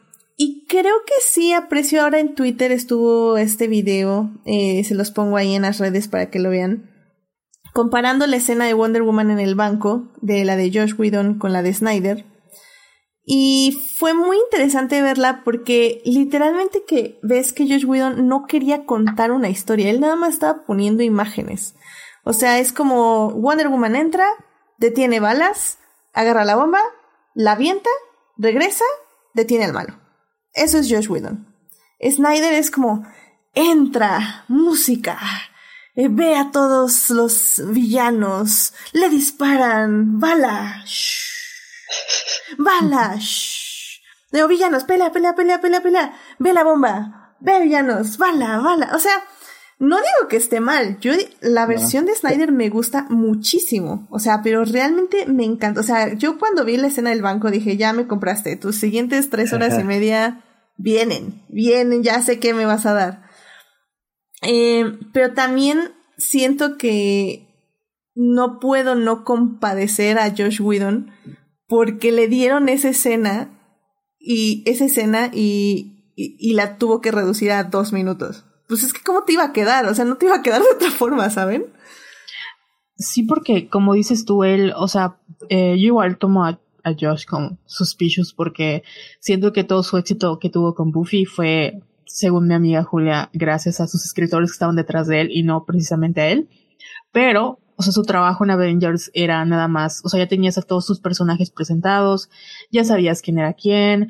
[0.45, 5.37] y creo que sí aprecio ahora en Twitter estuvo este video, eh, se los pongo
[5.37, 6.91] ahí en las redes para que lo vean,
[7.73, 11.53] comparando la escena de Wonder Woman en el banco, de la de Josh Whedon con
[11.53, 12.27] la de Snyder.
[13.25, 19.31] Y fue muy interesante verla porque literalmente que ves que Josh Whedon no quería contar
[19.31, 21.77] una historia, él nada más estaba poniendo imágenes.
[22.25, 24.27] O sea, es como Wonder Woman entra,
[24.77, 25.79] detiene balas,
[26.13, 26.81] agarra la bomba,
[27.33, 27.91] la avienta,
[28.37, 28.85] regresa,
[29.35, 30.02] detiene al malo.
[30.55, 31.47] Eso es Josh Whedon.
[32.01, 33.07] Snyder es como,
[33.55, 35.19] entra, música,
[35.95, 44.01] eh, ve a todos los villanos, le disparan, bala, shh, bala, shh.
[44.31, 48.91] Digo, villanos, pelea, pelea, pelea, pelea, pelea, ve la bomba, ve villanos, bala, bala.
[48.95, 49.23] O sea,
[49.83, 51.01] no digo que esté mal.
[51.01, 54.07] Yo, la versión de Snyder me gusta muchísimo.
[54.11, 55.81] O sea, pero realmente me encanta.
[55.81, 58.55] O sea, yo cuando vi la escena del banco dije, ya me compraste.
[58.55, 60.45] Tus siguientes tres horas y media
[60.77, 63.25] vienen, vienen, ya sé qué me vas a dar.
[64.43, 67.49] Eh, pero también siento que
[68.15, 71.11] no puedo no compadecer a Josh Whedon
[71.67, 73.51] porque le dieron esa escena
[74.21, 79.03] y esa escena y, y la tuvo que reducir a dos minutos pues es que
[79.03, 81.29] cómo te iba a quedar, o sea, no te iba a quedar de otra forma,
[81.29, 81.67] ¿saben?
[82.97, 85.19] Sí, porque como dices tú, él, o sea,
[85.51, 86.59] eh, yo igual tomo a,
[86.99, 88.83] Josh con suspicious porque
[89.21, 93.79] siento que todo su éxito que tuvo con Buffy fue, según mi amiga Julia, gracias
[93.79, 96.49] a sus escritores que estaban detrás de él y no precisamente a él.
[97.13, 100.63] Pero, o sea, su trabajo en Avengers era nada más, o sea, ya tenías a
[100.63, 102.31] todos sus personajes presentados,
[102.71, 104.09] ya sabías quién era quién,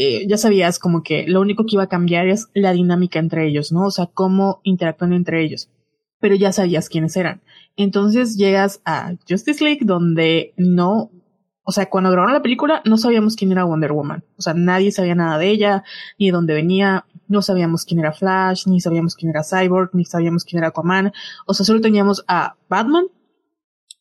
[0.00, 3.48] eh, ya sabías como que lo único que iba a cambiar es la dinámica entre
[3.48, 3.86] ellos, ¿no?
[3.86, 5.70] O sea, cómo interactúan entre ellos.
[6.20, 7.42] Pero ya sabías quiénes eran.
[7.76, 11.10] Entonces llegas a Justice League donde no,
[11.64, 14.22] o sea, cuando grabaron la película no sabíamos quién era Wonder Woman.
[14.36, 15.82] O sea, nadie sabía nada de ella,
[16.16, 20.04] ni de dónde venía, no sabíamos quién era Flash, ni sabíamos quién era Cyborg, ni
[20.04, 21.12] sabíamos quién era Aquaman.
[21.44, 23.06] O sea, solo teníamos a Batman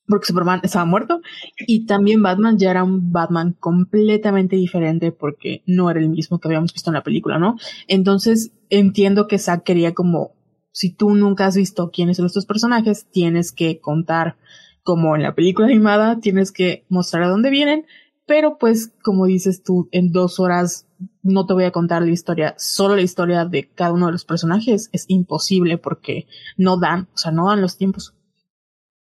[0.07, 1.21] porque Superman estaba muerto
[1.67, 6.47] y también Batman ya era un Batman completamente diferente porque no era el mismo que
[6.47, 7.57] habíamos visto en la película, ¿no?
[7.87, 10.31] Entonces entiendo que Zack quería como,
[10.71, 14.37] si tú nunca has visto quiénes son estos personajes, tienes que contar
[14.83, 17.85] como en la película animada, tienes que mostrar a dónde vienen,
[18.25, 20.87] pero pues como dices tú, en dos horas
[21.21, 24.25] no te voy a contar la historia, solo la historia de cada uno de los
[24.25, 28.16] personajes es imposible porque no dan, o sea, no dan los tiempos.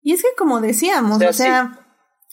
[0.04, 1.80] Y es que como decíamos, o sea,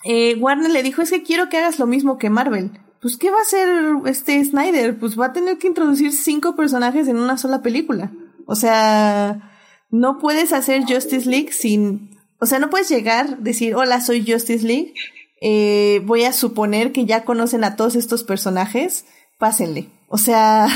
[0.05, 2.73] eh, Warner le dijo, es que quiero que hagas lo mismo que Marvel.
[3.01, 3.69] Pues, ¿qué va a hacer
[4.07, 4.99] este Snyder?
[4.99, 8.13] Pues va a tener que introducir cinco personajes en una sola película.
[8.47, 9.53] O sea,
[9.91, 12.19] no puedes hacer Justice League sin...
[12.41, 14.95] O sea, no puedes llegar, decir, hola, soy Justice League.
[15.41, 19.05] Eh, voy a suponer que ya conocen a todos estos personajes.
[19.39, 19.89] Pásenle.
[20.09, 20.67] O sea,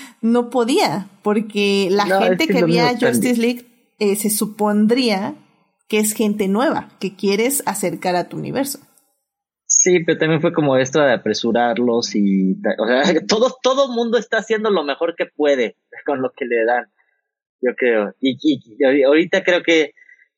[0.22, 5.34] no podía, porque la gente que, que Justice League eh, se supondría
[5.88, 8.80] que es gente nueva, que quieres acercar a tu universo.
[9.66, 14.38] Sí, pero también fue como esto de apresurarlos y, o sea, todo, todo mundo está
[14.38, 15.76] haciendo lo mejor que puede
[16.06, 16.86] con lo que le dan,
[17.60, 18.14] yo creo.
[18.20, 19.92] Y, y, ahorita creo que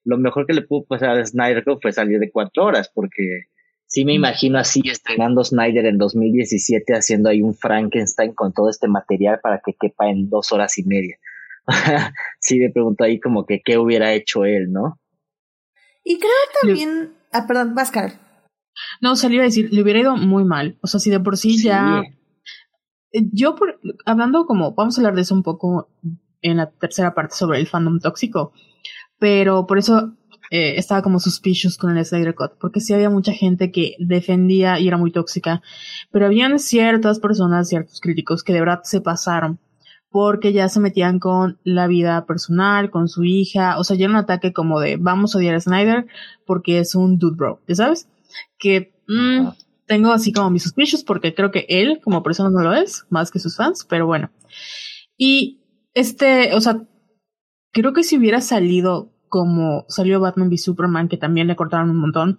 [0.05, 3.45] lo mejor que le pudo pasar a Snyder fue salir de cuatro horas, porque
[3.87, 8.89] sí me imagino así estrenando Snyder en 2017 haciendo ahí un Frankenstein con todo este
[8.89, 11.19] material para que quepa en dos horas y media.
[12.41, 14.99] sí me pregunto ahí como que qué hubiera hecho él, ¿no?
[16.09, 16.33] Y creo
[16.63, 17.13] también.
[17.33, 17.93] Ah, perdón, vas,
[19.03, 20.79] No, o sea, le iba a decir, le hubiera ido muy mal.
[20.81, 22.03] O sea, si de por sí, ya.
[23.13, 24.75] Eh, yo, por, hablando como.
[24.75, 25.91] Vamos a hablar de eso un poco
[26.41, 28.55] en la tercera parte sobre el fandom tóxico.
[29.19, 30.15] Pero por eso
[30.51, 34.81] eh, estaba como suspicious con el Snyder Cut, porque sí había mucha gente que defendía
[34.81, 35.61] y era muy tóxica,
[36.11, 39.59] pero habían ciertas personas, ciertos críticos que de verdad se pasaron,
[40.11, 44.15] porque ya se metían con la vida personal, con su hija, o sea, ya era
[44.15, 46.07] un ataque como de vamos a odiar a Snyder
[46.47, 48.09] porque es un dude bro, ¿ya sabes?
[48.59, 49.49] Que mm,
[49.87, 53.31] tengo así como mis suspicios porque creo que él como persona no lo es, más
[53.31, 54.31] que sus fans, pero bueno.
[55.17, 55.61] Y
[55.95, 56.81] este, o sea,
[57.73, 61.99] creo que si hubiera salido como salió Batman v Superman, que también le cortaron un
[61.99, 62.39] montón,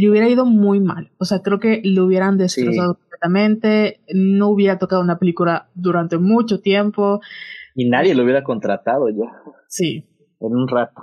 [0.00, 1.12] le hubiera ido muy mal.
[1.18, 6.60] O sea, creo que lo hubieran destrozado completamente, no hubiera tocado una película durante mucho
[6.60, 7.20] tiempo.
[7.76, 9.30] Y nadie lo hubiera contratado ya.
[9.68, 10.04] Sí.
[10.40, 11.00] En un rato.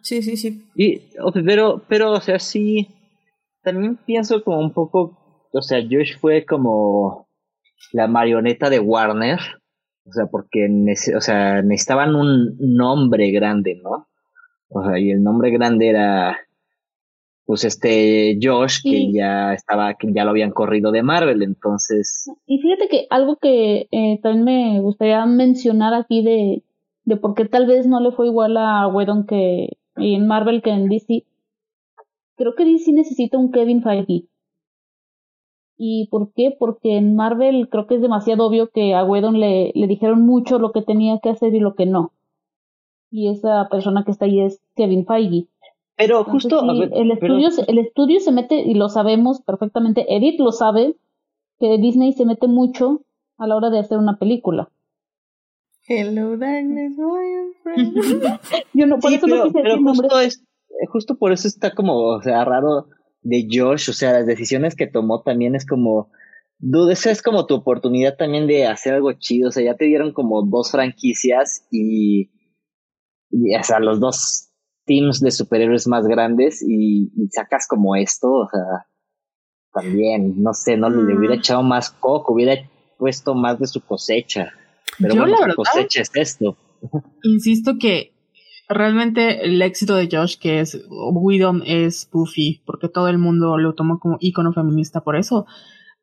[0.00, 0.68] Sí, sí, sí.
[0.74, 1.00] Y,
[1.46, 2.88] pero, pero, o sea, sí,
[3.62, 7.28] también pienso como un poco, o sea, Josh fue como
[7.92, 9.38] la marioneta de Warner,
[10.04, 10.68] o sea, porque
[11.16, 14.08] o sea, necesitaban un nombre grande, ¿no?
[14.68, 16.36] O sea, y el nombre grande era
[17.44, 22.58] pues este Josh que ya estaba que ya lo habían corrido de Marvel entonces y
[22.58, 26.62] fíjate que algo que eh, también me gustaría mencionar aquí de
[27.04, 30.70] de por qué tal vez no le fue igual a Whedon que en Marvel que
[30.70, 31.24] en DC
[32.36, 34.26] creo que DC necesita un Kevin Feige.
[35.76, 39.72] Y por qué porque en Marvel creo que es demasiado obvio que a Whedon le
[39.74, 42.12] le dijeron mucho lo que tenía que hacer y lo que no.
[43.10, 45.48] Y esa persona que está ahí es Kevin Feige
[46.02, 50.96] pero justo el estudio el estudio se mete y lo sabemos perfectamente Edith lo sabe
[51.60, 53.04] que Disney se mete mucho
[53.38, 54.68] a la hora de hacer una película.
[55.86, 56.96] Hello darkness
[58.72, 60.44] yo no por eso no quise pero justo es
[60.88, 62.88] justo por eso está como o sea raro
[63.22, 66.10] de Josh o sea las decisiones que tomó también es como
[66.58, 69.84] dude esa es como tu oportunidad también de hacer algo chido o sea ya te
[69.84, 72.30] dieron como dos franquicias y
[73.30, 74.51] y o sea los dos
[74.92, 78.86] teams de superhéroes más grandes y, sacas como esto, o sea,
[79.72, 82.54] también, no sé, no le hubiera echado más coco, hubiera
[82.98, 84.52] puesto más de su cosecha.
[84.98, 86.58] Pero bueno, su cosecha es esto.
[87.22, 88.12] Insisto que
[88.68, 93.74] realmente el éxito de Josh, que es Widom, es Buffy, porque todo el mundo lo
[93.74, 95.46] tomó como ícono feminista por eso.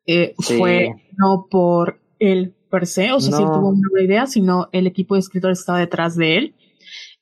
[0.04, 4.68] Eh, Fue no por él per se, o sea, sí tuvo una buena idea, sino
[4.72, 6.54] el equipo de escritores estaba detrás de él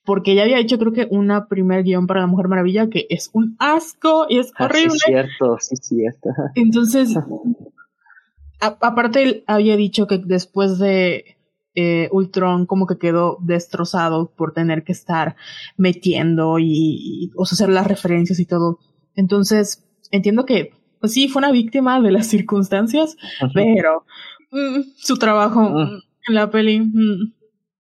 [0.09, 3.29] porque ya había hecho creo que una primer guion para la Mujer Maravilla que es
[3.35, 4.95] un asco y es horrible.
[4.95, 6.31] Ah, sí, cierto, sí, cierto.
[6.55, 7.15] Entonces,
[8.61, 11.37] aparte él había dicho que después de
[11.75, 15.37] eh, Ultron como que quedó destrozado por tener que estar
[15.77, 18.79] metiendo y, o sea, hacer las referencias y todo.
[19.15, 23.15] Entonces, entiendo que, pues sí, fue una víctima de las circunstancias,
[23.53, 24.07] pero
[24.53, 26.81] mm, su trabajo mm, en la peli...
[26.81, 27.35] Mm,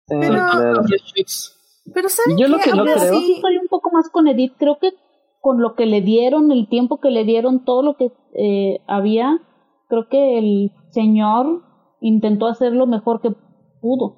[0.06, 0.46] pero,
[1.93, 2.98] pero ¿saben Yo lo que no creo...
[2.98, 4.55] Sí estoy un poco más con Edith.
[4.59, 4.93] Creo que
[5.40, 9.40] con lo que le dieron, el tiempo que le dieron, todo lo que eh, había,
[9.89, 11.62] creo que el señor
[12.01, 13.31] intentó hacer lo mejor que
[13.82, 14.16] pudo.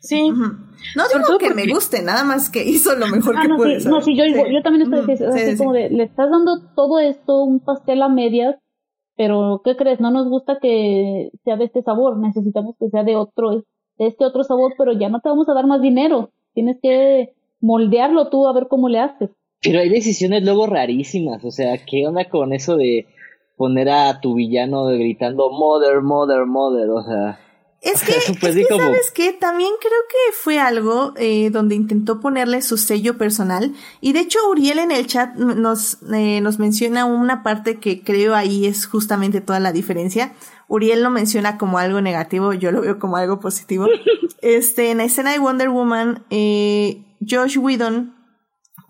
[0.00, 0.30] Sí.
[0.30, 3.80] No digo que me guste, nada más que hizo lo mejor ah, que no, pudo.
[3.80, 7.42] Sí, no, sí, yo, yo también estoy así como de, le estás dando todo esto,
[7.42, 8.56] un pastel a medias,
[9.16, 10.00] pero ¿qué crees?
[10.00, 13.64] No nos gusta que sea de este sabor, necesitamos que sea de otro,
[13.98, 16.30] este otro sabor, pero ya no te vamos a dar más dinero.
[16.54, 19.30] Tienes que moldearlo tú a ver cómo le haces.
[19.62, 23.06] Pero hay decisiones luego rarísimas, o sea, ¿qué onda con eso de
[23.56, 26.90] poner a tu villano gritando mother, mother, mother?
[26.90, 27.40] O sea...
[27.84, 29.32] Es que, es que ¿sabes qué?
[29.32, 33.74] También creo que fue algo eh, donde intentó ponerle su sello personal.
[34.00, 38.34] Y de hecho, Uriel en el chat nos, eh, nos menciona una parte que creo
[38.34, 40.32] ahí es justamente toda la diferencia.
[40.66, 43.86] Uriel lo menciona como algo negativo, yo lo veo como algo positivo.
[44.46, 48.14] Este, en la escena de Wonder Woman, eh, Josh Whedon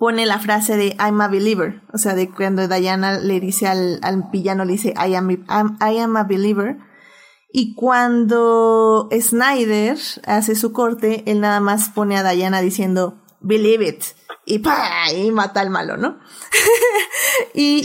[0.00, 1.80] pone la frase de I'm a believer.
[1.92, 5.98] O sea, de cuando Diana le dice al, al villano, le dice I am, I
[5.98, 6.78] am a believer.
[7.56, 14.02] Y cuando Snyder hace su corte, él nada más pone a Diana diciendo Believe it.
[14.44, 15.12] Y ¡pa!
[15.16, 16.18] Y mata al malo, ¿no?
[17.54, 17.84] y,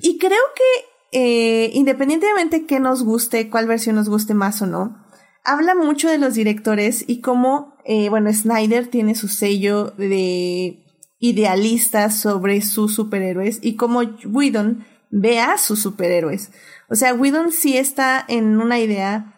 [0.00, 5.04] y creo que eh, independientemente que nos guste, cuál versión nos guste más o no,
[5.44, 10.84] habla mucho de los directores y cómo, eh, bueno, Snyder tiene su sello de
[11.18, 16.52] idealista sobre sus superhéroes y cómo Whedon ve a sus superhéroes.
[16.90, 19.34] O sea, Whedon sí está en una idea,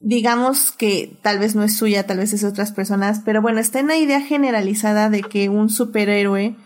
[0.00, 3.58] digamos que tal vez no es suya, tal vez es de otras personas, pero bueno,
[3.58, 6.56] está en la idea generalizada de que un superhéroe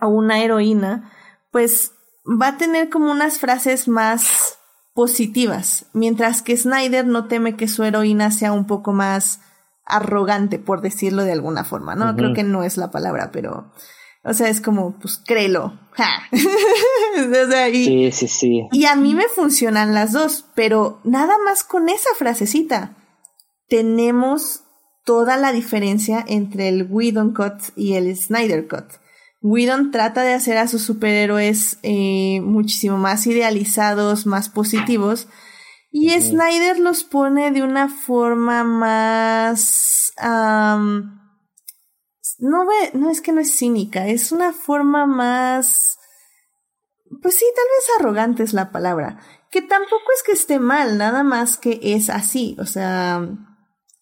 [0.00, 1.10] o una heroína,
[1.50, 1.92] pues
[2.26, 4.58] va a tener como unas frases más
[4.94, 9.40] positivas, mientras que Snyder no teme que su heroína sea un poco más
[9.86, 12.14] arrogante, por decirlo de alguna forma, ¿no?
[12.16, 13.72] Creo que no es la palabra, pero,
[14.24, 15.78] o sea, es como, pues créelo.
[17.72, 18.68] y, sí, sí, sí.
[18.72, 22.96] Y a mí me funcionan las dos, pero nada más con esa frasecita.
[23.68, 24.62] tenemos
[25.04, 28.86] toda la diferencia entre el Whedon Cut y el Snyder Cut.
[29.42, 35.28] Whedon trata de hacer a sus superhéroes eh, muchísimo más idealizados, más positivos,
[35.90, 40.12] y Snyder los pone de una forma más...
[42.44, 45.98] no, ve, no es que no es cínica, es una forma más...
[47.22, 49.18] Pues sí, tal vez arrogante es la palabra.
[49.50, 52.54] Que tampoco es que esté mal, nada más que es así.
[52.58, 53.26] O sea,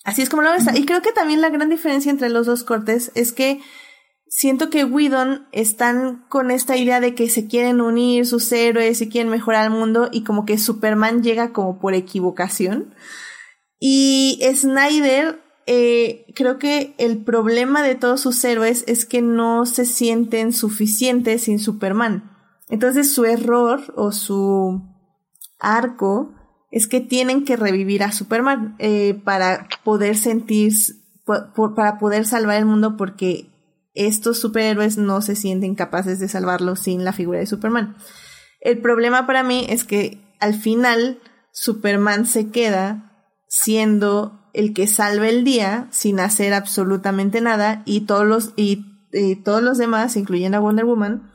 [0.02, 0.64] así es como lo ves.
[0.74, 3.60] Y creo que también la gran diferencia entre los dos cortes es que
[4.26, 9.08] siento que Whedon están con esta idea de que se quieren unir sus héroes y
[9.08, 12.94] quieren mejorar el mundo y como que Superman llega como por equivocación.
[13.78, 19.84] Y Snyder, eh, creo que el problema de todos sus héroes es que no se
[19.84, 22.30] sienten suficientes sin Superman.
[22.68, 24.82] Entonces su error o su
[25.58, 26.34] arco
[26.70, 30.72] es que tienen que revivir a Superman eh, para poder sentir,
[31.24, 33.50] para poder salvar el mundo porque
[33.94, 37.96] estos superhéroes no se sienten capaces de salvarlo sin la figura de Superman.
[38.60, 41.20] El problema para mí es que al final
[41.52, 48.26] Superman se queda siendo el que salva el día sin hacer absolutamente nada y todos
[48.26, 48.86] los, y,
[49.44, 51.30] todos los demás, incluyendo a Wonder Woman,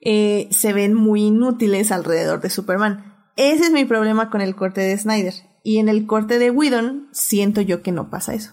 [0.00, 3.12] eh, se ven muy inútiles alrededor de Superman.
[3.36, 5.34] Ese es mi problema con el corte de Snyder.
[5.64, 8.52] Y en el corte de Whedon siento yo que no pasa eso.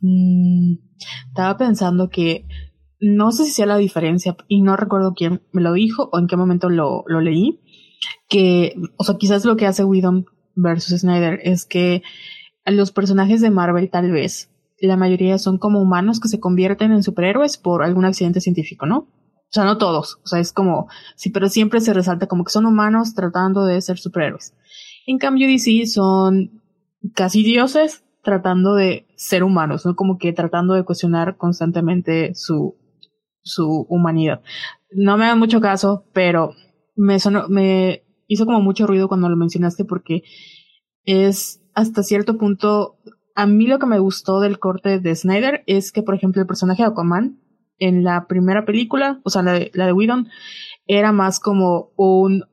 [0.00, 0.76] Mm,
[1.28, 2.46] estaba pensando que
[3.00, 6.26] no sé si sea la diferencia y no recuerdo quién me lo dijo o en
[6.26, 7.60] qué momento lo, lo leí.
[8.28, 10.26] Que, o sea, quizás lo que hace Whedon
[10.58, 12.02] versus Snyder es que
[12.66, 17.02] los personajes de Marvel tal vez la mayoría son como humanos que se convierten en
[17.02, 18.98] superhéroes por algún accidente científico, ¿no?
[18.98, 22.52] O sea, no todos, o sea, es como, sí, pero siempre se resalta como que
[22.52, 24.54] son humanos tratando de ser superhéroes.
[25.06, 26.62] En cambio, DC son
[27.14, 29.96] casi dioses tratando de ser humanos, ¿no?
[29.96, 32.76] Como que tratando de cuestionar constantemente su,
[33.42, 34.42] su humanidad.
[34.90, 36.52] No me hagan mucho caso, pero
[36.94, 40.22] me sonó, me hizo como mucho ruido cuando lo mencionaste porque
[41.04, 42.98] es hasta cierto punto,
[43.34, 46.46] a mí lo que me gustó del corte de Snyder es que, por ejemplo, el
[46.46, 47.40] personaje de Aquaman
[47.78, 50.28] en la primera película, o sea, la de, la de Whedon,
[50.86, 52.44] era más como un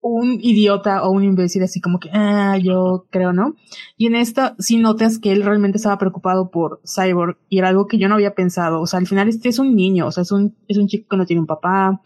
[0.00, 3.56] un idiota o un imbécil así como que, ah, yo creo, ¿no?
[3.96, 7.86] Y en esta sí notas que él realmente estaba preocupado por Cyborg y era algo
[7.86, 8.80] que yo no había pensado.
[8.80, 11.08] O sea, al final este es un niño, o sea, es un, es un chico
[11.10, 12.00] que no tiene un papá,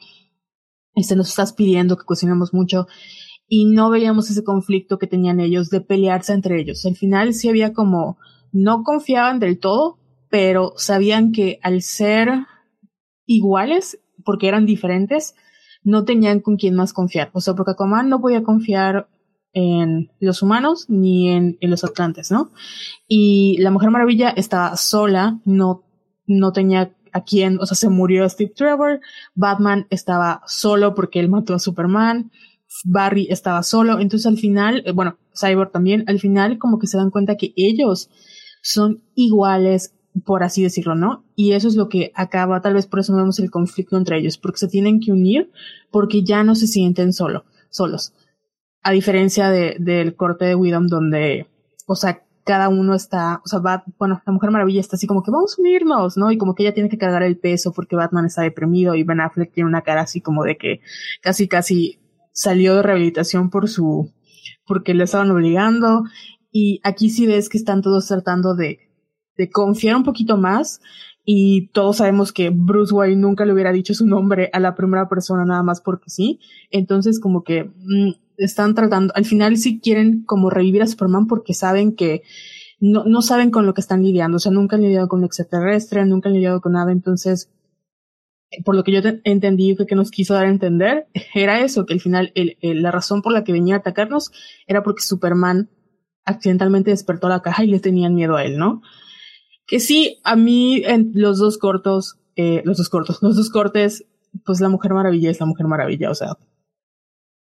[0.94, 2.86] este nos estás pidiendo que cuestionemos mucho
[3.48, 6.86] y no veíamos ese conflicto que tenían ellos de pelearse entre ellos.
[6.86, 8.16] Al final sí había como,
[8.51, 9.98] no confiaban del todo,
[10.31, 12.31] pero sabían que al ser
[13.27, 15.35] iguales, porque eran diferentes,
[15.85, 17.31] no tenían con quién más confiar.
[17.35, 19.09] O sea, porque Aquaman no podía confiar
[19.52, 22.52] en los humanos ni en, los atlantes, ¿no?
[23.06, 25.85] Y la Mujer Maravilla estaba sola, no,
[26.27, 29.01] no tenía a quién, o sea, se murió Steve Trevor,
[29.35, 32.31] Batman estaba solo porque él mató a Superman,
[32.85, 36.97] Barry estaba solo, entonces al final, eh, bueno, Cyborg también, al final como que se
[36.97, 38.11] dan cuenta que ellos
[38.63, 39.95] son iguales
[40.25, 41.25] por así decirlo, ¿no?
[41.37, 44.39] Y eso es lo que acaba, tal vez por eso vemos el conflicto entre ellos,
[44.39, 45.51] porque se tienen que unir
[45.91, 48.13] porque ya no se sienten solo, solos.
[48.83, 51.47] A diferencia de, del corte de Widom donde,
[51.87, 55.23] o sea, cada uno está, o sea, Bat, bueno, la Mujer Maravilla está así como
[55.23, 56.31] que vamos a unirnos, ¿no?
[56.31, 59.20] Y como que ella tiene que cargar el peso porque Batman está deprimido y Ben
[59.20, 60.81] Affleck tiene una cara así como de que
[61.20, 62.01] casi casi
[62.32, 64.12] salió de rehabilitación por su,
[64.66, 66.05] porque le estaban obligando.
[66.51, 68.78] Y aquí sí ves que están todos tratando de,
[69.36, 70.81] de confiar un poquito más
[71.24, 75.09] y todos sabemos que Bruce Wayne nunca le hubiera dicho su nombre a la primera
[75.09, 76.40] persona nada más porque sí.
[76.70, 78.10] Entonces como que mm,
[78.44, 82.23] están tratando, al final sí quieren como revivir a Superman porque saben que
[82.81, 85.24] no, no saben con lo que están lidiando, o sea, nunca han lidiado con un
[85.27, 87.51] extraterrestre, nunca han lidiado con nada, entonces
[88.64, 92.01] por lo que yo entendí que nos quiso dar a entender era eso, que al
[92.01, 94.31] final la razón por la que venía a atacarnos
[94.66, 95.70] era porque Superman
[96.24, 98.82] accidentalmente despertó la caja y le tenían miedo a él, ¿no?
[99.66, 104.05] Que sí, a mí en los dos cortos, eh, los dos cortos, los dos cortes,
[104.44, 106.36] pues la Mujer Maravilla es la Mujer Maravilla, o sea,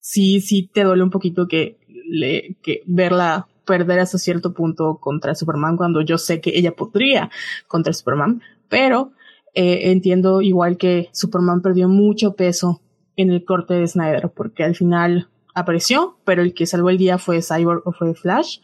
[0.01, 1.79] sí, sí te duele un poquito que,
[2.09, 7.31] le, que verla perder hasta cierto punto contra Superman cuando yo sé que ella podría
[7.69, 9.13] contra Superman, pero
[9.55, 12.81] eh, entiendo igual que Superman perdió mucho peso
[13.17, 17.19] en el corte de Snyder porque al final apareció, pero el que salvó el día
[17.19, 18.59] fue Cyborg o fue Flash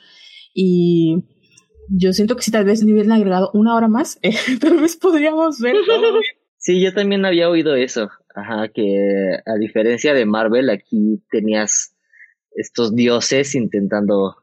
[0.54, 1.24] y
[1.88, 4.96] yo siento que si tal vez le hubieran agregado una hora más, eh, tal vez
[4.96, 5.76] podríamos ver.
[6.66, 8.10] Sí, yo también había oído eso.
[8.34, 11.94] Ajá, que a diferencia de Marvel, aquí tenías
[12.56, 14.34] estos dioses intentando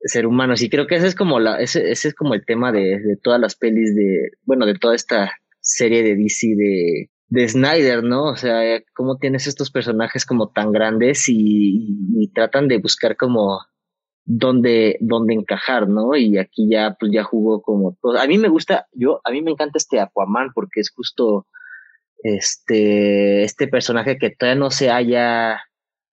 [0.00, 0.62] ser humanos.
[0.62, 3.38] Y creo que ese es como la, ese, es como el tema de, de todas
[3.38, 5.30] las pelis de, bueno, de toda esta
[5.60, 8.30] serie de DC de, de Snyder, ¿no?
[8.30, 13.58] O sea, cómo tienes estos personajes como tan grandes y tratan de buscar como
[14.24, 16.16] dónde, dónde encajar, ¿no?
[16.16, 18.18] Y aquí ya, pues ya jugó como todo.
[18.18, 21.46] A mí me gusta, yo, a mí me encanta este Aquaman porque es justo
[22.22, 25.60] este, este personaje que todavía no se halla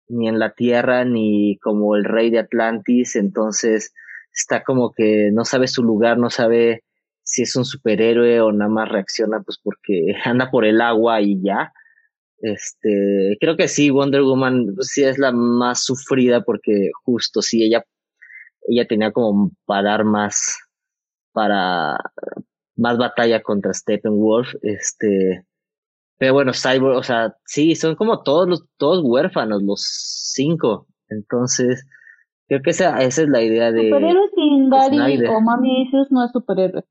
[0.09, 3.93] ni en la Tierra ni como el rey de Atlantis, entonces
[4.33, 6.83] está como que no sabe su lugar, no sabe
[7.23, 11.41] si es un superhéroe o nada más reacciona pues porque anda por el agua y
[11.43, 11.73] ya.
[12.39, 17.63] Este, creo que sí, Wonder Woman pues, sí es la más sufrida porque justo sí,
[17.63, 17.83] ella,
[18.67, 20.59] ella tenía como para dar más,
[21.31, 21.97] para
[22.75, 25.45] más batalla contra Steppenwolf, este,
[26.17, 29.81] pero bueno, Cyborg, o sea, sí, son como todos los, todos huérfanos, los
[30.33, 30.87] cinco.
[31.09, 31.85] Entonces,
[32.47, 33.89] creo que esa, esa es la idea de.
[33.89, 36.83] Superhéroe sin Daddy o Mami Issues no es superhéroe.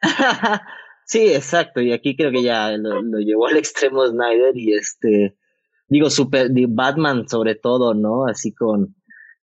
[1.06, 1.80] sí, exacto.
[1.80, 5.36] Y aquí creo que ya lo, lo, llevó al extremo Snyder y este.
[5.86, 8.26] Digo, super, Batman sobre todo, ¿no?
[8.26, 8.96] Así con,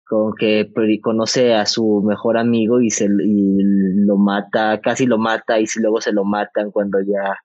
[0.08, 0.70] con que
[1.02, 3.58] conoce a su mejor amigo y se y
[4.06, 7.36] lo mata, casi lo mata y si luego se lo matan cuando ya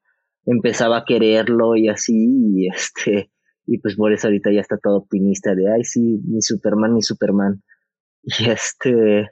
[0.45, 3.31] empezaba a quererlo y así, y este,
[3.65, 7.01] y pues por eso ahorita ya está todo optimista de, ay, sí, ni Superman, ni
[7.01, 7.61] Superman.
[8.23, 9.31] Y este,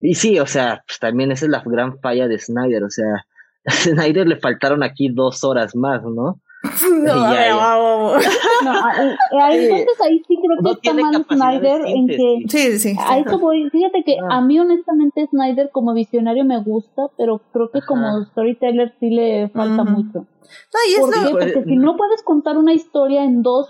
[0.00, 3.06] y sí, o sea, pues también esa es la gran falla de Snyder, o sea,
[3.64, 6.40] a Snyder le faltaron aquí dos horas más, ¿no?
[7.04, 7.54] No, ya, ya.
[8.64, 12.96] no ahí, entonces ahí sí creo que No está mal Snyder en que Sí, sí.
[12.98, 13.68] a eso voy.
[13.70, 14.36] Fíjate que Ah.
[14.38, 18.24] a mí honestamente Snyder como visionario me gusta, pero creo que como Ajá.
[18.32, 19.90] storyteller sí le falta Ujú.
[19.90, 20.18] mucho.
[20.20, 21.52] No, y es ¿Por lo- qué?
[21.52, 23.68] Porque si no puedes contar una historia en dos,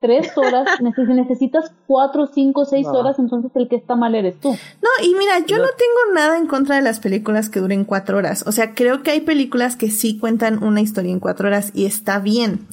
[0.00, 2.92] tres horas, neces- necesitas cuatro, cinco, seis No.
[2.94, 4.50] horas, entonces el que está mal eres tú.
[4.50, 8.18] No, y mira, yo no tengo nada en contra de las películas que duren cuatro
[8.18, 8.44] horas.
[8.46, 11.86] O sea, creo que hay películas que sí cuentan una historia en cuatro horas y
[11.86, 12.66] está bien.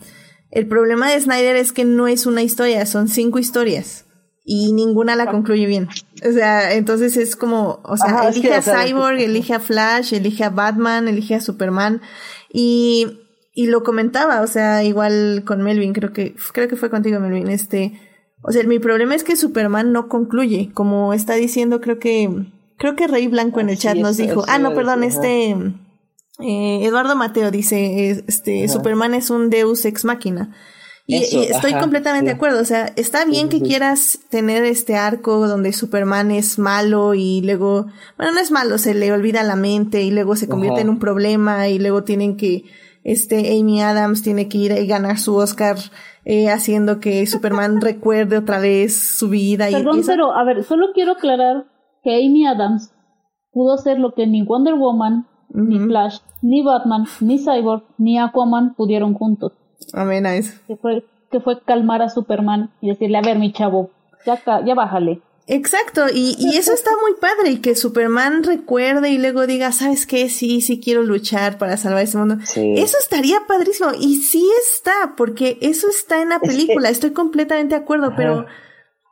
[0.51, 4.05] El problema de Snyder es que no es una historia, son cinco historias.
[4.45, 5.87] Y ninguna la concluye bien.
[6.27, 10.43] O sea, entonces es como, o sea, Ajá, elige a Cyborg, elige a Flash, elige
[10.43, 12.01] a Batman, elige a Superman.
[12.51, 13.21] Y,
[13.53, 17.49] y lo comentaba, o sea, igual con Melvin, creo que, creo que fue contigo, Melvin,
[17.49, 17.93] este,
[18.41, 22.29] o sea, mi problema es que Superman no concluye, como está diciendo, creo que,
[22.77, 25.51] creo que Rey Blanco en el chat nos dijo, ah, no, perdón, este,
[26.39, 28.73] eh, Eduardo Mateo dice, es- este, Ajá.
[28.73, 30.55] Superman es un Deus ex máquina.
[31.05, 34.63] Y, Eso, y estoy ajá, completamente de acuerdo, o sea, está bien que quieras tener
[34.63, 39.43] este arco donde Superman es malo y luego, bueno, no es malo, se le olvida
[39.43, 40.83] la mente y luego se convierte Ajá.
[40.83, 42.63] en un problema y luego tienen que,
[43.03, 45.77] este, Amy Adams tiene que ir y ganar su Oscar
[46.25, 50.43] eh, haciendo que Superman recuerde otra vez su vida y, y Perdón, eso- pero a
[50.43, 51.65] ver, solo quiero aclarar
[52.03, 52.91] que Amy Adams
[53.51, 55.77] pudo hacer lo que ni Wonder Woman, ni.
[55.79, 59.53] Flash, ni Batman, ni Cyborg, ni Aquaman pudieron juntos.
[59.93, 60.59] Amén a eso.
[60.67, 63.91] Que fue, que fue calmar a Superman y decirle, a ver, mi chavo,
[64.25, 65.21] ya, ya bájale.
[65.47, 70.05] Exacto, y, y eso está muy padre, y que Superman recuerde y luego diga, ¿sabes
[70.05, 70.29] qué?
[70.29, 72.37] Sí, sí quiero luchar para salvar ese mundo.
[72.45, 72.75] Sí.
[72.77, 77.75] Eso estaría padrísimo, y sí está, porque eso está en la Es película, estoy completamente
[77.75, 78.15] de acuerdo, Ajá.
[78.15, 78.45] pero,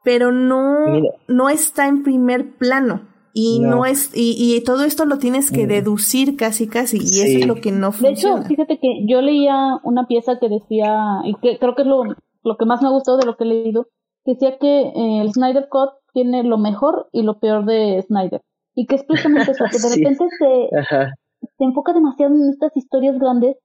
[0.05, 1.09] pero no, Mira.
[1.27, 3.07] no está en primer plano.
[3.33, 3.85] Y no, No.
[3.85, 5.69] es, y, y todo esto lo tienes que Mm.
[5.69, 8.43] deducir casi casi, y eso es lo que no De hecho, funciona.
[8.45, 10.95] fíjate que yo leía una pieza que decía,
[11.25, 13.43] y que creo que es lo, lo que más me ha gustado de lo que
[13.43, 13.87] he leído,
[14.25, 18.41] que decía que eh, el Snyder Cut tiene lo mejor y lo peor de Snyder.
[18.75, 19.99] Y que es precisamente eso, que de Sí.
[20.03, 21.13] repente se, Ajá.
[21.57, 23.57] se enfoca demasiado en estas historias grandes,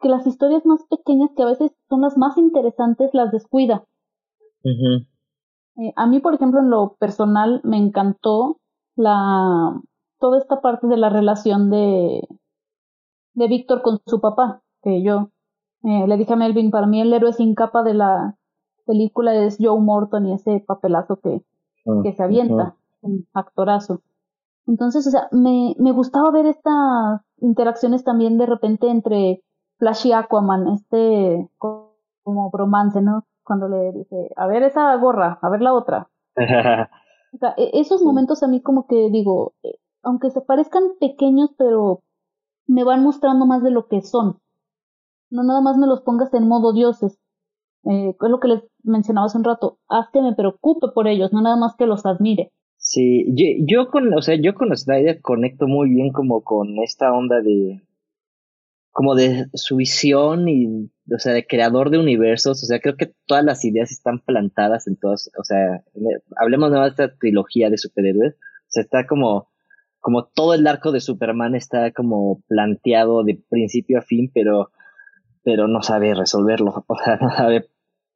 [0.00, 3.84] que las historias más pequeñas, que a veces son las más interesantes, las descuida.
[4.64, 8.58] Eh, a mí, por ejemplo, en lo personal, me encantó
[8.96, 9.80] la
[10.20, 12.26] toda esta parte de la relación de,
[13.34, 15.30] de Víctor con su papá, que yo
[15.84, 18.34] eh, le dije a Melvin, para mí el héroe sin capa de la
[18.84, 21.42] película es Joe Morton y ese papelazo que,
[22.00, 24.02] que se avienta, un actorazo.
[24.66, 29.42] Entonces, o sea, me, me gustaba ver estas interacciones también de repente entre
[29.78, 33.24] Flash y Aquaman, este co- como bromance, ¿no?
[33.44, 36.08] Cuando le dice, a ver esa gorra, a ver la otra.
[36.36, 36.46] Ujú.
[37.30, 41.50] O sea, e- esos momentos a mí como que digo, eh, aunque se parezcan pequeños,
[41.58, 42.02] pero
[42.66, 44.38] me van mostrando más de lo que son.
[45.30, 47.18] No nada más me los pongas en modo dioses.
[47.90, 49.78] Eh, es lo que les mencionaba hace un rato.
[49.88, 52.52] Haz que me preocupe por ellos, no nada más que los admire.
[52.76, 57.12] Sí, yo, yo con, o sea, yo con Snyder conecto muy bien como con esta
[57.12, 57.82] onda de,
[58.98, 63.12] como de su visión y, o sea, de creador de universos, o sea, creo que
[63.26, 65.84] todas las ideas están plantadas en todas, o sea,
[66.36, 69.50] hablemos de esta trilogía de superhéroes, o sea, está como,
[70.00, 74.70] como todo el arco de Superman está como planteado de principio a fin, pero,
[75.42, 77.68] pero no sabe resolverlo, o sea, no sabe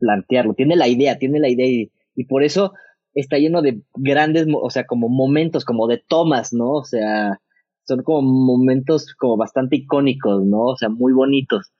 [0.02, 0.54] plantearlo.
[0.54, 2.72] Tiene la idea, tiene la idea y, y por eso
[3.14, 6.72] está lleno de grandes, o sea, como momentos, como de tomas, ¿no?
[6.72, 7.40] O sea,
[7.84, 10.62] son como momentos como bastante icónicos, ¿no?
[10.66, 11.72] O sea, muy bonitos.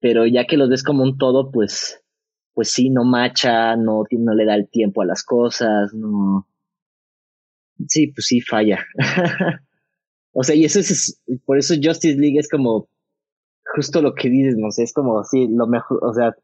[0.00, 2.02] Pero ya que los ves como un todo, pues,
[2.54, 6.48] pues sí, no macha, no, no le da el tiempo a las cosas, no.
[7.86, 8.84] Sí, pues sí, falla.
[10.32, 12.88] o sea, y eso es, por eso Justice League es como
[13.74, 16.34] justo lo que dices, no es como, sí, lo mejor, o sea,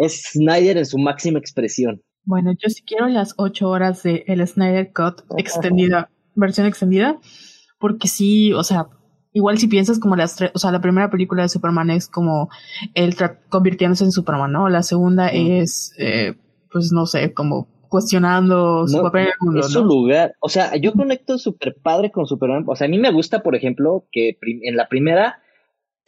[0.00, 2.02] es Snyder en su máxima expresión.
[2.24, 7.18] Bueno, yo sí quiero las ocho horas de el Snyder Cut extendida, versión extendida,
[7.78, 8.88] porque sí, o sea,
[9.32, 12.48] igual si piensas como las tres, o sea, la primera película de Superman es como
[12.94, 13.14] él
[13.48, 14.68] convirtiéndose en Superman, ¿no?
[14.68, 16.34] La segunda es, eh,
[16.72, 19.60] pues no sé, como cuestionando su papel en el mundo.
[19.60, 22.98] Es su lugar, o sea, yo conecto súper padre con Superman, o sea, a mí
[22.98, 25.42] me gusta, por ejemplo, que en la primera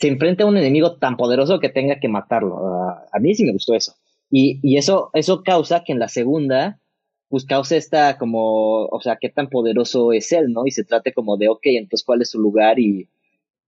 [0.02, 2.58] se enfrenta a un enemigo tan poderoso que tenga que matarlo.
[2.58, 3.94] a mí sí me gustó eso.
[4.28, 6.80] Y, y eso, eso causa que en la segunda,
[7.28, 10.66] pues causa esta como, o sea, qué tan poderoso es él, ¿no?
[10.66, 13.10] Y se trate como de, ok, entonces cuál es su lugar y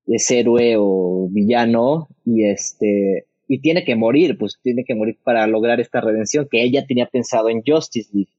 [0.09, 5.47] es héroe o villano y este, y tiene que morir, pues tiene que morir para
[5.47, 8.33] lograr esta redención que ella tenía pensado en Justice League,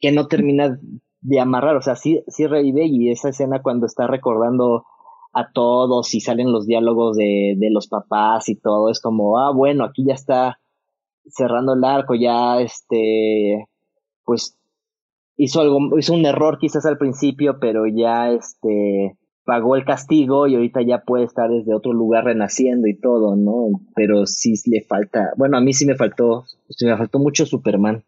[0.00, 0.80] que no termina
[1.20, 4.86] de amarrar, o sea, sí, sí revive y esa escena cuando está recordando
[5.38, 9.52] a todos y salen los diálogos de, de los papás y todo, es como, ah,
[9.52, 10.58] bueno, aquí ya está
[11.26, 13.68] cerrando el arco, ya este,
[14.24, 14.58] pues
[15.36, 20.56] hizo algo, hizo un error quizás al principio, pero ya este, pagó el castigo y
[20.56, 23.80] ahorita ya puede estar desde otro lugar renaciendo y todo, ¿no?
[23.94, 28.02] Pero sí le falta, bueno, a mí sí me faltó, sí me faltó mucho Superman.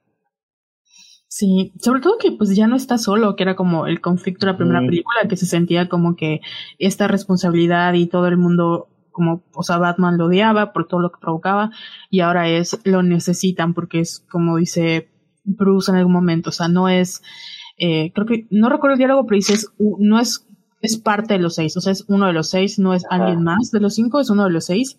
[1.33, 4.53] Sí, sobre todo que pues ya no está solo, que era como el conflicto de
[4.53, 6.41] la primera película, que se sentía como que
[6.81, 11.13] esta responsabilidad y todo el mundo como, o sea, Batman lo odiaba por todo lo
[11.13, 11.71] que provocaba
[12.11, 15.09] y ahora es, lo necesitan porque es como dice
[15.45, 17.23] Bruce en algún momento, o sea, no es,
[17.79, 20.49] eh, creo que, no recuerdo el diálogo, pero dice, no es,
[20.83, 23.45] es parte de los seis, o sea, es uno de los seis, no es alguien
[23.45, 24.99] más de los cinco, es uno de los seis.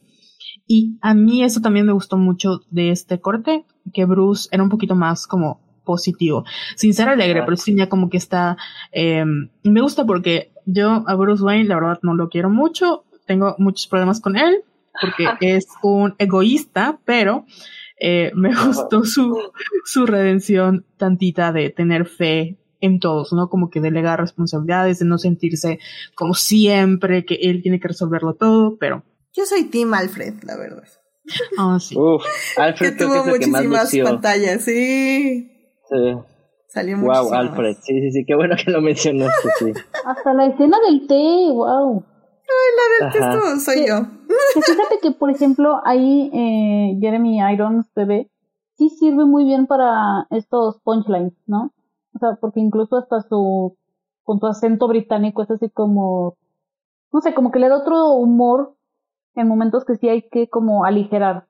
[0.66, 4.70] Y a mí eso también me gustó mucho de este corte, que Bruce era un
[4.70, 6.46] poquito más como positivo,
[6.76, 8.56] sin ser alegre, pero sí tenía como que está,
[8.94, 9.26] eh,
[9.64, 13.88] me gusta porque yo a Bruce Wayne la verdad no lo quiero mucho, tengo muchos
[13.88, 14.64] problemas con él
[15.02, 17.46] porque es un egoísta, pero
[18.00, 19.38] eh, me gustó su,
[19.86, 23.50] su redención tantita de tener fe en todos, ¿no?
[23.50, 25.80] Como que delegar responsabilidades, de no sentirse
[26.16, 29.04] como siempre que él tiene que resolverlo todo, pero...
[29.34, 30.88] Yo soy Tim Alfred, la verdad.
[31.58, 31.96] Ah, sí.
[31.98, 32.24] Uf,
[32.58, 35.51] Alfred que tuvo muchísimas pantallas, sí.
[35.92, 36.18] Sí.
[36.68, 39.74] Salió Wow, Alfred, sí, sí, sí, qué bueno que lo mencionaste, sí.
[40.06, 42.06] Hasta la escena del té, wow.
[42.52, 44.06] Ay, la del texto soy yo.
[44.54, 48.32] fíjate que, por ejemplo, ahí eh, Jeremy Irons bebé
[48.78, 51.74] sí sirve muy bien para estos punchlines, ¿no?
[52.16, 53.78] O sea, porque incluso hasta su,
[54.24, 56.38] con su acento británico es así como,
[57.12, 58.78] no sé, como que le da otro humor
[59.36, 61.48] en momentos que sí hay que como aligerar.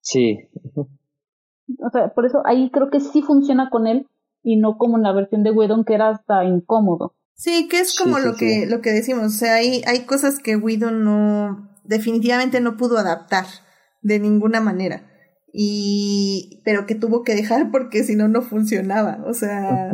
[0.00, 0.38] Sí.
[1.78, 4.08] O sea, por eso ahí creo que sí funciona con él
[4.42, 7.14] y no como en la versión de Whedon que era hasta incómodo.
[7.34, 10.56] Sí, que es como lo que lo que decimos, o sea, hay hay cosas que
[10.56, 13.46] Whedon no definitivamente no pudo adaptar
[14.02, 15.08] de ninguna manera.
[15.52, 19.92] Y pero que tuvo que dejar porque si no no funcionaba, o sea,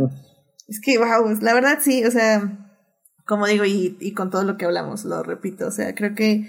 [0.68, 2.76] es que wow, la verdad sí, o sea,
[3.26, 6.46] como digo y, y con todo lo que hablamos, lo repito, o sea, creo que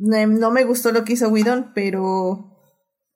[0.00, 2.49] no me gustó lo que hizo Whedon, pero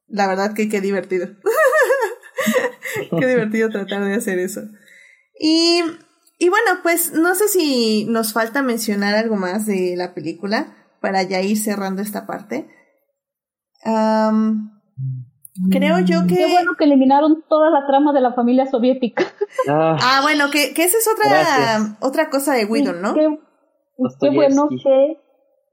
[0.08, 1.28] la verdad que qué divertido.
[3.18, 4.62] qué divertido tratar de hacer eso.
[5.38, 5.82] Y
[6.38, 11.22] y bueno, pues no sé si nos falta mencionar algo más de la película para
[11.22, 12.68] ya ir cerrando esta parte.
[15.70, 16.36] creo yo que...
[16.36, 19.24] Qué bueno que eliminaron toda la trama de la familia soviética.
[19.68, 23.14] Ah, ah bueno, que, que, esa es otra, otra cosa de Whedon, ¿no?
[23.14, 23.38] Qué,
[24.20, 25.16] qué bueno que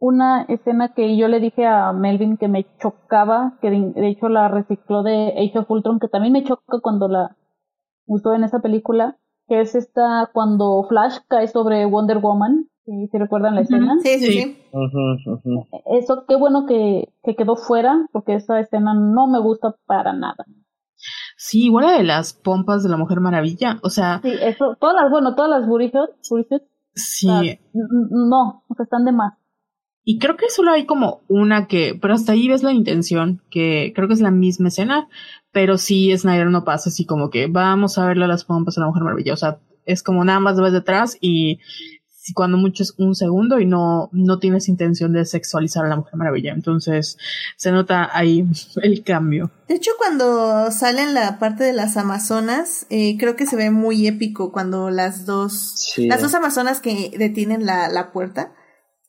[0.02, 4.48] una escena que yo le dije a Melvin que me chocaba, que de, hecho la
[4.48, 7.38] recicló de Age of Ultron, que también me choca cuando la
[8.08, 9.18] usó en esa película,
[9.48, 14.00] que es esta cuando Flash cae sobre Wonder Woman, si, recuerdan la escena.
[14.02, 14.58] Sí, sí, sí.
[15.86, 20.46] Eso, qué bueno que, que quedó fuera, porque esa escena no me gusta para nada.
[21.38, 24.20] Sí, igual la de las pompas de la Mujer Maravilla, o sea...
[24.24, 25.92] Sí, eso, todas las, bueno, todas las booty
[26.96, 27.28] Sí.
[27.74, 29.41] no, o sea, están de más.
[30.04, 33.94] Y creo que solo hay como una que, pero hasta ahí ves la intención, que
[33.96, 35.08] creo que es la misma escena,
[35.52, 38.88] pero sí Snyder no pasa así como que vamos a verle las pompas a la
[38.88, 39.34] Mujer Maravilla.
[39.34, 41.60] O sea, Es como nada más ves detrás y
[42.08, 45.96] si cuando mucho es un segundo y no, no tienes intención de sexualizar a la
[45.96, 46.54] Mujer Maravilla.
[46.54, 47.18] Entonces
[47.58, 48.46] se nota ahí
[48.84, 49.50] el cambio.
[49.68, 53.72] De hecho, cuando sale en la parte de las Amazonas, eh, creo que se ve
[53.72, 56.08] muy épico cuando las dos, Sí.
[56.08, 58.52] las dos Amazonas que detienen la, la puerta.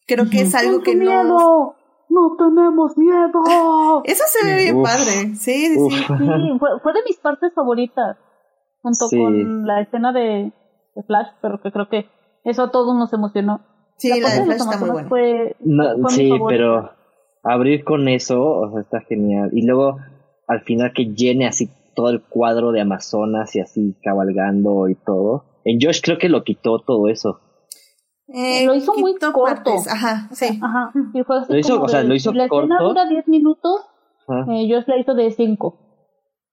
[0.07, 1.05] Creo que es algo que no.
[1.05, 1.75] miedo!
[2.09, 4.03] ¡No tenemos miedo!
[4.05, 4.83] Eso se ve bien Uf.
[4.85, 5.35] padre.
[5.37, 5.93] Sí, sí, Uf.
[5.95, 6.03] sí.
[6.07, 8.17] Sí, fue, fue de mis partes favoritas.
[8.83, 9.17] Junto Sí.
[9.17, 10.53] con la escena de,
[10.95, 12.07] de Flash, pero que creo que
[12.45, 13.61] eso a todos nos emocionó.
[13.97, 15.09] Sí, la parte de Flash está muy Amazonas buena.
[15.09, 16.91] Fue, No, fue sí, pero
[17.45, 19.51] abrir con eso, o sea, está genial.
[19.53, 19.99] Y luego,
[20.49, 25.45] al final, que llene así todo el cuadro de Amazonas y así cabalgando y todo.
[25.65, 27.39] En Josh creo que lo quitó todo eso.
[28.35, 29.43] Eh, Lo hizo muy corto.
[29.45, 29.87] partes.
[29.89, 30.59] Ajá, sí.
[30.63, 32.79] Ajá, y fue así Lo hizo- como o sea, de- lo hizo si la escena
[32.79, 32.89] corto.
[32.89, 33.81] dura 10 minutos,
[34.49, 35.79] eh, yo la hizo de 5.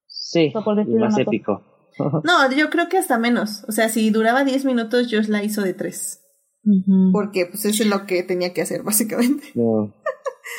[0.07, 1.61] Sí, o por y decirlo más épico.
[2.23, 3.65] No, yo creo que hasta menos.
[3.68, 6.22] O sea, si duraba 10 minutos, Josh la hizo de 3.
[6.64, 7.11] Ujú.
[7.11, 9.47] Porque pues eso es lo que tenía que hacer, básicamente.
[9.56, 9.93] No.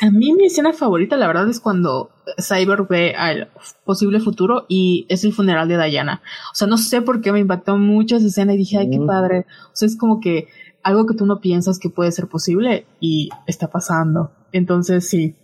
[0.03, 3.49] A mí mi escena favorita, la verdad, es cuando Cyber ve al
[3.85, 6.21] posible futuro y es el funeral de Diana.
[6.51, 8.99] O sea, no sé por qué me impactó mucho esa escena y dije, ay, qué
[8.99, 9.07] Mm.
[9.07, 9.45] padre.
[9.67, 10.47] O sea, es como que
[10.83, 14.31] algo que tú no piensas que puede ser posible y está pasando.
[14.51, 15.35] Entonces, sí,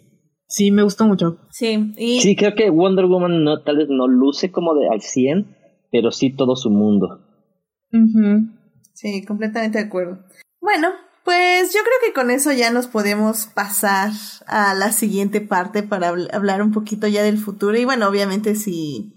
[0.48, 1.38] sí, me gustó mucho.
[1.50, 5.02] Sí, y Sí, creo que Wonder Woman no, tal vez no luce como de al
[5.02, 5.56] 100,
[5.92, 7.22] pero sí todo su mundo.
[7.94, 8.50] Ujú.
[8.94, 10.20] Sí, completamente de acuerdo.
[10.60, 10.90] Bueno,
[11.24, 14.12] pues yo creo que con eso ya nos podemos pasar
[14.48, 17.78] a la siguiente parte para habl- hablar un poquito ya del futuro.
[17.78, 19.14] Y bueno, obviamente si,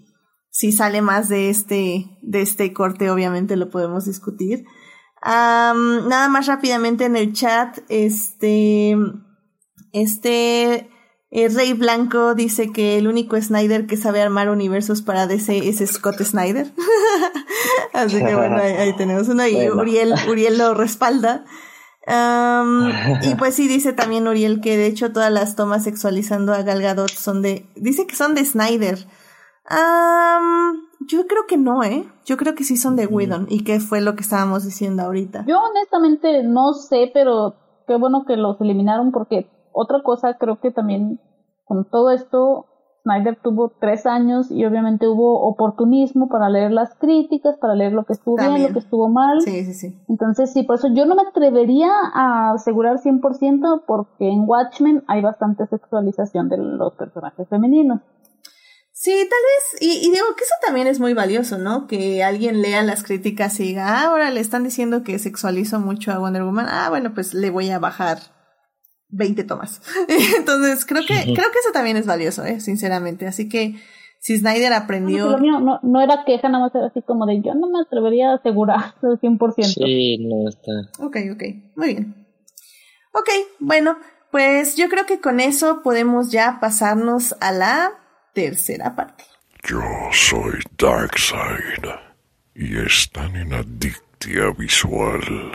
[0.50, 4.64] si sale más de este, de este corte, obviamente lo podemos discutir.
[5.22, 8.96] Nada más rápidamente en el chat, este,
[9.92, 10.90] este
[11.30, 15.78] eh, Rey Blanco dice que el único Snyder que sabe armar universos para DC es
[15.90, 16.72] Scott Snyder.
[17.92, 19.80] Así que bueno, ahí, ahí tenemos uno y Bueno.
[19.80, 21.44] Uriel, Uriel lo respalda.
[23.22, 26.82] Y pues sí, dice también Uriel que de hecho todas las tomas sexualizando a Gal
[26.82, 29.06] Gadot son de, dice que son de Snyder.
[31.08, 32.06] Yo creo que no, ¿eh?
[32.24, 35.44] Yo creo que sí son de Whedon y que fue lo que estábamos diciendo ahorita.
[35.46, 37.54] Yo honestamente no sé, pero
[37.86, 41.20] qué bueno que los eliminaron porque otra cosa creo que también
[41.64, 42.66] con todo esto
[43.02, 48.04] Snyder tuvo tres años y obviamente hubo oportunismo para leer las críticas, para leer lo
[48.04, 49.40] que estuvo bien, lo que estuvo mal.
[49.40, 49.98] Sí, sí, sí.
[50.08, 55.22] Entonces sí, por eso yo no me atrevería a asegurar 100% porque en Watchmen hay
[55.22, 58.00] bastante sexualización de los personajes femeninos.
[59.02, 61.86] Sí, tal vez, y, y digo que eso también es muy valioso, ¿no?
[61.86, 66.12] Que alguien lea las críticas y diga, ah, ahora le están diciendo que sexualizo mucho
[66.12, 68.18] a Wonder Woman, ah, bueno, pues le voy a bajar
[69.08, 69.80] 20 tomas.
[70.36, 72.60] Entonces, creo que, creo que eso también es valioso, ¿eh?
[72.60, 73.26] Sinceramente.
[73.26, 73.76] Así que,
[74.20, 75.38] si Snyder No, no, aprendió...
[75.38, 78.32] mío no, no era queja, nada más era así como de yo no me atrevería
[78.32, 79.62] a asegurar al 100%.
[79.64, 80.72] Sí, no está.
[81.02, 81.42] Ok, ok,
[81.74, 82.26] muy bien.
[83.14, 83.96] Ok, bueno,
[84.30, 87.92] pues yo creo que con eso podemos ya pasarnos a la
[88.32, 89.24] tercera parte.
[89.64, 89.82] Yo
[90.12, 91.84] soy Darkseid
[92.54, 95.52] y están en adictia visual.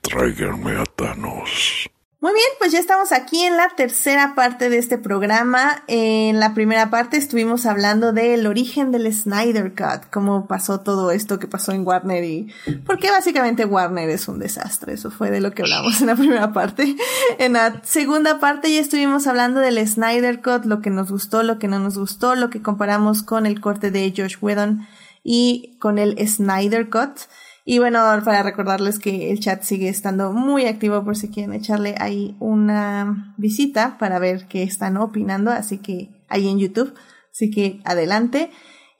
[0.00, 1.88] Tráiganme a Thanos.
[2.24, 5.84] Muy bien, pues ya estamos aquí en la tercera parte de este programa.
[5.88, 11.38] En la primera parte estuvimos hablando del origen del Snyder Cut, cómo pasó todo esto
[11.38, 12.50] que pasó en Warner y
[12.86, 14.94] porque básicamente Warner es un desastre.
[14.94, 16.96] Eso fue de lo que hablamos en la primera parte.
[17.38, 21.58] En la segunda parte ya estuvimos hablando del Snyder Cut, lo que nos gustó, lo
[21.58, 24.88] que no nos gustó, lo que comparamos con el corte de Josh Whedon
[25.22, 27.18] y con el Snyder Cut.
[27.64, 31.94] Y bueno, para recordarles que el chat sigue estando muy activo por si quieren echarle
[31.98, 36.92] ahí una visita para ver qué están opinando, así que ahí en YouTube,
[37.32, 38.50] así que adelante.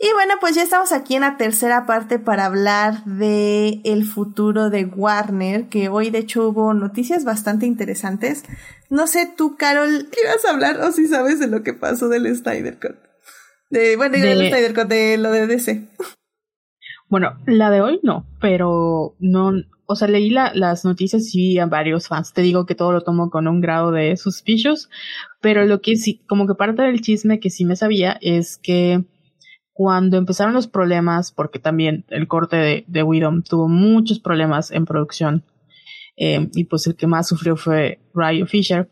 [0.00, 4.70] Y bueno, pues ya estamos aquí en la tercera parte para hablar de el futuro
[4.70, 8.42] de Warner, que hoy de hecho hubo noticias bastante interesantes.
[8.90, 12.08] No sé tú, Carol, ¿qué vas a hablar o si sabes de lo que pasó
[12.08, 12.96] del Snyder Cut?
[13.70, 15.88] De, bueno, digo, del De- Snyder Cut, de lo de DC.
[17.08, 19.52] Bueno, la de hoy no, pero no,
[19.86, 22.32] o sea, leí la- las noticias y vi a varios fans.
[22.32, 24.88] Te digo que todo lo tomo con un grado de suspicious,
[25.40, 29.04] pero lo que sí, como que parte del chisme que sí me sabía es que
[29.72, 34.84] cuando empezaron los problemas, porque también el corte de, de Widom tuvo muchos problemas en
[34.86, 35.42] producción,
[36.16, 38.88] eh, y pues el que más sufrió fue Ryan Fisher,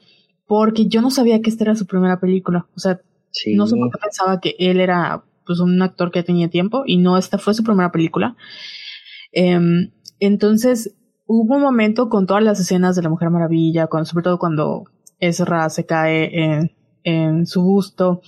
[0.47, 2.66] porque yo no sabía que esta era su primera película.
[2.76, 3.55] O sea, Sí.
[3.55, 6.98] no sé por qué pensaba que él era pues un actor que tenía tiempo y
[6.98, 8.36] no esta fue su primera película.
[9.32, 10.94] Em, entonces
[11.27, 14.85] hubo un momento con todas las escenas de la Mujer Maravilla, con, sobre todo cuando
[15.19, 16.70] Ezra se cae
[17.05, 18.20] en, su busto,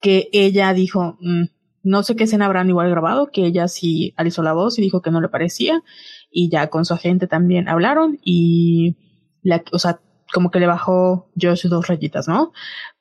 [0.00, 1.44] que ella dijo, "Mm,
[1.82, 5.00] no sé qué escena habrán igual grabado, que ella sí alisó la voz y dijo
[5.00, 5.82] que no le parecía.
[6.30, 8.96] Y ya con su agente también hablaron y,
[9.42, 10.00] la, o sea,
[10.32, 12.52] como que le bajó Josh dos rayitas, ¿no?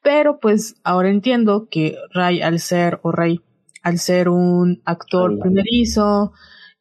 [0.02, 3.42] Pero pues ahora entiendo que Ray al ser, o Ray,
[3.84, 6.34] al ser un actor primerizo,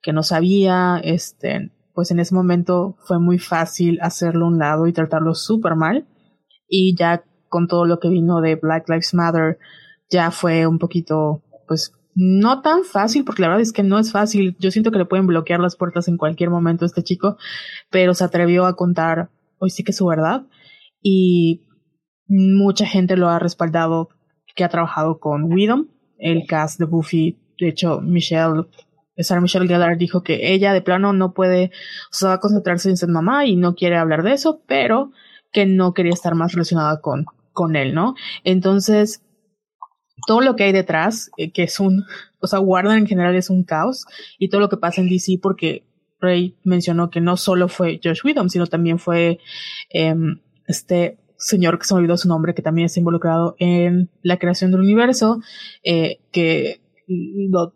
[0.02, 4.86] que no sabía, este, pues en ese momento fue muy fácil hacerlo a un lado
[4.86, 6.06] y tratarlo súper mal.
[6.68, 9.58] Y ya con todo lo que vino de Black Lives Matter,
[10.10, 14.12] ya fue un poquito, pues, no tan fácil, porque la verdad es que no es
[14.12, 14.56] fácil.
[14.58, 17.36] Yo siento que le pueden bloquear las puertas en cualquier momento a este chico,
[17.90, 20.46] pero se atrevió a contar hoy sí que su verdad.
[21.00, 21.64] Y
[22.26, 24.08] mucha gente lo ha respaldado
[24.54, 25.86] que ha trabajado con Widom,
[26.18, 27.38] el cast de Buffy.
[27.58, 28.66] De hecho, Michelle,
[29.16, 31.70] Sarah Michelle Gellar dijo que ella de plano no puede,
[32.10, 35.12] o sea, va a concentrarse en ser mamá y no quiere hablar de eso, pero
[35.52, 38.14] que no quería estar más relacionada con, con él, ¿no?
[38.44, 39.22] Entonces,
[40.26, 42.04] todo lo que hay detrás, eh, que es un,
[42.40, 44.04] o sea, Warner en general es un caos,
[44.38, 45.84] y todo lo que pasa en DC, porque
[46.20, 49.38] Ray mencionó que no solo fue Josh Whedon, sino también fue
[49.90, 54.38] em, este señor que se me olvidó su nombre, que también está involucrado en la
[54.38, 55.40] creación del universo,
[55.82, 56.80] eh, que
[57.52, 57.72] o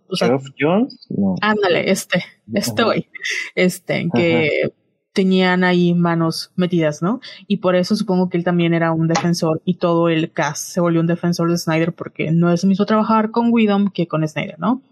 [0.58, 1.06] Jones?
[1.08, 1.36] No.
[1.40, 2.22] Ándale, este,
[2.52, 3.08] este güey,
[3.54, 4.72] este, que
[5.12, 7.20] tenían ahí manos metidas, ¿no?
[7.46, 10.80] Y por eso supongo que él también era un defensor y todo el cast se
[10.80, 14.26] volvió un defensor de Snyder porque no es lo mismo trabajar con Widom que con
[14.26, 14.82] Snyder, ¿no?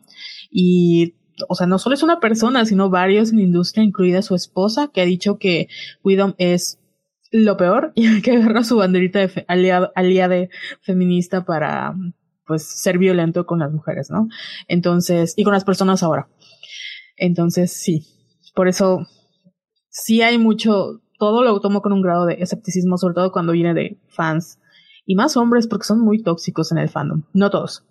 [0.51, 1.15] Y,
[1.49, 4.91] o sea, no solo es una persona, sino varios en la industria, incluida su esposa,
[4.93, 5.69] que ha dicho que
[6.03, 6.80] Widom es
[7.31, 10.49] lo peor y que agarrar su banderita de aliada
[10.83, 11.95] feminista para,
[12.47, 14.29] pues, ser violento con las mujeres, ¿no?
[14.69, 16.29] Entonces, y con las personas ahora.
[17.17, 18.07] Entonces, sí,
[18.55, 19.07] por eso
[19.89, 23.75] sí hay mucho, todo lo tomo con un grado de escepticismo, sobre todo cuando viene
[23.75, 24.59] de fans
[25.05, 27.85] y más hombres porque son muy tóxicos en el fandom, no todos,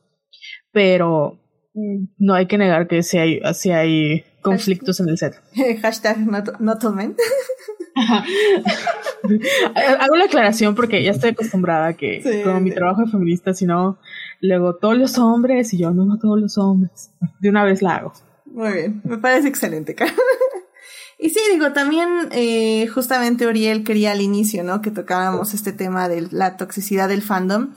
[0.72, 1.40] pero
[1.74, 5.36] mm, no hay que negar que sí hay, sí hay conflictos en el set.
[5.82, 6.84] Hashtag not, not.
[9.76, 13.66] Hago la aclaración porque ya estoy acostumbrada a que como mi trabajo es feminista, si
[13.66, 13.98] no,
[14.42, 17.12] luego todos los hombres y yo no, no todos los hombres.
[17.40, 18.14] De una vez la hago.
[18.46, 19.96] Muy bien, me parece excelente,
[21.20, 24.82] y sí, digo, también eh, justamente Oriel quería al inicio, ¿no?
[24.82, 27.74] Que tocábamos este tema de la toxicidad del fandom,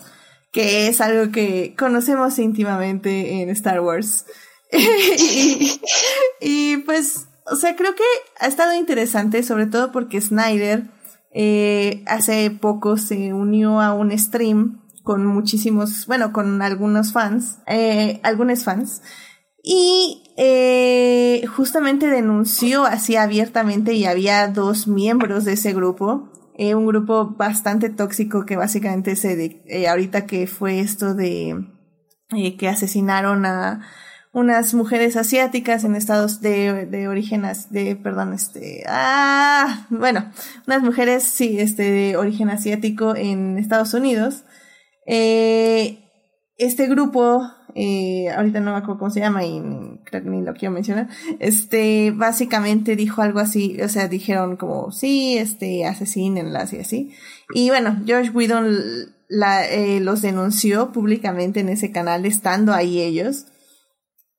[0.50, 4.24] que es algo que conocemos íntimamente en Star Wars.
[6.40, 8.02] y, pues, o sea, creo que
[8.40, 10.90] ha estado interesante, sobre todo porque Snyder
[11.34, 18.20] eh, hace poco se unió a un stream con muchísimos, bueno, con algunos fans, eh,
[18.22, 19.02] algunos fans,
[19.62, 26.86] y eh, justamente denunció así abiertamente y había dos miembros de ese grupo, eh, un
[26.86, 31.56] grupo bastante tóxico que básicamente se, de, eh, ahorita que fue esto de
[32.30, 33.86] eh, que asesinaron a
[34.32, 40.30] unas mujeres asiáticas en estados de, de origen, de, perdón, este, ah, bueno,
[40.66, 44.44] unas mujeres, sí, este, de origen asiático en Estados Unidos.
[45.06, 45.98] Eh,
[46.56, 47.42] este grupo
[47.74, 49.60] eh, ahorita no me acuerdo cómo se llama y
[50.04, 54.92] creo que ni lo quiero mencionar, este, básicamente dijo algo así, o sea, dijeron como,
[54.92, 57.14] sí, este, asesínenlas y así.
[57.54, 58.66] Y bueno, George Whedon
[59.28, 63.46] la, eh, los denunció públicamente en ese canal, estando ahí ellos.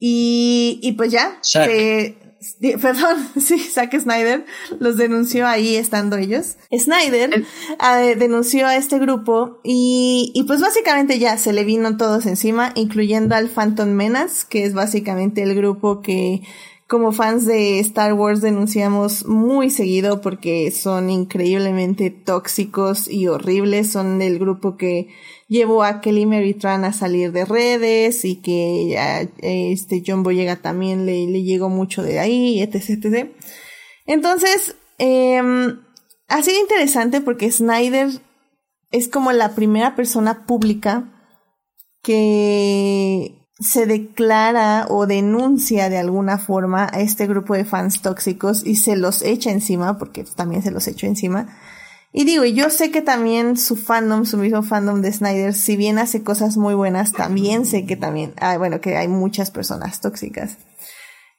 [0.05, 1.39] Y, y pues ya,
[2.81, 4.45] perdón, sí, Zack Snyder
[4.77, 6.57] los denunció ahí estando ellos.
[6.77, 7.45] Snyder
[7.79, 12.73] eh, denunció a este grupo y, y pues básicamente ya se le vino todos encima,
[12.75, 16.41] incluyendo al Phantom Menace, que es básicamente el grupo que
[16.87, 23.91] como fans de Star Wars denunciamos muy seguido porque son increíblemente tóxicos y horribles.
[23.91, 25.07] Son el grupo que
[25.53, 30.55] llevó a Kelly Mary Tran a salir de redes y que a, este John Boyega
[30.55, 32.89] también le, le, llegó mucho de ahí, etc.
[32.89, 33.29] etc.
[34.07, 35.39] Entonces, eh,
[36.27, 38.09] ha sido interesante porque Snyder
[38.89, 41.11] es como la primera persona pública
[42.01, 48.75] que se declara o denuncia de alguna forma a este grupo de fans tóxicos y
[48.75, 51.47] se los echa encima, porque también se los echó encima.
[52.15, 55.97] Y digo, yo sé que también su fandom, su mismo fandom de Snyder, si bien
[55.97, 60.59] hace cosas muy buenas, también sé que también, ah, bueno, que hay muchas personas tóxicas.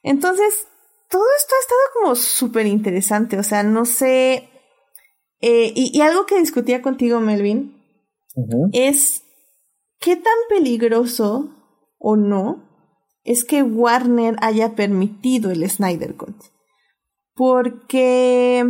[0.03, 0.67] Entonces,
[1.09, 4.49] todo esto ha estado como súper interesante, o sea, no sé,
[5.39, 7.81] eh, y, algo que discutía contigo, Melvin,
[8.73, 9.23] es
[9.99, 11.51] qué tan peligroso
[11.99, 12.63] o no
[13.23, 16.35] es que Warner haya permitido el Snyder Cut.
[17.33, 18.63] Porque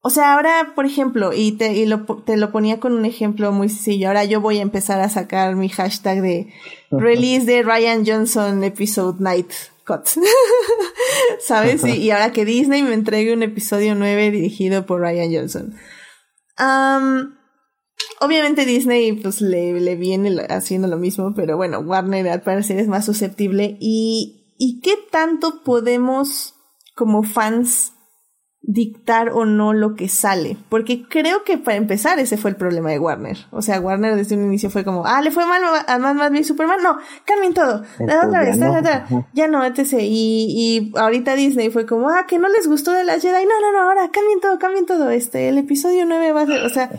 [0.00, 3.50] o sea, ahora, por ejemplo, y, te, y lo, te lo ponía con un ejemplo
[3.50, 6.52] muy sencillo, ahora yo voy a empezar a sacar mi hashtag de
[6.90, 9.50] release de Ryan Johnson episode night
[9.84, 10.06] cut.
[11.40, 11.84] ¿Sabes?
[11.84, 15.74] Y, y, ahora que Disney me entregue un episodio 9 dirigido por Ryan Johnson.
[16.60, 17.34] Um,
[18.20, 22.86] obviamente Disney pues le, le viene haciendo lo mismo, pero bueno, Warner al parecer es
[22.86, 23.76] más susceptible.
[23.80, 26.54] ¿Y, y qué tanto podemos
[26.94, 27.92] como fans
[28.60, 30.56] dictar o no lo que sale.
[30.68, 33.38] Porque creo que para empezar ese fue el problema de Warner.
[33.50, 36.46] O sea, Warner desde un inicio fue como, ah, le fue mal a Mad Max
[36.46, 36.82] Superman.
[36.82, 37.82] No, cambien todo.
[37.98, 38.58] otra vez,
[39.32, 39.94] ya no, etc.
[40.00, 43.46] Y, y ahorita Disney fue como, ah, que no les gustó de la Jedi.
[43.46, 45.10] No, no, no, ahora cambien todo, cambien todo.
[45.10, 46.90] Este, el episodio 9 va a ser, o sea,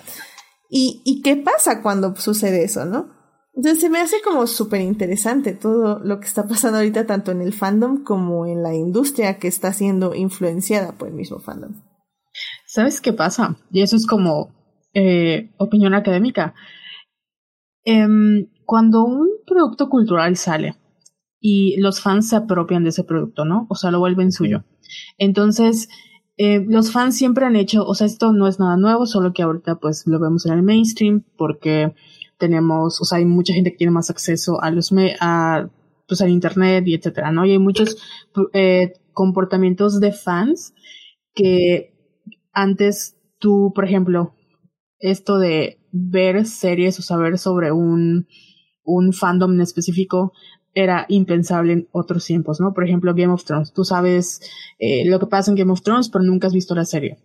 [0.70, 3.19] ¿y, y qué pasa cuando sucede eso, no?
[3.60, 7.42] Entonces se me hace como súper interesante todo lo que está pasando ahorita tanto en
[7.42, 11.74] el fandom como en la industria que está siendo influenciada por el mismo fandom.
[12.66, 13.58] ¿Sabes qué pasa?
[13.70, 14.56] Y eso es como
[14.94, 16.56] eh, opinión académica.
[17.84, 20.78] Em, cuando un producto cultural sale
[21.42, 23.68] y los fans se apropian de ese producto, ¿no?
[23.70, 24.64] O sea, lo vuelven suyo.
[25.18, 25.90] Entonces,
[26.38, 29.44] eh, los fans siempre han hecho, o sea, esto no es nada nuevo, solo que
[29.44, 31.94] ahorita pues lo vemos en el mainstream porque
[32.40, 35.70] tenemos, o sea, hay mucha gente que tiene más acceso a los, a,
[36.08, 37.46] pues al internet y etcétera, ¿no?
[37.46, 37.98] Y hay muchos
[38.54, 40.74] eh, comportamientos de fans
[41.36, 41.94] que
[42.52, 44.34] antes tú, por ejemplo,
[45.00, 48.28] esto de ver series o saber sobre un,
[48.84, 50.34] un fandom en específico
[50.74, 52.74] era impensable en otros tiempos, ¿no?
[52.74, 53.74] Por ejemplo, Game of Thrones.
[53.74, 54.42] Tú sabes
[54.78, 57.18] eh, lo que pasa en Game of Thrones, pero nunca has visto la serie.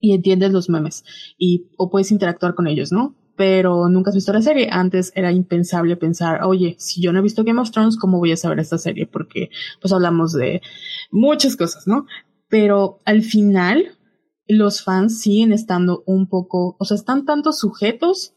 [0.00, 1.04] Y entiendes los memes.
[1.38, 3.14] Y, o puedes interactuar con ellos, ¿no?
[3.42, 4.68] Pero nunca has visto la serie.
[4.70, 8.30] Antes era impensable pensar, oye, si yo no he visto Game of Thrones, ¿cómo voy
[8.30, 9.08] a saber esta serie?
[9.08, 9.50] Porque
[9.80, 10.62] pues hablamos de
[11.10, 12.06] muchas cosas, ¿no?
[12.46, 13.98] Pero al final,
[14.46, 18.32] los fans siguen estando un poco, o sea, están tanto sujetos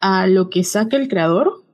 [0.00, 1.66] a lo que saca el creador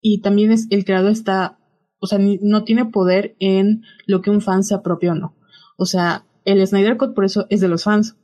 [0.00, 1.58] y también es, el creador está,
[1.98, 5.36] o sea, no tiene poder en lo que un fan se apropia o no.
[5.76, 8.16] O sea, el Snyder Cut por eso es de los fans,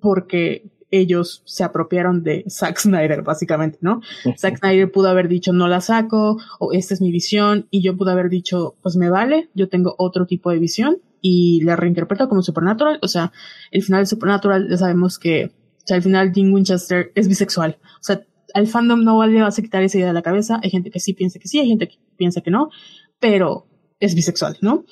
[0.00, 4.00] porque ellos se apropiaron de Zack Snyder, básicamente, ¿no?
[4.36, 7.96] Zack Snyder pudo haber dicho, no la saco, o esta es mi visión, y yo
[7.96, 12.28] pude haber dicho, pues me vale, yo tengo otro tipo de visión, y la reinterpreto
[12.28, 13.32] como Supernatural, o sea,
[13.70, 17.78] el final de Supernatural ya sabemos que, o sea, al final Dean Winchester es bisexual,
[17.82, 18.24] o sea,
[18.54, 21.00] al fandom no le vas a quitar esa idea de la cabeza, hay gente que
[21.00, 22.70] sí piensa que sí, hay gente que piensa que no,
[23.18, 23.66] pero
[24.00, 24.84] es bisexual, ¿no?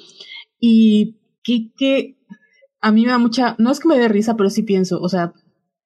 [0.58, 2.16] Y que, que
[2.80, 5.08] a mí me da mucha, no es que me dé risa, pero sí pienso, o
[5.08, 5.32] sea,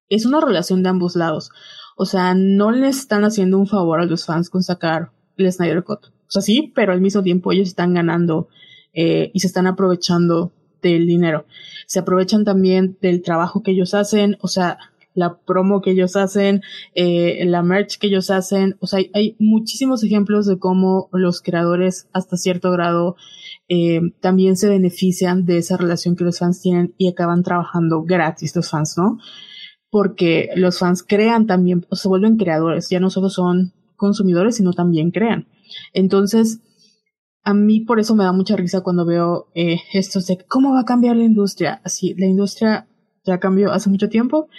[0.09, 1.51] es una relación de ambos lados.
[1.95, 5.83] O sea, no le están haciendo un favor a los fans con sacar el Snyder
[5.83, 6.05] Cut.
[6.05, 8.49] O sea, sí, pero al mismo tiempo ellos están ganando
[8.93, 11.45] eh, y se están aprovechando del dinero.
[11.87, 14.77] Se aprovechan también del trabajo que ellos hacen, o sea,
[15.13, 16.61] la promo que ellos hacen,
[16.95, 18.77] eh, la merch que ellos hacen.
[18.79, 23.15] O sea, hay, muchísimos ejemplos de cómo los creadores hasta cierto grado
[23.67, 28.55] eh, también se benefician de esa relación que los fans tienen y acaban trabajando gratis
[28.55, 29.19] los fans, ¿no?
[29.89, 34.73] Porque los fans crean también, o se vuelven creadores, ya no solo son consumidores, sino
[34.73, 35.47] también crean.
[35.93, 36.61] Entonces,
[37.43, 40.81] a mí por eso me da mucha risa cuando veo eh, esto de cómo va
[40.81, 41.81] a cambiar la industria.
[41.83, 42.87] Así, la industria
[43.25, 44.49] ya cambió hace mucho tiempo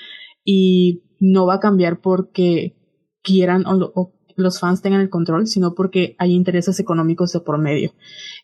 [0.44, 2.76] y no va a cambiar porque
[3.22, 7.58] quieran o, o los fans tengan el control, sino porque hay intereses económicos de por
[7.58, 7.92] medio.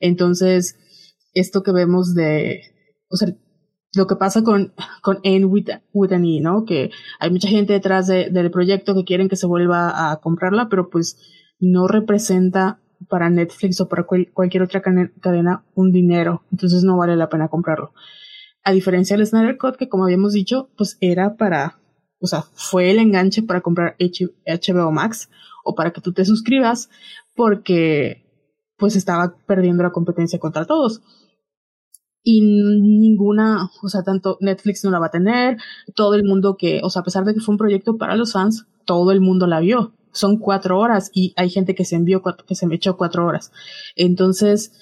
[0.00, 0.76] Entonces,
[1.32, 2.60] esto que vemos de,
[3.08, 3.34] o sea,
[3.96, 6.64] lo que pasa con, con End with, with an E, ¿no?
[6.64, 10.68] Que hay mucha gente detrás de, del proyecto que quieren que se vuelva a comprarla,
[10.68, 11.18] pero pues
[11.58, 17.28] no representa para Netflix o para cualquier otra cadena un dinero, entonces no vale la
[17.28, 17.92] pena comprarlo.
[18.64, 21.78] A diferencia del Snyder Cut, que como habíamos dicho, pues era para,
[22.20, 25.30] o sea, fue el enganche para comprar HBO Max
[25.64, 26.88] o para que tú te suscribas
[27.34, 28.24] porque
[28.76, 31.02] pues estaba perdiendo la competencia contra todos
[32.28, 35.58] y ninguna, o sea, tanto Netflix no la va a tener,
[35.94, 38.32] todo el mundo que, o sea, a pesar de que fue un proyecto para los
[38.32, 39.94] fans, todo el mundo la vio.
[40.10, 43.52] Son cuatro horas y hay gente que se envió, que se me echó cuatro horas.
[43.94, 44.72] Entonces,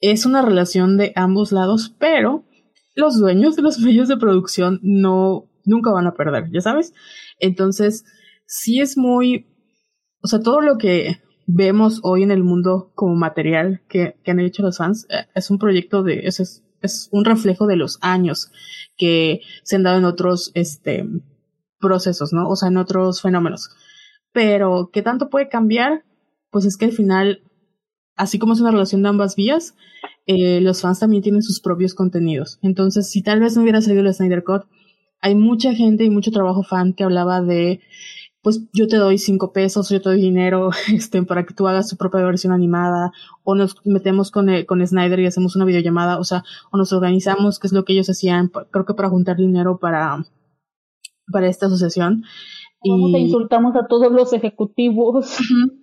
[0.00, 2.46] es una relación de ambos lados, pero
[2.94, 6.94] los dueños de los medios de producción no, nunca van a perder, ya sabes.
[7.38, 8.06] Entonces,
[8.46, 9.46] sí es muy,
[10.22, 14.40] o sea, todo lo que vemos hoy en el mundo como material que, que han
[14.40, 17.98] hecho los fans eh, es un proyecto de, eso es es un reflejo de los
[18.00, 18.50] años
[18.96, 21.06] que se han dado en otros este,
[21.80, 22.48] procesos, ¿no?
[22.48, 23.70] O sea, en otros fenómenos.
[24.32, 26.04] Pero, ¿qué tanto puede cambiar?
[26.50, 27.42] Pues es que al final,
[28.16, 29.74] así como es una relación de ambas vías,
[30.26, 32.58] eh, los fans también tienen sus propios contenidos.
[32.62, 34.64] Entonces, si tal vez no hubiera salido el Snyder Cut,
[35.20, 37.80] hay mucha gente y mucho trabajo fan que hablaba de
[38.44, 41.88] pues yo te doy cinco pesos, yo te doy dinero, este, para que tú hagas
[41.88, 43.10] tu propia versión animada,
[43.42, 46.92] o nos metemos con, eh, con Snyder y hacemos una videollamada, o sea, o nos
[46.92, 50.24] organizamos, que es lo que ellos hacían, creo que para juntar dinero para,
[51.32, 52.24] para esta asociación.
[52.80, 55.38] ¿Cómo te insultamos a todos los ejecutivos?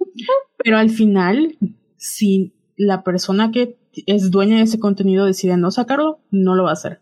[0.63, 1.57] Pero al final,
[1.97, 6.69] si la persona que es dueña de ese contenido decide no sacarlo, no lo va
[6.69, 7.01] a hacer.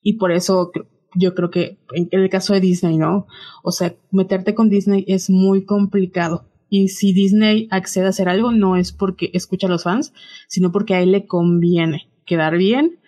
[0.00, 0.70] Y por eso
[1.14, 3.26] yo creo que en el caso de Disney, ¿no?
[3.62, 6.46] O sea, meterte con Disney es muy complicado.
[6.68, 10.12] Y si Disney accede a hacer algo, no es porque escucha a los fans,
[10.48, 12.98] sino porque a él le conviene quedar bien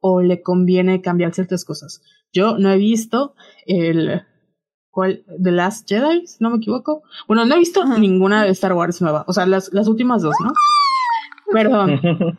[0.00, 2.02] o le conviene cambiar ciertas cosas.
[2.32, 3.34] Yo no he visto
[3.66, 4.22] el
[4.90, 5.24] ¿cuál?
[5.42, 7.02] The Last Jedi, no me equivoco.
[7.26, 10.34] Bueno, no he visto ninguna de Star Wars nueva, o sea, las, las últimas dos,
[10.42, 10.52] ¿no?
[11.52, 12.00] Perdón.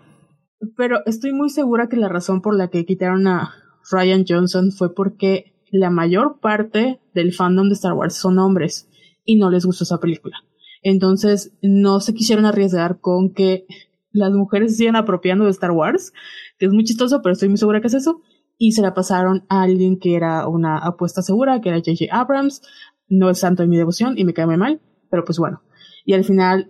[0.75, 3.53] Pero estoy muy segura que la razón por la que quitaron a
[3.89, 8.89] Ryan Johnson fue porque la mayor parte del fandom de Star Wars son hombres
[9.23, 10.37] y no les gustó esa película.
[10.81, 13.65] Entonces no se quisieron arriesgar con que
[14.11, 16.13] las mujeres se sigan apropiando de Star Wars,
[16.57, 18.21] que es muy chistoso, pero estoy muy segura que es eso,
[18.57, 22.05] y se la pasaron a alguien que era una apuesta segura, que era J.J.
[22.11, 22.61] Abrams,
[23.07, 25.61] no es santo de mi devoción y me cae muy mal, pero pues bueno.
[26.05, 26.69] Y al final,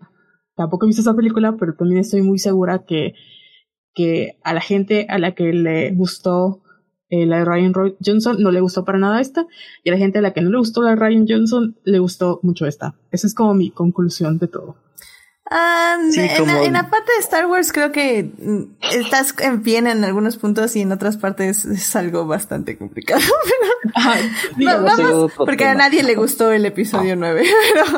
[0.55, 3.13] tampoco he visto esa película, pero también estoy muy segura que,
[3.93, 6.63] que a la gente a la que le gustó
[7.09, 7.73] eh, la de Ryan
[8.03, 9.45] Johnson no le gustó para nada esta,
[9.83, 11.99] y a la gente a la que no le gustó la de Ryan Johnson le
[11.99, 12.95] gustó mucho esta.
[13.11, 14.75] Esa es como mi conclusión de todo.
[15.49, 20.35] Ah, en, la, parte de Star Wars creo que mm, estás en bien en algunos
[20.35, 23.21] puntos y en otras partes es algo bastante complicado.
[25.37, 27.45] porque a nadie le gustó el episodio 9,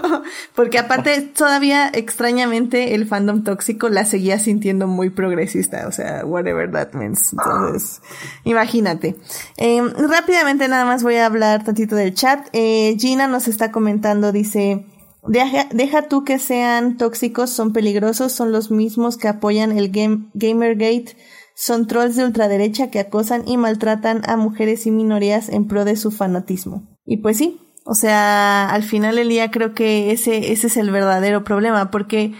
[0.55, 6.71] porque aparte todavía extrañamente el fandom tóxico la seguía sintiendo muy progresista, o sea, whatever
[6.71, 7.33] that means.
[7.33, 8.01] Entonces,
[8.43, 9.15] imagínate.
[9.57, 12.47] Em, rápidamente nada más voy a hablar tantito del chat.
[12.53, 14.85] Eh, Gina nos está comentando, dice...
[15.29, 21.15] Deja, tú que sean tóxicos, son peligrosos, son los mismos que apoyan el game, Gamergate,
[21.55, 25.97] son trolls de ultraderecha que acosan y maltratan a mujeres y minorías en pro de
[25.97, 26.87] su fanatismo.
[27.05, 30.89] Y pues sí, o sea, al final del día creo que ese, ese es el
[30.89, 32.33] verdadero problema, porque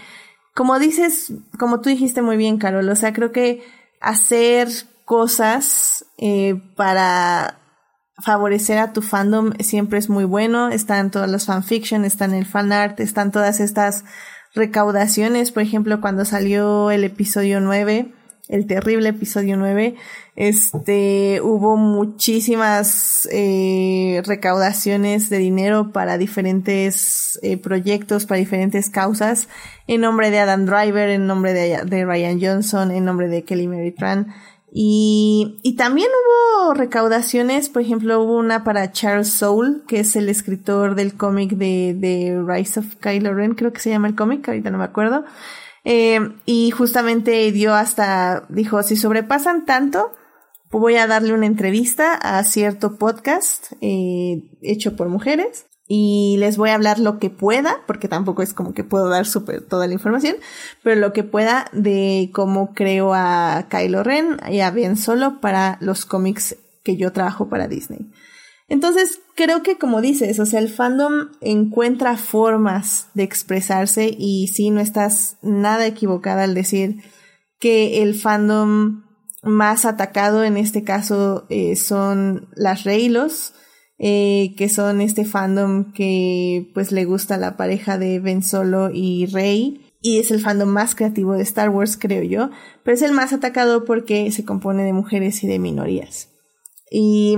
[0.52, 3.62] como dices, como tú dijiste muy bien, Carol, o sea, creo que
[4.00, 4.68] hacer
[5.04, 7.59] cosas eh, para
[8.22, 10.68] favorecer a tu fandom siempre es muy bueno.
[10.68, 14.04] Están todas las fanfiction, están el fanart, están todas estas
[14.54, 15.52] recaudaciones.
[15.52, 18.12] Por ejemplo, cuando salió el episodio 9,
[18.48, 19.94] el terrible episodio 9,
[20.34, 29.48] este, hubo muchísimas eh, recaudaciones de dinero para diferentes eh, proyectos, para diferentes causas,
[29.86, 33.68] en nombre de Adam Driver, en nombre de, de Ryan Johnson, en nombre de Kelly
[33.68, 34.34] Mary Tran.
[34.72, 40.28] Y, y también hubo recaudaciones, por ejemplo, hubo una para Charles Soule, que es el
[40.28, 44.48] escritor del cómic de, de Rise of Kylo Ren, creo que se llama el cómic,
[44.48, 45.24] ahorita no me acuerdo.
[45.84, 50.12] Eh, y justamente dio hasta, dijo, si sobrepasan tanto,
[50.70, 56.70] voy a darle una entrevista a cierto podcast eh, hecho por mujeres y les voy
[56.70, 59.92] a hablar lo que pueda, porque tampoco es como que puedo dar super toda la
[59.92, 60.36] información,
[60.84, 65.78] pero lo que pueda de cómo creo a Kylo Ren y a Ben Solo para
[65.80, 68.08] los cómics que yo trabajo para Disney.
[68.68, 74.70] Entonces, creo que como dices, o sea, el fandom encuentra formas de expresarse y sí,
[74.70, 77.02] no estás nada equivocada al decir
[77.58, 79.02] que el fandom
[79.42, 83.54] más atacado en este caso eh, son las Reylos,
[84.02, 89.26] eh, que son este fandom que pues le gusta la pareja de Ben Solo y
[89.26, 89.86] Rey.
[90.00, 92.48] Y es el fandom más creativo de Star Wars, creo yo.
[92.82, 96.30] Pero es el más atacado porque se compone de mujeres y de minorías.
[96.90, 97.36] Y,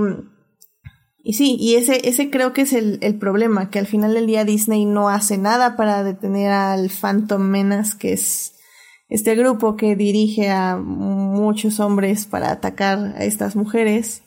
[1.21, 4.25] y sí, y ese, ese creo que es el, el problema, que al final del
[4.25, 8.53] día Disney no hace nada para detener al Phantom Menace, que es
[9.09, 14.22] este grupo que dirige a muchos hombres para atacar a estas mujeres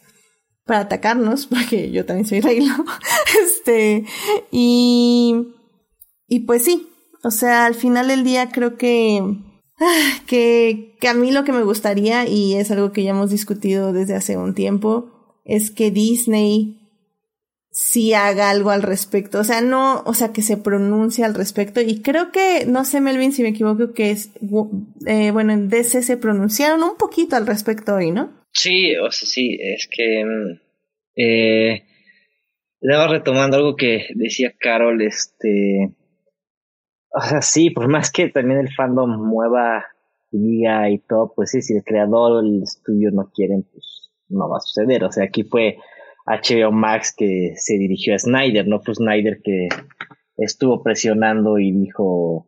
[0.67, 2.75] para atacarnos, porque yo también soy Reylo.
[3.43, 4.05] este,
[4.51, 5.55] y,
[6.29, 6.89] y pues sí,
[7.25, 9.23] o sea, al final del día creo que,
[10.27, 13.93] que, que a mí lo que me gustaría, y es algo que ya hemos discutido
[13.93, 15.13] desde hace un tiempo,
[15.45, 16.83] es que Disney
[17.79, 19.39] sí haga algo al respecto.
[19.39, 21.83] O sea, no, o sea, que se pronuncie al respecto.
[21.83, 24.31] Y creo que, no sé, Melvin, si me equivoco, que es,
[25.05, 28.31] eh, bueno, en DC se pronunciaron un poquito al respecto hoy, ¿no?
[28.59, 30.61] Sí, o sea, sí, es que mm,
[31.17, 31.83] eh,
[32.81, 35.95] le retomando algo que decía Carol, este,
[37.11, 39.85] o sea, sí, por más que también el fandom mueva
[40.31, 44.11] y diga y todo, pues sí, si el creador o el estudio no quieren, pues
[44.29, 45.05] no va a suceder.
[45.05, 45.77] O sea, aquí fue
[46.27, 49.69] HBO Max que se dirigió a Snyder, no fue Snyder que
[50.39, 52.47] estuvo presionando y dijo,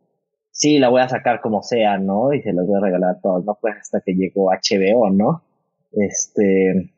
[0.51, 2.33] sí, la voy a sacar como sea, ¿no?
[2.33, 5.43] Y se las voy a regalar a todos, no fue hasta que llegó HBO, ¿no?
[5.91, 6.93] Este,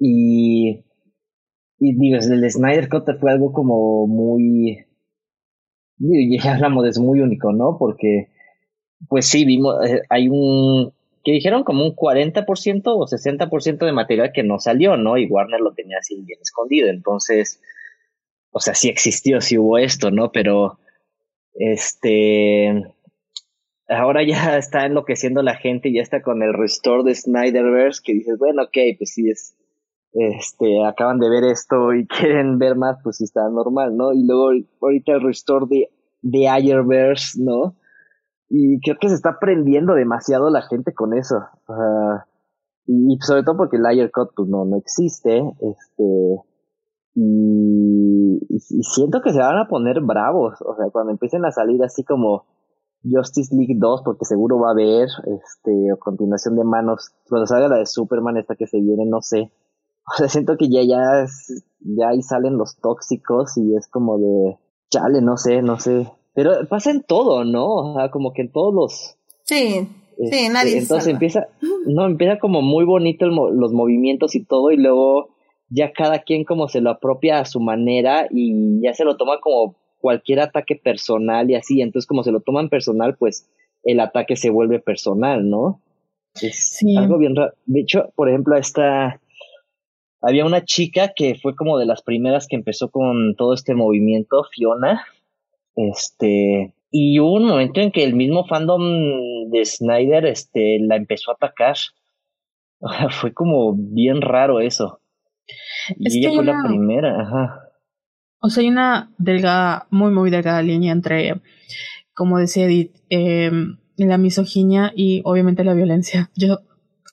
[0.00, 0.84] y,
[1.78, 4.86] y digo, el Snyder Cut fue algo como muy,
[5.98, 7.76] ya hablamos de es muy único, ¿no?
[7.78, 8.28] Porque,
[9.08, 10.92] pues sí, vimos, eh, hay un,
[11.24, 15.18] que dijeron como un 40% o 60% de material que no salió, ¿no?
[15.18, 17.60] Y Warner lo tenía así bien escondido, entonces,
[18.50, 20.32] o sea, sí existió, sí hubo esto, ¿no?
[20.32, 20.78] Pero,
[21.54, 22.94] este,
[23.88, 28.38] ahora ya está enloqueciendo la gente, ya está con el restore de Snyderverse, que dices,
[28.38, 29.56] bueno, ok, pues sí es,
[30.12, 34.12] este, acaban de ver esto y quieren ver más, pues sí está normal, ¿no?
[34.12, 34.50] Y luego
[34.80, 35.88] ahorita el restore de,
[36.22, 37.76] de Ayerverse, ¿no?
[38.50, 41.36] Y creo que se está aprendiendo demasiado la gente con eso.
[42.86, 46.42] y sobre todo porque el Ayer Cut pues no, no existe, este,
[47.14, 51.82] y, y, siento que se van a poner bravos, o sea, cuando empiecen a salir
[51.82, 52.46] así como
[53.02, 57.68] Justice League 2, porque seguro va a haber, este, o continuación de manos, cuando salga
[57.68, 59.50] la de Superman esta que se viene, no sé,
[60.06, 61.26] o sea, siento que ya, ya,
[61.80, 64.58] ya ahí salen los tóxicos y es como de,
[64.90, 67.66] chale, no sé, no sé, pero pasa en todo, ¿no?
[67.66, 69.16] O sea, como que en todos los...
[69.44, 71.48] Sí, sí, este, nadie Entonces empieza,
[71.86, 75.30] no, empieza como muy bonito los movimientos y todo y luego
[75.70, 79.40] ya cada quien como se lo apropia a su manera y ya se lo toma
[79.40, 83.48] como cualquier ataque personal y así, entonces como se lo toman personal, pues
[83.84, 85.80] el ataque se vuelve personal, ¿no?
[86.40, 87.54] Es algo bien raro.
[87.66, 89.20] De hecho, por ejemplo, esta
[90.20, 94.44] había una chica que fue como de las primeras que empezó con todo este movimiento,
[94.52, 95.04] Fiona,
[95.76, 101.30] este, y hubo un momento en que el mismo fandom de Snyder este, la empezó
[101.30, 101.76] a atacar.
[103.10, 105.00] fue como bien raro eso.
[105.96, 107.67] y ella fue la primera, ajá.
[108.40, 111.40] O sea, hay una delgada, muy, muy delgada línea entre,
[112.14, 113.50] como decía Edith, eh,
[113.96, 116.30] la misoginia y obviamente la violencia.
[116.36, 116.60] Yo,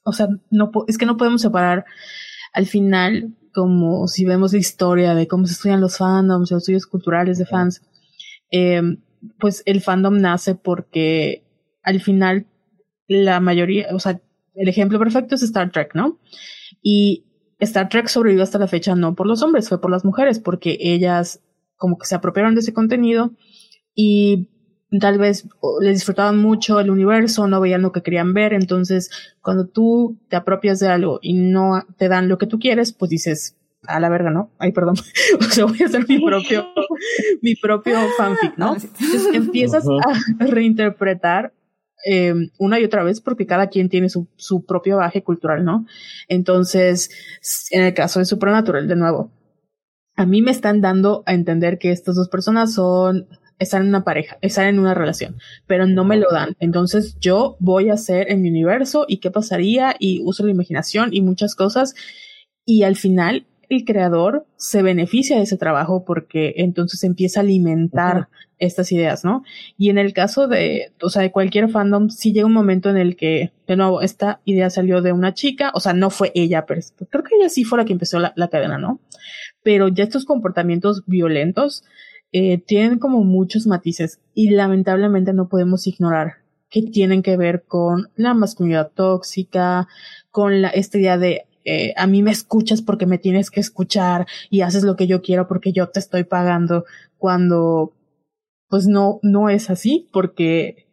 [0.03, 1.85] o sea, no es que no podemos separar
[2.53, 6.85] al final, como si vemos la historia de cómo se estudian los fandoms, los estudios
[6.85, 7.81] culturales de fans,
[8.51, 8.81] eh,
[9.39, 11.43] pues el fandom nace porque
[11.83, 12.45] al final
[13.07, 14.21] la mayoría, o sea,
[14.53, 16.19] el ejemplo perfecto es Star Trek, ¿no?
[16.81, 17.25] Y
[17.59, 20.77] Star Trek sobrevivió hasta la fecha no por los hombres, fue por las mujeres, porque
[20.79, 21.41] ellas
[21.77, 23.31] como que se apropiaron de ese contenido
[23.93, 24.49] y
[24.99, 25.47] tal vez
[25.81, 29.09] les disfrutaban mucho el universo, no veían lo que querían ver, entonces
[29.41, 33.09] cuando tú te apropias de algo y no te dan lo que tú quieres, pues
[33.09, 33.57] dices,
[33.87, 34.51] a la verga, ¿no?
[34.57, 34.95] Ay, perdón.
[35.39, 36.67] o sea, voy a hacer mi propio,
[37.41, 38.75] mi propio fanfic, ¿no?
[38.75, 41.53] Entonces empiezas a reinterpretar
[42.05, 45.85] eh, una y otra vez porque cada quien tiene su, su propio baje cultural, ¿no?
[46.27, 47.09] Entonces,
[47.71, 49.31] en el caso de Supernatural, de nuevo,
[50.15, 53.27] a mí me están dando a entender que estas dos personas son
[53.57, 56.55] están en una pareja, están en una relación, pero no me lo dan.
[56.59, 61.13] Entonces yo voy a hacer en mi universo y qué pasaría y uso la imaginación
[61.13, 61.95] y muchas cosas
[62.65, 68.27] y al final el creador se beneficia de ese trabajo porque entonces empieza a alimentar
[68.57, 69.43] estas ideas, ¿no?
[69.77, 72.97] Y en el caso de, o sea, de cualquier fandom, sí llega un momento en
[72.97, 76.65] el que, de nuevo, esta idea salió de una chica, o sea, no fue ella,
[76.65, 78.99] pero creo que ella sí fue la que empezó la, cadena, ¿no?
[79.63, 81.83] Pero ya estos comportamientos violentos
[82.31, 88.09] eh, tienen como muchos matices y lamentablemente no podemos ignorar que tienen que ver con
[88.15, 89.87] la masculinidad tóxica,
[90.31, 94.27] con la, esta idea de eh, a mí me escuchas porque me tienes que escuchar
[94.49, 96.85] y haces lo que yo quiero porque yo te estoy pagando
[97.17, 97.93] cuando
[98.69, 100.87] pues no, no es así porque,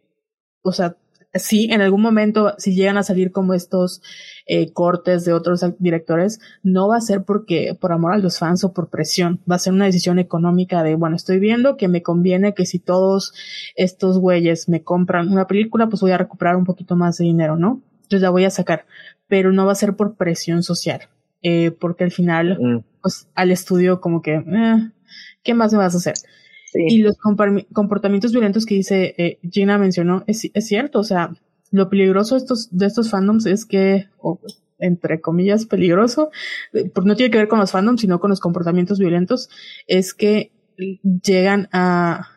[0.63, 0.97] o sea,
[1.33, 4.01] sí, en algún momento, si llegan a salir como estos
[4.45, 8.63] eh, cortes de otros directores, no va a ser porque por amor a los fans
[8.63, 12.03] o por presión, va a ser una decisión económica de, bueno, estoy viendo que me
[12.03, 13.33] conviene que si todos
[13.75, 17.57] estos güeyes me compran una película, pues voy a recuperar un poquito más de dinero,
[17.57, 17.81] ¿no?
[18.03, 18.85] Entonces la voy a sacar
[19.33, 21.09] pero no va a ser por presión social,
[21.41, 22.83] eh, porque al final, mm.
[23.01, 24.91] pues al estudio como que, eh,
[25.41, 26.13] ¿qué más me vas a hacer?
[26.75, 31.33] Y los comportamientos violentos que dice eh, Gina mencionó, es, es, cierto, o sea,
[31.71, 34.07] lo peligroso de estos, de estos fandoms es que,
[34.77, 36.29] entre comillas, peligroso,
[36.73, 39.49] eh, no tiene que ver con los fandoms, sino con los comportamientos violentos,
[39.87, 40.51] es que
[41.23, 42.27] llegan a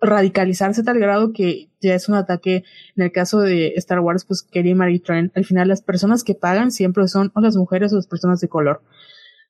[0.00, 2.64] radicalizarse a tal grado que ya es un ataque.
[2.96, 6.34] En el caso de Star Wars, pues Kelly Marie Tran, al final las personas que
[6.34, 8.82] pagan siempre son las mujeres o las personas de color.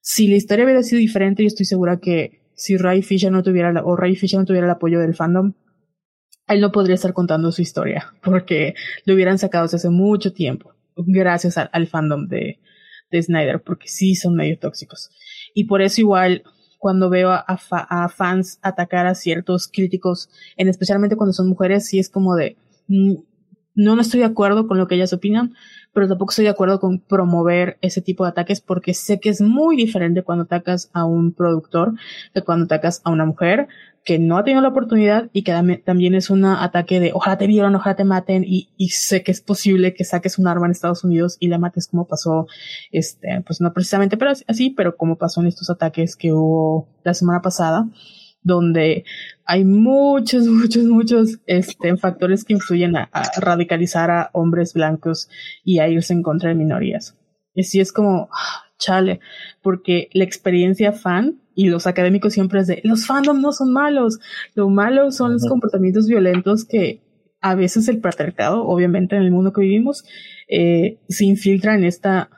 [0.01, 3.73] Si la historia hubiera sido diferente, yo estoy segura que si Ray Fisher no tuviera
[3.73, 5.55] la, o Ray Fisher no tuviera el apoyo del fandom,
[6.49, 8.75] él no podría estar contando su historia, porque
[9.05, 12.61] lo hubieran sacado hace mucho tiempo, gracias al, fandom de,
[13.11, 15.11] de Snyder, porque sí son medio tóxicos.
[15.55, 16.45] Y por eso igual
[16.79, 21.99] cuando veo a, a, fans atacar a ciertos críticos, en especialmente cuando son mujeres, sí
[21.99, 22.57] es como de,
[22.89, 23.15] mm,
[23.75, 25.55] no, no estoy de acuerdo con lo que ellas opinan,
[25.97, 29.41] pero tampoco estoy de acuerdo con promover ese tipo de ataques porque sé que es
[29.41, 31.95] muy diferente cuando atacas a un productor
[32.35, 33.67] que cuando atacas a una mujer
[34.05, 37.47] que no ha tenido la oportunidad y que también es un ataque de ojalá te
[37.47, 40.73] vieron, ojalá te maten y, y, sé que es posible que saques un arma en
[40.73, 42.47] Estados Unidos y la mates como pasó,
[42.93, 47.15] este, pues no precisamente pero así, pero como pasó en estos ataques que hubo la
[47.15, 47.89] semana pasada
[48.47, 49.05] donde
[49.45, 55.29] hay muchos, muchos, muchos este, factores que influyen a, radicalizar a hombres blancos
[55.65, 57.19] y a irse en contra de minorías.
[57.55, 59.21] Y así es como, ah, chale,
[59.63, 64.21] porque la experiencia fan y los académicos siempre es de, los fandoms no son malos,
[64.55, 67.03] lo malo son los comportamientos violentos que
[67.41, 70.05] a veces el patriarcado, obviamente en el mundo que vivimos,
[70.49, 72.31] eh, se infiltra en esta,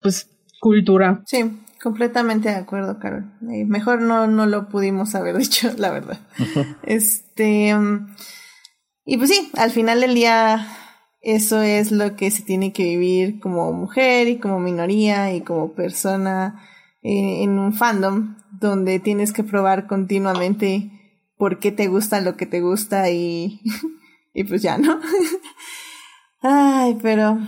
[0.00, 0.30] pues,
[0.60, 1.22] cultura.
[1.26, 1.44] Sí.
[1.82, 3.32] Completamente de acuerdo, Carol.
[3.50, 6.20] Eh, mejor no, no lo pudimos haber dicho, la verdad.
[6.82, 7.74] este.
[7.74, 8.08] Um,
[9.04, 10.66] y pues sí, al final del día,
[11.20, 15.74] eso es lo que se tiene que vivir como mujer y como minoría y como
[15.74, 16.60] persona
[17.02, 20.90] eh, en un fandom, donde tienes que probar continuamente
[21.36, 23.60] por qué te gusta lo que te gusta y,
[24.34, 24.98] y pues ya, ¿no?
[26.42, 27.38] Ay, pero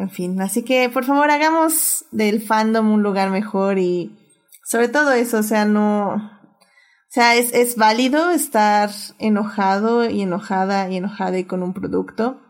[0.00, 4.16] en fin, así que por favor hagamos del fandom un lugar mejor y
[4.64, 10.90] sobre todo eso, o sea, no, o sea, es, es válido estar enojado y enojada
[10.90, 12.42] y enojada con un producto.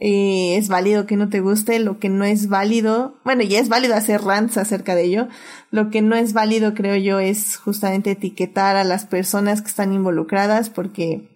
[0.00, 3.68] Eh, es válido que no te guste, lo que no es válido, bueno, y es
[3.68, 5.28] válido hacer rants acerca de ello,
[5.70, 9.92] lo que no es válido creo yo es justamente etiquetar a las personas que están
[9.92, 11.28] involucradas porque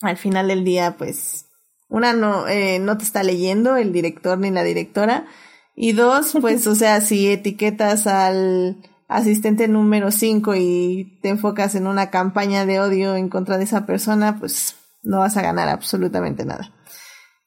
[0.00, 1.49] al final del día pues
[1.90, 5.26] una, no, eh, no te está leyendo el director ni la directora.
[5.74, 11.88] Y dos, pues, o sea, si etiquetas al asistente número 5 y te enfocas en
[11.88, 16.44] una campaña de odio en contra de esa persona, pues no vas a ganar absolutamente
[16.44, 16.72] nada.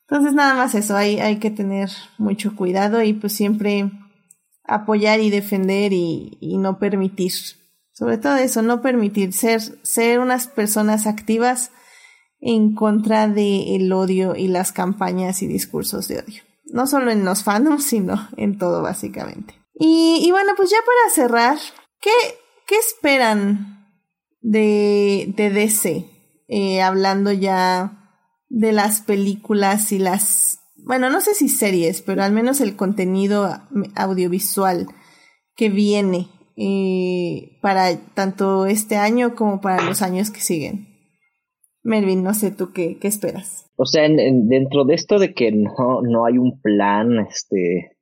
[0.01, 3.91] Entonces, nada más eso, hay, hay que tener mucho cuidado y pues siempre
[4.65, 7.31] apoyar y defender y, y no permitir.
[7.93, 11.71] Sobre todo eso, no permitir ser, ser unas personas activas
[12.45, 16.43] en contra del odio y las campañas y discursos de odio.
[16.65, 19.55] No solo en los fandoms, sino en todo básicamente.
[19.75, 21.57] Y, bueno, pues ya para cerrar,
[21.99, 22.11] ¿qué,
[22.67, 23.89] qué esperan
[24.41, 26.05] de, de DC?
[26.47, 28.11] Eh, hablando ya
[28.49, 33.61] de las películas y las, bueno, no sé si series, pero al menos el contenido
[33.95, 34.87] audiovisual
[35.55, 40.92] que viene eh, para tanto este año como para los años que siguen.
[41.83, 43.69] Melvin, no sé tú qué, qué esperas.
[43.75, 47.97] O sea, en, dentro de esto de que no, no hay un plan, este,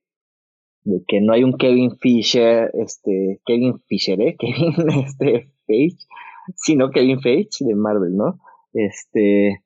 [0.84, 4.36] de que no hay un Kevin Fisher, este, Kevin Fisher, ¿eh?
[4.40, 5.98] Kevin, este, Page,
[6.56, 8.40] sino Kevin Page de Marvel, ¿no?
[8.74, 9.64] Este,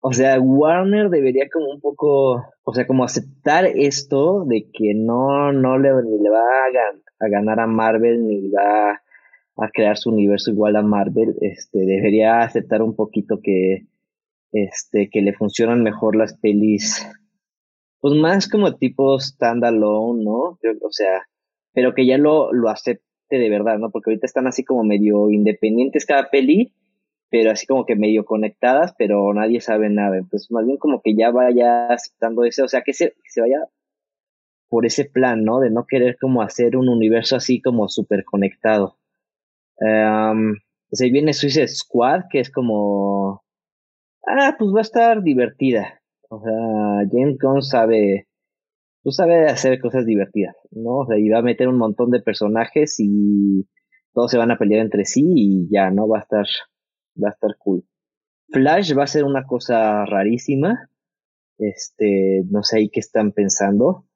[0.00, 5.52] o sea, Warner debería como un poco, o sea, como aceptar esto de que no,
[5.52, 9.00] no le, ni le va a, a ganar a Marvel, ni va
[9.58, 13.86] a crear su universo igual a Marvel, este, debería aceptar un poquito que,
[14.52, 17.06] este, que le funcionan mejor las pelis,
[18.00, 20.58] pues más como tipo standalone, ¿no?
[20.82, 21.22] O sea,
[21.72, 23.90] pero que ya lo, lo acepte de verdad, ¿no?
[23.90, 26.72] Porque ahorita están así como medio independientes cada peli,
[27.30, 30.16] pero así como que medio conectadas, pero nadie sabe nada.
[30.16, 33.40] Entonces, más bien como que ya vaya aceptando ese, o sea, que se, que se
[33.40, 33.58] vaya
[34.68, 35.60] por ese plan, ¿no?
[35.60, 38.98] De no querer como hacer un universo así como súper conectado.
[39.80, 40.54] Um,
[40.88, 43.42] pues ahí viene Suicide Squad, que es como,
[44.26, 46.00] ah, pues va a estar divertida.
[46.30, 48.28] O sea, James Gunn sabe,
[49.02, 50.98] pues sabe hacer cosas divertidas, ¿no?
[50.98, 53.66] O sea, y va a meter un montón de personajes y
[54.12, 56.08] todos se van a pelear entre sí y ya, ¿no?
[56.08, 56.46] Va a estar,
[57.22, 57.84] va a estar cool.
[58.50, 60.90] Flash va a ser una cosa rarísima.
[61.58, 64.07] Este, no sé ahí qué están pensando.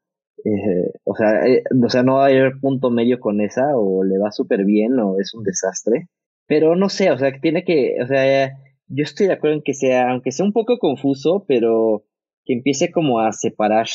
[1.05, 4.19] O, sea, eh, o sea, no va a haber punto medio con esa, o le
[4.19, 6.09] va súper bien, o es un desastre.
[6.47, 8.51] Pero no sé, o sea, tiene que, o sea,
[8.89, 12.05] yo estoy de acuerdo en que sea, aunque sea un poco confuso, pero
[12.45, 13.87] que empiece como a separar,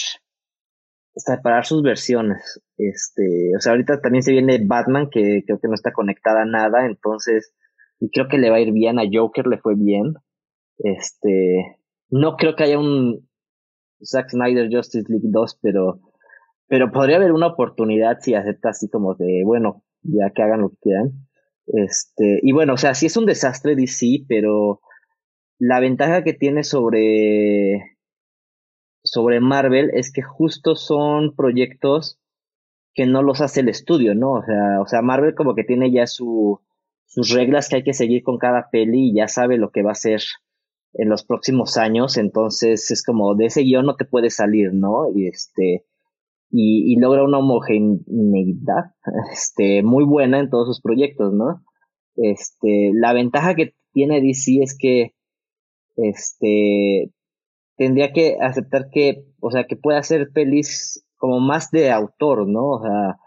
[1.15, 2.61] separar sus versiones.
[2.77, 6.45] Este, o sea, ahorita también se viene Batman, que creo que no está conectada a
[6.45, 7.53] nada, entonces,
[7.99, 10.13] y creo que le va a ir bien, a Joker le fue bien.
[10.79, 11.77] Este,
[12.09, 13.27] no creo que haya un
[14.03, 15.99] Zack Snyder Justice League 2, pero
[16.67, 20.69] pero podría haber una oportunidad si acepta así como de, bueno, ya que hagan lo
[20.69, 21.27] que quieran.
[21.67, 24.81] Este, y bueno, o sea, sí es un desastre DC, pero
[25.59, 27.97] la ventaja que tiene sobre,
[29.03, 32.19] sobre Marvel es que justo son proyectos
[32.93, 34.33] que no los hace el estudio, ¿no?
[34.33, 36.61] O sea, o sea, Marvel como que tiene ya su,
[37.05, 39.89] sus reglas que hay que seguir con cada peli y ya sabe lo que va
[39.89, 40.21] a hacer
[40.93, 45.11] en los próximos años, entonces es como de ese guion no te puede salir, ¿no?
[45.13, 45.85] Y este,
[46.49, 48.91] y, logra una homogeneidad,
[49.31, 51.63] este, muy buena en todos sus proyectos, ¿no?
[52.15, 55.13] Este, la ventaja que tiene DC es que,
[55.97, 57.11] este,
[57.75, 62.69] tendría que aceptar que, o sea, que puede hacer pelis como más de autor, ¿no?
[62.69, 63.17] O sea,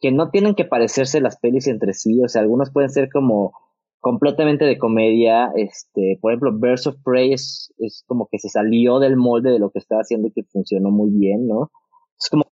[0.00, 3.52] que no tienen que parecerse las pelis entre sí, o sea, algunos pueden ser como
[4.00, 8.98] completamente de comedia, este, por ejemplo, Birds of Prey es, es como que se salió
[8.98, 11.70] del molde de lo que estaba haciendo y que funcionó muy bien, ¿no?
[12.18, 12.51] Es como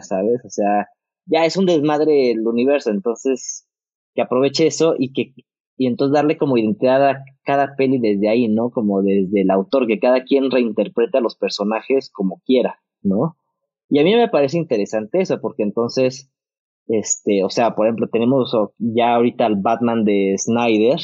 [0.00, 0.40] ¿sabes?
[0.44, 0.88] O sea,
[1.26, 3.66] ya es un desmadre el universo, entonces
[4.14, 5.34] que aproveche eso y que
[5.76, 8.70] y entonces darle como identidad a cada peli desde ahí, ¿no?
[8.70, 13.36] Como desde el autor, que cada quien reinterpreta a los personajes como quiera, ¿no?
[13.88, 16.30] Y a mí me parece interesante eso, porque entonces,
[16.86, 20.98] este, o sea, por ejemplo, tenemos ya ahorita al Batman de Snyder,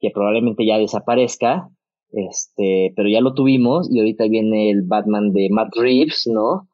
[0.00, 1.68] que probablemente ya desaparezca,
[2.12, 6.68] este, pero ya lo tuvimos, y ahorita viene el Batman de Matt Reeves, ¿no?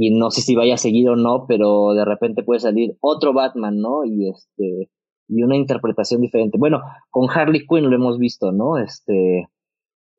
[0.00, 3.32] Y no sé si vaya a seguir o no, pero de repente puede salir otro
[3.32, 4.04] Batman, ¿no?
[4.04, 4.90] Y este,
[5.26, 6.56] y una interpretación diferente.
[6.56, 8.78] Bueno, con Harley Quinn lo hemos visto, ¿no?
[8.78, 9.48] Este,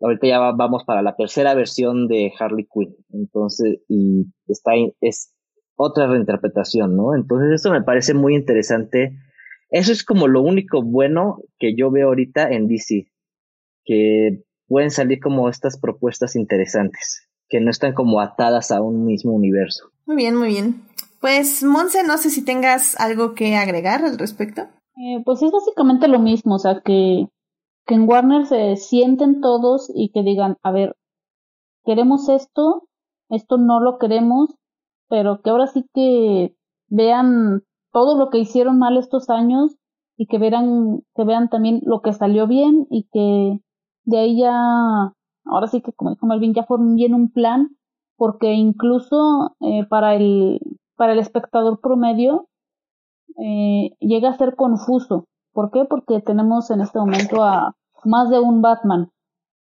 [0.01, 5.33] ahorita ya vamos para la tercera versión de Harley Quinn, entonces, y está, es
[5.75, 7.15] otra reinterpretación, ¿no?
[7.15, 9.17] Entonces, esto me parece muy interesante.
[9.69, 13.07] Eso es como lo único bueno que yo veo ahorita en DC,
[13.85, 19.33] que pueden salir como estas propuestas interesantes, que no están como atadas a un mismo
[19.33, 19.89] universo.
[20.05, 20.83] Muy bien, muy bien.
[21.19, 24.61] Pues, Monse, no sé si tengas algo que agregar al respecto.
[24.61, 27.27] Eh, pues es básicamente lo mismo, o sea, que
[27.89, 30.95] que en Warner se sienten todos y que digan, a ver,
[31.83, 32.83] queremos esto,
[33.29, 34.53] esto no lo queremos,
[35.09, 36.55] pero que ahora sí que
[36.87, 39.75] vean todo lo que hicieron mal estos años
[40.17, 43.59] y que vean, que vean también lo que salió bien y que
[44.03, 45.13] de ahí ya,
[45.49, 46.65] ahora sí que como dijo Melvin, ya
[46.95, 47.75] bien un plan,
[48.17, 50.59] porque incluso eh, para el,
[50.95, 52.47] para el espectador promedio
[53.37, 55.25] eh, llega a ser confuso.
[55.53, 55.85] ¿Por qué?
[55.85, 59.09] Porque tenemos en este momento a más de un Batman.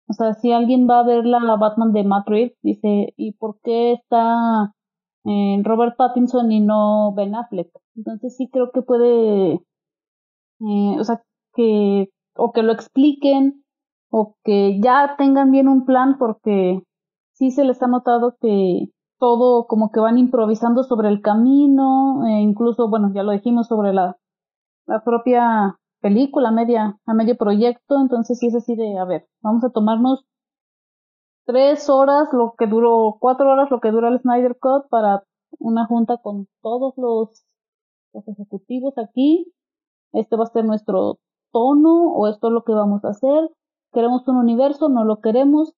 [0.08, 3.60] O sea, si alguien va a ver la, Batman de Matt Reeves, dice, ¿y por
[3.64, 4.74] qué está
[5.26, 7.70] eh, Robert Pattinson y no Ben Affleck?
[7.96, 9.62] Entonces sí creo que puede,
[10.60, 11.22] o sea,
[11.54, 13.63] que, o que lo expliquen,
[14.16, 16.84] o que ya tengan bien un plan, porque
[17.32, 22.42] sí se les ha notado que todo como que van improvisando sobre el camino, e
[22.42, 24.18] incluso, bueno, ya lo dijimos sobre la,
[24.86, 29.64] la propia película, media, a medio proyecto, entonces sí es así de, a ver, vamos
[29.64, 30.28] a tomarnos
[31.48, 35.24] tres horas, lo que duró, cuatro horas lo que dura el Snyder Cut para
[35.58, 37.44] una junta con todos los,
[38.14, 39.52] los ejecutivos aquí.
[40.12, 41.18] Este va a ser nuestro
[41.52, 43.50] tono o esto es lo que vamos a hacer.
[43.94, 45.74] Queremos un universo, no lo queremos.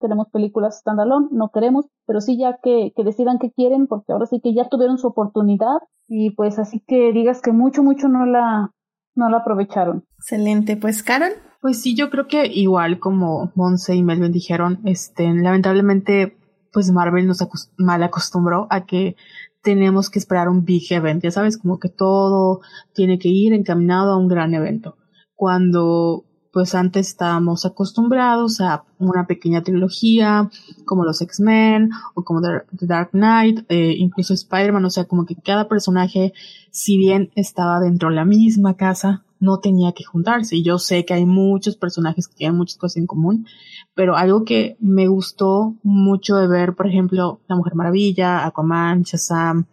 [0.00, 4.26] Queremos películas standalone, no queremos, pero sí ya que, que decidan qué quieren, porque ahora
[4.26, 8.24] sí que ya tuvieron su oportunidad y pues así que digas que mucho, mucho no
[8.24, 8.72] la,
[9.16, 10.04] no lo aprovecharon.
[10.18, 11.32] Excelente, pues Carol.
[11.60, 16.38] Pues sí, yo creo que igual como Monse y Melvin dijeron, este, lamentablemente,
[16.72, 17.44] pues Marvel nos
[17.76, 19.16] mal acostumbró a que
[19.62, 22.60] tenemos que esperar un big event, ya sabes, como que todo
[22.94, 24.96] tiene que ir encaminado a un gran evento.
[25.34, 26.27] Cuando
[26.58, 30.50] pues antes estábamos acostumbrados a una pequeña trilogía
[30.84, 35.36] como los X-Men o como The, Dark Knight, eh, incluso Spider-Man, o sea, como que
[35.36, 36.32] cada personaje,
[36.72, 40.56] si bien estaba dentro de la misma casa, no tenía que juntarse.
[40.56, 43.46] Y yo sé que hay muchos personajes que tienen muchas cosas en común,
[43.94, 49.66] pero algo que me gustó mucho de ver, por ejemplo, La Mujer Maravilla, Aquaman, Shazam,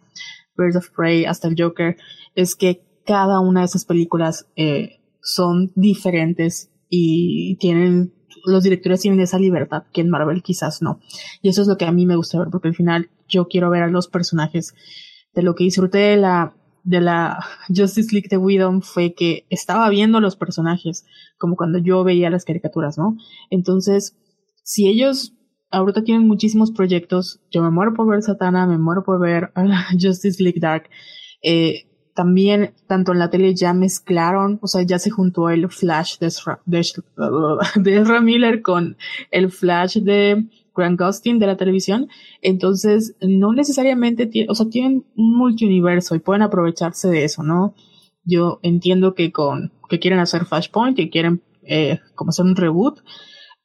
[0.56, 1.96] Birds of Prey, hasta el Joker,
[2.36, 9.20] es que cada una de esas películas eh, son diferentes y tienen, los directores tienen
[9.20, 11.00] esa libertad que en Marvel quizás no.
[11.42, 13.70] Y eso es lo que a mí me gusta ver, porque al final yo quiero
[13.70, 14.74] ver a los personajes.
[15.34, 19.88] De lo que disfruté de la, de la Justice League de Widow fue que estaba
[19.90, 21.04] viendo los personajes,
[21.38, 23.16] como cuando yo veía las caricaturas, ¿no?
[23.50, 24.16] Entonces,
[24.62, 25.34] si ellos
[25.70, 29.64] ahorita tienen muchísimos proyectos, yo me muero por ver Satana, me muero por ver a
[30.00, 30.88] Justice League Dark,
[31.42, 31.85] eh,
[32.16, 36.28] también tanto en la tele ya mezclaron, o sea, ya se juntó el Flash de
[36.28, 36.60] Ezra,
[38.22, 38.96] Miller con
[39.30, 42.08] el Flash de Grant Gustin de la televisión.
[42.40, 47.74] Entonces, no necesariamente, o sea, tienen un multiuniverso y pueden aprovecharse de eso, ¿no?
[48.24, 53.00] Yo entiendo que con, que quieren hacer Flashpoint, que quieren, eh, como hacer un reboot,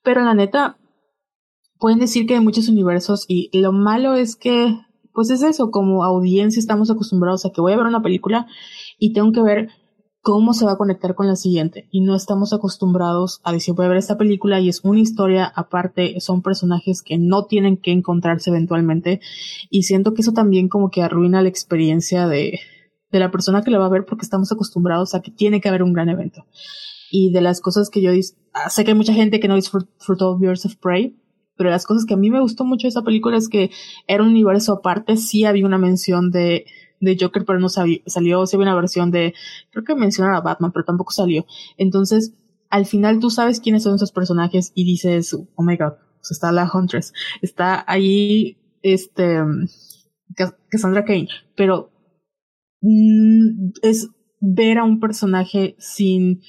[0.03, 0.77] pero la neta,
[1.80, 4.77] pueden decir que hay muchos universos y lo malo es que
[5.14, 8.48] pues es eso, como audiencia estamos acostumbrados a que voy a ver una película
[8.98, 9.69] y tengo que ver
[10.22, 11.88] cómo se va a conectar con la siguiente.
[11.91, 15.51] Y no estamos acostumbrados a decir, voy a ver esta película y es una historia
[15.56, 19.19] aparte, son personajes que no tienen que encontrarse eventualmente.
[19.69, 22.59] Y siento que eso también como que arruina la experiencia de,
[23.11, 25.69] de la persona que la va a ver porque estamos acostumbrados a que tiene que
[25.69, 26.45] haber un gran evento.
[27.09, 28.11] Y de las cosas que yo
[28.69, 31.20] sé que hay mucha gente que no disfrutó Birds of Prey,
[31.61, 33.69] pero las cosas que a mí me gustó mucho de esa película es que
[34.07, 36.65] era un universo aparte, sí había una mención de,
[36.99, 38.01] de Joker, pero no salió,
[38.48, 39.35] sí había una versión de,
[39.69, 41.45] creo que mencionaba a Batman, pero tampoco salió.
[41.77, 42.33] Entonces,
[42.72, 46.51] al final tú sabes quiénes son esos personajes y dices, oh my god, pues está
[46.51, 49.38] la Huntress, está ahí, este,
[50.67, 51.91] Cassandra Kane, pero
[52.81, 54.09] mm, es
[54.40, 56.41] ver a un personaje sin,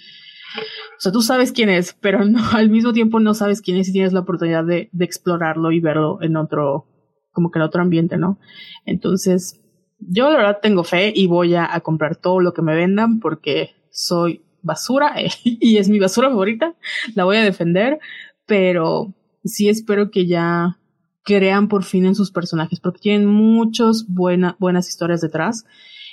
[0.59, 2.21] o sea, tú sabes quién es, pero
[2.53, 6.19] al mismo tiempo no sabes quién es y tienes la oportunidad de, explorarlo y verlo
[6.23, 6.87] en otro,
[7.33, 8.39] como que en otro ambiente, ¿no?
[8.85, 9.61] Entonces,
[9.99, 13.71] yo la verdad tengo fe y voy a, comprar todo lo que me vendan porque
[13.91, 15.15] soy basura
[15.45, 16.75] y es mi basura favorita.
[17.15, 17.99] La voy a defender,
[18.47, 19.15] pero
[19.45, 20.79] sí espero que ya
[21.25, 25.65] crean por fin en sus personajes porque tienen muchas buena, buenas historias detrás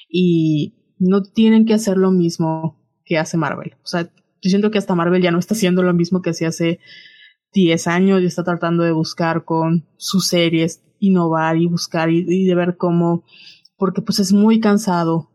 [0.07, 3.75] y no tienen que hacer lo mismo que hace Marvel.
[3.83, 4.09] O sea,
[4.41, 6.79] yo siento que hasta Marvel ya no está haciendo lo mismo que hacía hace
[7.53, 12.45] 10 años y está tratando de buscar con sus series, innovar y buscar y, y
[12.45, 13.23] de ver cómo,
[13.77, 15.29] porque pues es muy cansado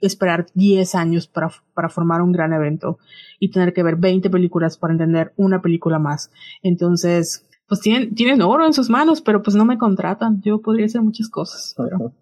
[0.00, 2.98] esperar 10 años para, para formar un gran evento
[3.38, 6.30] y tener que ver 20 películas para entender una película más.
[6.62, 10.40] Entonces, pues tienen, tienen oro en sus manos, pero pues no me contratan.
[10.42, 12.12] Yo podría hacer muchas cosas, pero...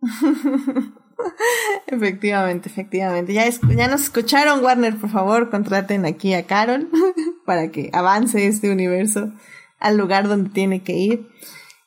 [1.86, 3.32] efectivamente, efectivamente.
[3.32, 6.88] Ya, ya nos escucharon, Warner, por favor, contraten aquí a Carol
[7.46, 9.32] para que avance este universo
[9.78, 11.28] al lugar donde tiene que ir.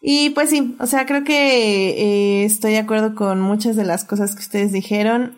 [0.02, 4.04] Y pues sí, o sea, creo que eh, estoy de acuerdo con muchas de las
[4.04, 5.36] cosas que ustedes dijeron.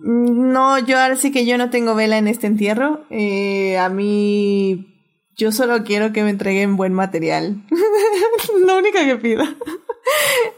[0.00, 3.04] no, yo ahora sí que yo no tengo vela en este entierro.
[3.10, 4.98] Eh, a mí,
[5.36, 7.62] yo solo quiero que me entreguen buen material.
[8.66, 9.44] Lo único que pido.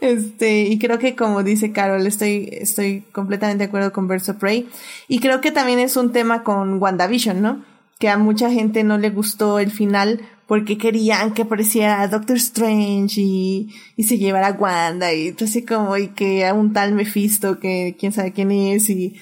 [0.01, 4.67] Este, y creo que como dice Carol, estoy, estoy completamente de acuerdo con Verso Prey.
[5.07, 7.63] Y creo que también es un tema con WandaVision, ¿no?
[7.99, 13.21] Que a mucha gente no le gustó el final porque querían que apareciera Doctor Strange
[13.21, 16.93] y, y se llevara a Wanda y todo así como, y que a un tal
[16.93, 19.15] Mephisto que quién sabe quién es y,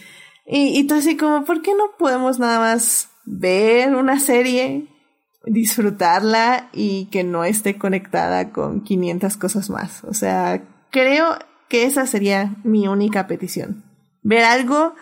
[0.48, 4.88] y, y así como, ¿por qué no podemos nada más ver una serie
[5.46, 10.04] disfrutarla y que no esté conectada con 500 cosas más.
[10.04, 11.38] O sea, creo
[11.70, 13.84] que esa sería mi única petición.
[14.22, 14.96] Ver algo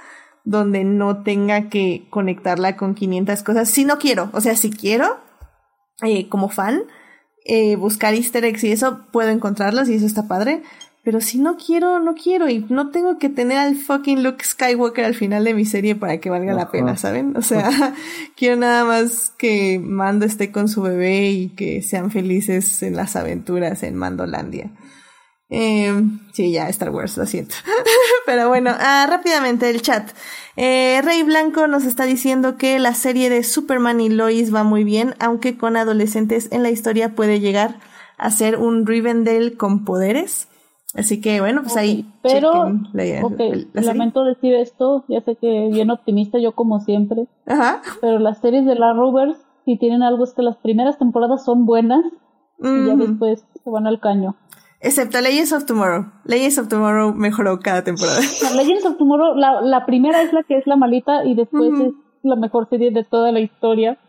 [0.43, 3.69] donde no tenga que conectarla con 500 cosas.
[3.69, 5.17] Si no quiero, o sea, si quiero,
[6.01, 6.83] eh, como fan,
[7.45, 10.63] eh, buscar easter eggs y eso, puedo encontrarlos y eso está padre.
[11.07, 12.49] Pero si no quiero, no quiero.
[12.49, 16.17] Y no tengo que tener al fucking Luke Skywalker al final de mi serie para
[16.17, 17.37] que valga la pena, ¿saben?
[17.37, 17.95] O sea,
[18.35, 23.15] quiero nada más que Mando esté con su bebé y que sean felices en las
[23.15, 24.69] aventuras en Mandolandia.
[25.49, 25.93] Eh,
[26.33, 27.55] sí, ya, Star Wars, lo siento.
[28.25, 30.11] Pero bueno, ah, rápidamente el chat.
[30.57, 34.83] Eh, Rey Blanco nos está diciendo que la serie de Superman y Lois va muy
[34.83, 37.79] bien, aunque con adolescentes en la historia puede llegar
[38.17, 40.46] a ser un Rivendell con poderes.
[40.97, 42.11] Así que bueno, pues ahí.
[42.23, 42.71] Pero,
[43.73, 47.27] lamento decir esto, ya sé que bien optimista yo como siempre.
[47.45, 47.81] Ajá.
[48.01, 51.67] Pero las series de la Rovers, si tienen algo, es que las primeras temporadas son
[51.67, 52.03] buenas
[52.59, 54.35] y ya después se van al caño.
[54.79, 56.11] Excepto Legends of Tomorrow.
[56.25, 58.19] Legends of Tomorrow mejoró cada temporada.
[58.55, 61.93] Legends of Tomorrow, la, la primera es la que es la malita y después es
[62.23, 63.99] la mejor serie de toda la historia.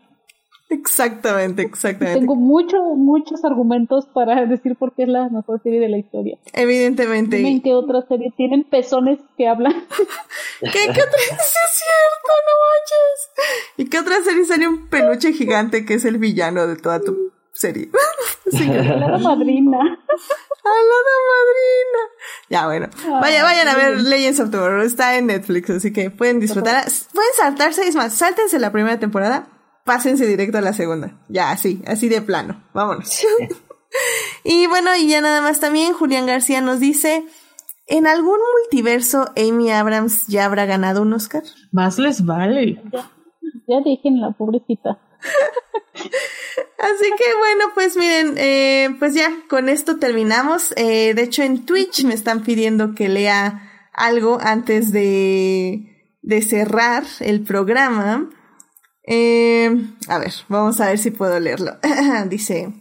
[0.69, 2.19] Exactamente, exactamente.
[2.19, 6.37] Tengo muchos, muchos argumentos para decir por qué es la mejor serie de la historia.
[6.53, 7.37] Evidentemente.
[7.37, 9.73] Dime qué otras series tienen pezones que hablan.
[10.61, 12.31] ¿Qué, qué otra serie es cierto?
[12.45, 13.77] No manches.
[13.77, 17.31] ¿Y qué otra serie sale un peluche gigante que es el villano de toda tu
[17.51, 17.89] serie?
[18.51, 19.79] sí, la madrina.
[19.79, 21.99] A la madrina.
[22.49, 22.89] Ya, bueno.
[23.21, 24.83] Vaya, vayan a ver Legends of Tomorrow.
[24.83, 26.85] Está en Netflix, así que pueden disfrutar.
[27.13, 29.47] Pueden saltarse, es más, sáltense la primera temporada
[29.89, 31.19] pásense directo a la segunda.
[31.29, 32.63] Ya, así, así de plano.
[32.75, 33.25] Vámonos.
[34.43, 37.25] y bueno, y ya nada más también, Julián García nos dice,
[37.87, 41.41] ¿en algún multiverso Amy Abrams ya habrá ganado un Oscar?
[41.71, 42.79] Más les vale.
[42.93, 43.11] Ya,
[43.67, 44.99] ya dejen la pobrecita.
[45.95, 50.71] Así que bueno, pues miren, eh, pues ya con esto terminamos.
[50.77, 57.05] Eh, de hecho, en Twitch me están pidiendo que lea algo antes de, de cerrar
[57.21, 58.29] el programa.
[59.11, 59.75] Eh,
[60.07, 61.77] a ver, vamos a ver si puedo leerlo.
[62.29, 62.71] Dice,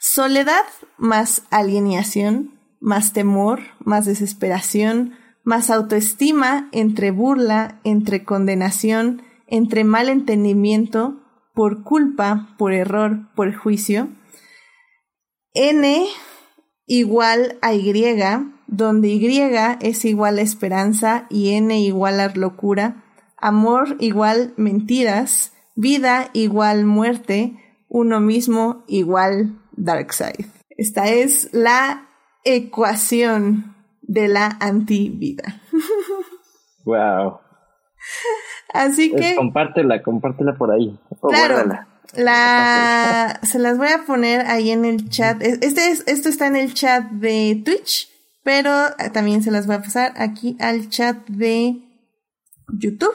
[0.00, 0.64] Soledad
[0.98, 11.20] más alienación, más temor, más desesperación, más autoestima entre burla, entre condenación, entre mal entendimiento,
[11.54, 14.08] por culpa, por error, por juicio.
[15.52, 16.06] N
[16.86, 17.94] igual a Y,
[18.66, 19.40] donde Y
[19.80, 23.03] es igual a esperanza y N igual a locura,
[23.44, 27.52] amor igual mentiras, vida igual muerte,
[27.88, 30.46] uno mismo igual dark side.
[30.70, 32.08] Esta es la
[32.44, 35.60] ecuación de la antivida.
[36.86, 37.38] Wow.
[38.74, 39.36] Así que.
[39.36, 41.00] compártela, compártela por ahí.
[41.22, 41.64] claro.
[42.14, 45.40] La, se las voy a poner ahí en el chat.
[45.40, 48.10] Este es, esto está en el chat de Twitch,
[48.42, 48.70] pero
[49.14, 51.78] también se las voy a pasar aquí al chat de
[52.68, 53.14] YouTube.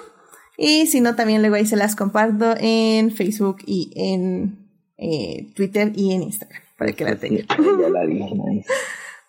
[0.62, 5.94] Y si no, también luego ahí se las comparto en Facebook y en eh, Twitter
[5.96, 7.46] y en Instagram para que la tengan.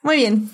[0.02, 0.50] Muy bien.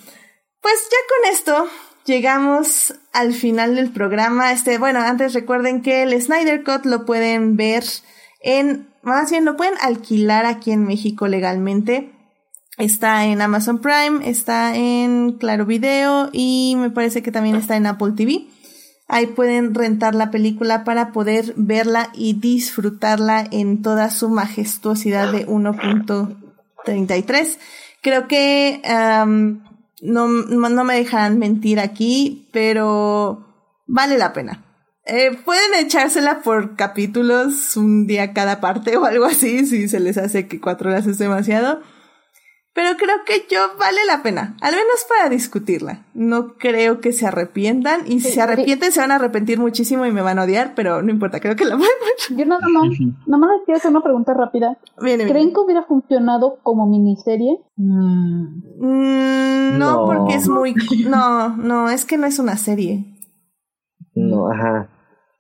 [0.61, 1.69] Pues ya con esto
[2.07, 4.53] llegamos al final del programa.
[4.53, 7.85] Este, bueno, antes recuerden que el Snyder Cut lo pueden ver
[8.41, 12.13] en, más bien lo pueden alquilar aquí en México legalmente.
[12.79, 17.87] Está en Amazon Prime, está en Claro Video y me parece que también está en
[17.87, 18.49] Apple TV.
[19.09, 25.47] Ahí pueden rentar la película para poder verla y disfrutarla en toda su majestuosidad de
[25.47, 27.59] 1.33.
[28.03, 28.83] Creo que
[30.03, 33.47] no, no me dejarán mentir aquí, pero
[33.87, 34.65] vale la pena.
[35.09, 40.19] Eh, pueden echársela por capítulos, un día cada parte o algo así, si se les
[40.19, 41.81] hace que cuatro horas es demasiado.
[42.77, 46.05] Pero creo que yo vale la pena, al menos para discutirla.
[46.13, 50.13] No creo que se arrepientan y si se arrepienten se van a arrepentir muchísimo y
[50.13, 52.39] me van a odiar, pero no importa, creo que la pueden ver.
[52.39, 52.89] Yo nada más,
[53.27, 54.77] nada más les quiero hacer una pregunta rápida.
[54.99, 57.61] ¿Creen que hubiera funcionado como miniserie?
[57.77, 60.75] Mm, no, no, porque es muy...
[61.09, 63.07] No, no, es que no es una serie.
[64.15, 64.91] No, ajá.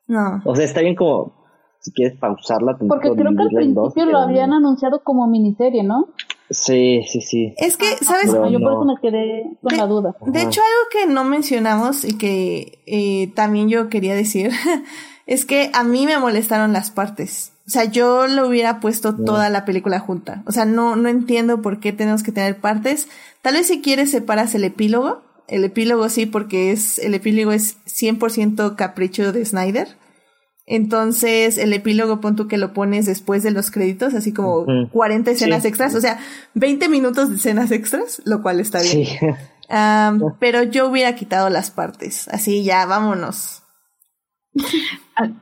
[0.08, 0.40] No.
[0.46, 1.34] O sea, está bien como
[1.80, 2.78] si quieres pausarla.
[2.78, 6.06] Porque creo que al principio lo habían anunciado como miniserie, ¿no?
[6.50, 7.54] Sí, sí, sí.
[7.56, 8.26] Es que, ¿sabes?
[8.26, 10.16] yo por eso me quedé con la duda.
[10.26, 14.52] De hecho, algo que no mencionamos y que eh, también yo quería decir
[15.26, 17.52] es que a mí me molestaron las partes.
[17.66, 20.44] O sea, yo lo hubiera puesto toda la película junta.
[20.46, 23.08] O sea, no, no entiendo por qué tenemos que tener partes.
[23.42, 25.22] Tal vez si quieres separas el epílogo.
[25.48, 29.96] El epílogo sí, porque es, el epílogo es 100% capricho de Snyder.
[30.68, 35.30] Entonces, el epílogo, pon tú que lo pones después de los créditos, así como 40
[35.30, 36.18] escenas extras, o sea,
[36.54, 39.06] 20 minutos de escenas extras, lo cual está bien.
[40.40, 43.62] pero yo hubiera quitado las partes, así ya, vámonos.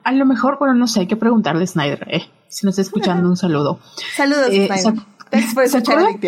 [0.05, 2.83] A, lo mejor, bueno, no sé, hay que preguntarle a Snyder, eh, si nos está
[2.83, 3.81] escuchando, un saludo.
[4.17, 5.03] Saludos, eh, Snyder.
[5.33, 6.21] ¿Se, ¿se, acuerdan?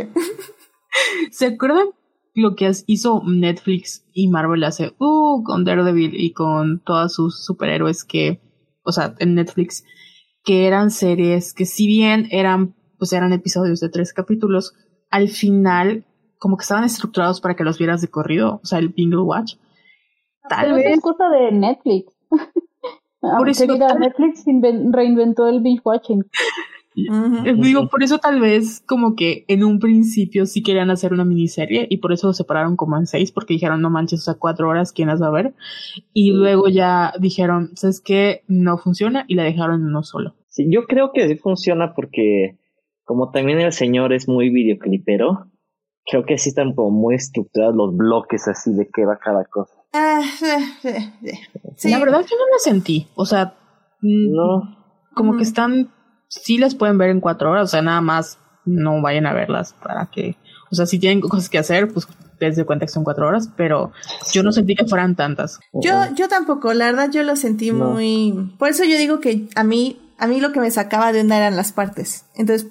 [1.30, 1.88] ¿Se acuerdan
[2.34, 8.04] lo que hizo Netflix y Marvel hace, uh, con Daredevil y con todos sus superhéroes
[8.04, 8.40] que
[8.86, 9.84] o sea, en Netflix,
[10.44, 14.74] que eran series que si bien eran, pues eran episodios de tres capítulos,
[15.10, 16.04] al final
[16.38, 19.54] como que estaban estructurados para que los vieras de corrido, o sea, el binge watch.
[20.48, 20.86] Tal vez.
[20.86, 22.12] Es cosa de Netflix.
[23.20, 24.44] Por eso Netflix
[24.92, 26.24] reinventó el binge watching.
[26.96, 31.86] Digo, por eso tal vez como que en un principio sí querían hacer una miniserie
[31.90, 34.68] y por eso lo separaron como en seis porque dijeron no manches, o sea, cuatro
[34.70, 35.54] horas, ¿quién las va a ver?
[36.14, 38.44] Y luego ya dijeron, ¿sabes qué?
[38.48, 40.36] No funciona y la dejaron en uno solo.
[40.48, 42.58] Sí, yo creo que sí funciona porque
[43.04, 45.50] como también el señor es muy videoclipero,
[46.06, 49.74] creo que sí están como muy estructurados los bloques así de qué va cada cosa.
[49.92, 50.22] Ah,
[51.76, 51.90] sí.
[51.90, 53.54] La verdad yo no lo sentí, o sea,
[54.00, 54.76] mm, no.
[55.14, 55.90] como que están
[56.28, 59.74] sí las pueden ver en cuatro horas, o sea, nada más no vayan a verlas
[59.82, 60.36] para que,
[60.70, 62.06] o sea, si tienen cosas que hacer, pues
[62.38, 63.92] desde cuenta que son cuatro horas, pero
[64.32, 65.58] yo no sentí que fueran tantas.
[65.72, 69.64] Yo, yo tampoco, la verdad yo lo sentí muy, por eso yo digo que a
[69.64, 72.68] mí, a mí lo que me sacaba de onda eran las partes, entonces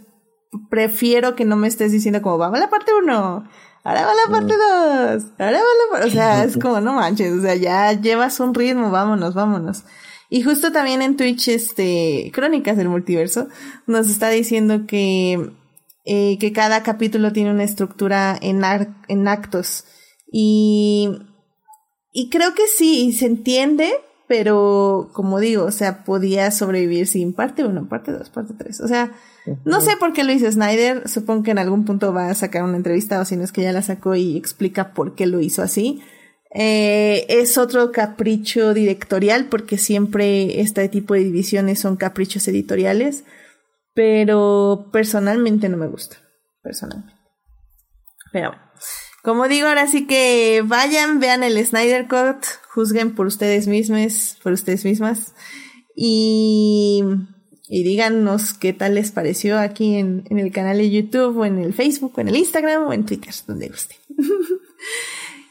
[0.69, 3.47] prefiero que no me estés diciendo como, vamos a la parte uno,
[3.83, 7.33] ahora va la parte dos, ahora va la parte, o sea, es como, no manches,
[7.33, 9.83] o sea, ya llevas un ritmo, vámonos, vámonos.
[10.29, 13.47] Y justo también en Twitch, este, Crónicas del Multiverso,
[13.87, 15.51] nos está diciendo que,
[16.05, 18.61] eh, que cada capítulo tiene una estructura en,
[19.07, 19.85] en actos.
[20.31, 21.09] Y,
[22.11, 23.91] y creo que sí, se entiende,
[24.27, 28.81] pero como digo, o sea, podía sobrevivir sin parte uno, parte dos, parte tres.
[28.81, 29.11] O sea,
[29.63, 32.63] no sé por qué lo hizo Snyder, supongo que en algún punto va a sacar
[32.63, 35.39] una entrevista o si no es que ya la sacó y explica por qué lo
[35.39, 36.01] hizo así.
[36.57, 43.25] Eh, es otro capricho directorial porque siempre este tipo de divisiones son caprichos editoriales,
[43.93, 46.17] pero personalmente no me gusta.
[46.63, 47.13] personalmente.
[48.31, 48.65] Pero bueno.
[49.21, 54.53] Como digo, ahora sí que vayan, vean el Snyder Cut, juzguen por ustedes mismos, por
[54.53, 55.33] ustedes mismas.
[55.95, 57.03] Y,
[57.67, 61.57] y díganos qué tal les pareció aquí en, en el canal de YouTube, o en
[61.57, 63.95] el Facebook, o en el Instagram, o en Twitter, donde guste.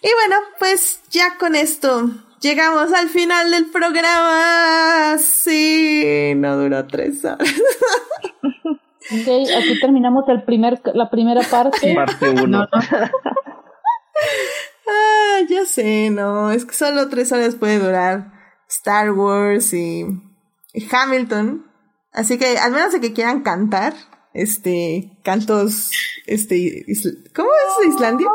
[0.04, 2.10] y bueno, pues ya con esto
[2.40, 5.16] llegamos al final del programa.
[5.18, 7.38] Sí, no duró tres horas.
[9.10, 11.94] Ok, aquí terminamos el primer, la primera parte.
[11.96, 12.68] Parte uno.
[14.86, 18.32] Ah, ya sé, no, es que solo tres horas puede durar
[18.68, 20.04] Star Wars y,
[20.74, 21.66] y Hamilton.
[22.12, 23.94] Así que al menos de que quieran cantar,
[24.34, 25.90] este, cantos,
[26.26, 26.84] este,
[27.34, 28.28] ¿cómo es Islandia?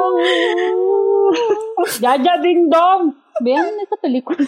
[2.00, 3.14] ya, ya, ding dong.
[3.42, 4.38] Vean esa película.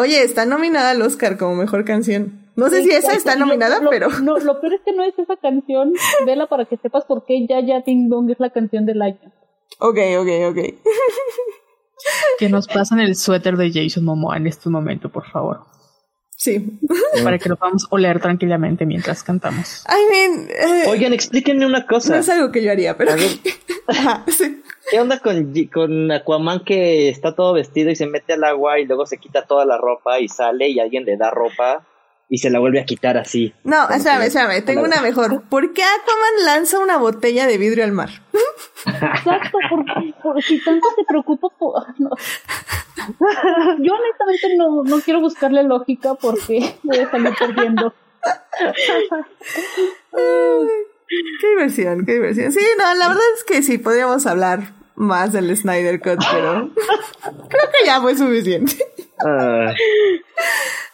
[0.00, 2.46] Oye, está nominada al Oscar como mejor canción.
[2.56, 5.16] No sé si esa está nominada, lo- pero No, lo peor es que no es
[5.18, 5.92] esa canción.
[6.26, 9.20] Vela para que sepas por qué Ya Ya Ding Dong es la canción del año.
[9.78, 10.58] ok, ok, ok.
[12.38, 15.60] Que nos pasen el suéter de Jason Momoa en este momento, por favor.
[16.36, 16.78] Sí.
[17.24, 19.84] Para que lo podamos oler tranquilamente mientras cantamos.
[19.88, 22.18] I mean, eh, Oigan, explíquenme una no cosa.
[22.18, 23.28] es algo que yo haría, pero A ver.
[24.28, 24.62] sí.
[24.90, 28.86] ¿Qué onda con, con Aquaman que está todo vestido y se mete al agua y
[28.86, 31.86] luego se quita toda la ropa y sale y alguien le da ropa
[32.30, 33.54] y se la vuelve a quitar así?
[33.64, 35.42] No, espérame, espérame, tengo una mejor.
[35.48, 38.10] ¿Por qué Aquaman lanza una botella de vidrio al mar?
[38.86, 41.84] Exacto, porque por, si tanto se preocupa por...
[41.98, 42.10] no.
[43.78, 47.94] Yo honestamente no, no quiero buscarle lógica porque voy a salir perdiendo.
[51.40, 52.52] Qué diversión, qué diversión.
[52.52, 56.70] Sí, no, la verdad es que sí, podríamos hablar más del Snyder Cut, pero
[57.48, 58.76] creo que ya fue suficiente.
[59.24, 59.72] Ah,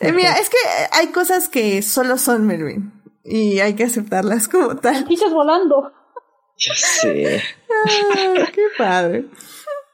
[0.01, 0.57] Eh, mira, es que
[0.93, 2.93] hay cosas que solo son Melvin
[3.25, 5.07] y hay que aceptarlas como tal.
[5.07, 5.93] Fichas volando.
[6.57, 7.43] ya sé.
[7.71, 9.25] Ah, qué padre.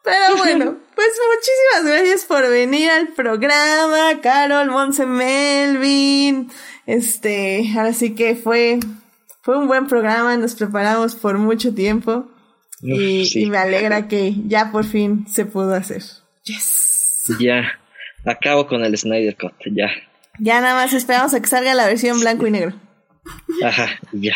[0.03, 6.51] Pero bueno, pues muchísimas gracias por venir al programa, Carol, Monse, Melvin.
[6.87, 8.81] Este, ahora sí que fue,
[9.51, 12.31] fue un buen programa, nos preparamos por mucho tiempo
[12.81, 13.43] y, sí.
[13.43, 16.05] y me alegra que ya por fin se pudo hacer.
[16.45, 17.33] Yes.
[17.41, 17.65] Ya.
[18.25, 19.89] Acabo con el Snyder Cut, ya.
[20.39, 22.75] Ya nada más esperamos a que salga la versión blanco y negro.
[23.65, 24.35] Ajá, ya.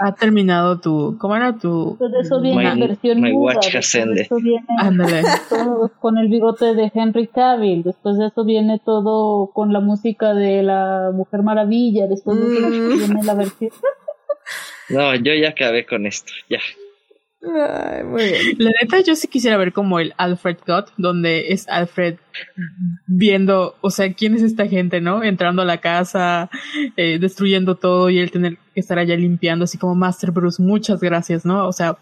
[0.00, 1.16] Ha terminado tu.
[1.18, 1.90] ¿Cómo era tu.?
[1.98, 5.22] Después de eso viene My- la versión my muda, watch eso viene Ándale.
[5.48, 10.34] todo con el bigote de Henry Cavill, después de eso viene todo con la música
[10.34, 12.98] de la Mujer Maravilla, después de eso Mm.
[12.98, 13.70] viene la versión...
[14.88, 16.58] No, yo ya acabé con esto, ya.
[17.44, 18.56] Ay, muy bien.
[18.58, 22.16] La neta, yo sí quisiera ver como el Alfred Cut, donde es Alfred
[23.06, 25.22] viendo, o sea, quién es esta gente, ¿no?
[25.24, 26.50] Entrando a la casa,
[26.96, 31.00] eh, destruyendo todo y él tener que estar allá limpiando, así como Master Bruce, muchas
[31.00, 31.66] gracias, ¿no?
[31.66, 31.98] O sea,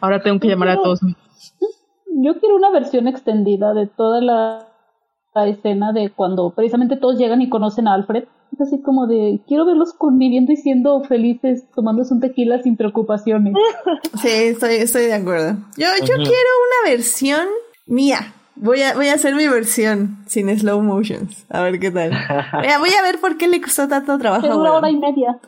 [0.00, 1.00] ahora tengo que llamar a todos.
[2.18, 4.68] Yo quiero una versión extendida de toda la,
[5.34, 8.24] la escena de cuando precisamente todos llegan y conocen a Alfred.
[8.52, 13.54] Es así como de, quiero verlos conviviendo y siendo felices, tomándose un tequila sin preocupaciones.
[14.22, 15.58] Sí, estoy, estoy de acuerdo.
[15.76, 17.46] Yo, yo quiero una versión
[17.86, 18.32] mía.
[18.54, 21.44] Voy a, voy a hacer mi versión sin slow motions.
[21.50, 22.10] A ver qué tal.
[22.52, 24.42] Voy a, voy a ver por qué le costó tanto trabajo.
[24.42, 24.84] Que a dura Weón.
[24.84, 25.38] hora y media.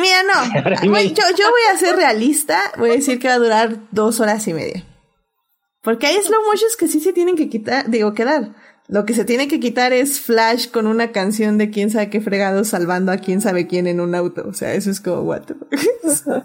[0.00, 0.82] Mira, no.
[0.82, 2.60] Yo, yo voy a ser realista.
[2.78, 4.84] Voy a decir que va a durar dos horas y media.
[5.82, 8.54] Porque hay slow motions que sí se tienen que quitar, digo, quedar.
[8.88, 12.20] Lo que se tiene que quitar es Flash con una canción de quién sabe qué
[12.20, 14.44] fregado salvando a quién sabe quién en un auto.
[14.48, 16.44] O sea, eso es como what the fuck.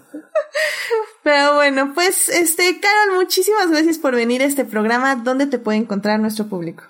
[1.24, 5.16] Pero bueno, pues este, Carol, muchísimas gracias por venir a este programa.
[5.16, 6.84] ¿Dónde te puede encontrar nuestro público?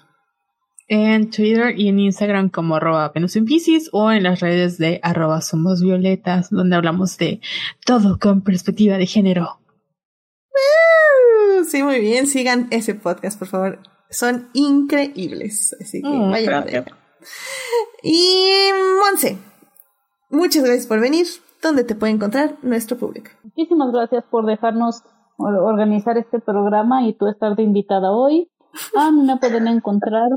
[0.89, 5.01] En Twitter y en Instagram como arroba Venus en Piscis o en las redes de
[5.03, 7.41] arroba Somos Violetas, donde hablamos de
[7.85, 9.59] todo con perspectiva de género.
[11.67, 12.27] Sí, muy bien.
[12.27, 13.79] Sigan ese podcast, por favor.
[14.11, 15.75] Son increíbles.
[15.81, 16.87] Así que Mm, vayan gracias.
[18.03, 18.69] Y
[19.01, 19.39] Monse,
[20.31, 21.27] muchas gracias por venir.
[21.63, 23.31] ¿Dónde te puede encontrar nuestro público?
[23.43, 25.03] Muchísimas gracias por dejarnos
[25.39, 28.49] or- organizar este programa y tú estar de invitada hoy.
[28.97, 30.29] A mí me pueden encontrar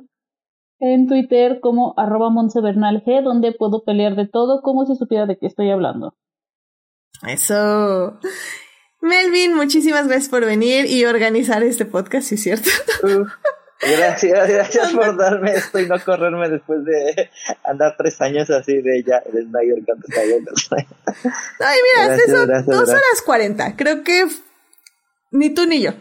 [0.80, 5.48] en Twitter como arroba G, donde puedo pelear de todo como si supiera de qué
[5.48, 6.16] estoy hablando.
[7.28, 8.20] Eso.
[9.02, 12.70] Melvin, muchísimas gracias por venir y organizar este podcast, ¿sí es cierto?
[13.04, 13.30] Uf,
[13.82, 17.30] Gracias, gracias por darme esto y no correrme después de
[17.64, 20.46] andar tres años así de ya, el Snyder está bien.
[21.60, 22.90] Ay, mira, Gracias, son gracias, dos gracias.
[22.90, 23.76] horas cuarenta.
[23.78, 24.26] Creo que
[25.32, 25.92] ni tú ni yo.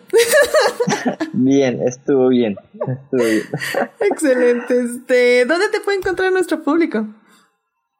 [1.33, 3.43] Bien, estuvo bien, estuvo bien.
[4.01, 4.81] Excelente.
[4.81, 7.07] Este, ¿dónde te puede encontrar nuestro público?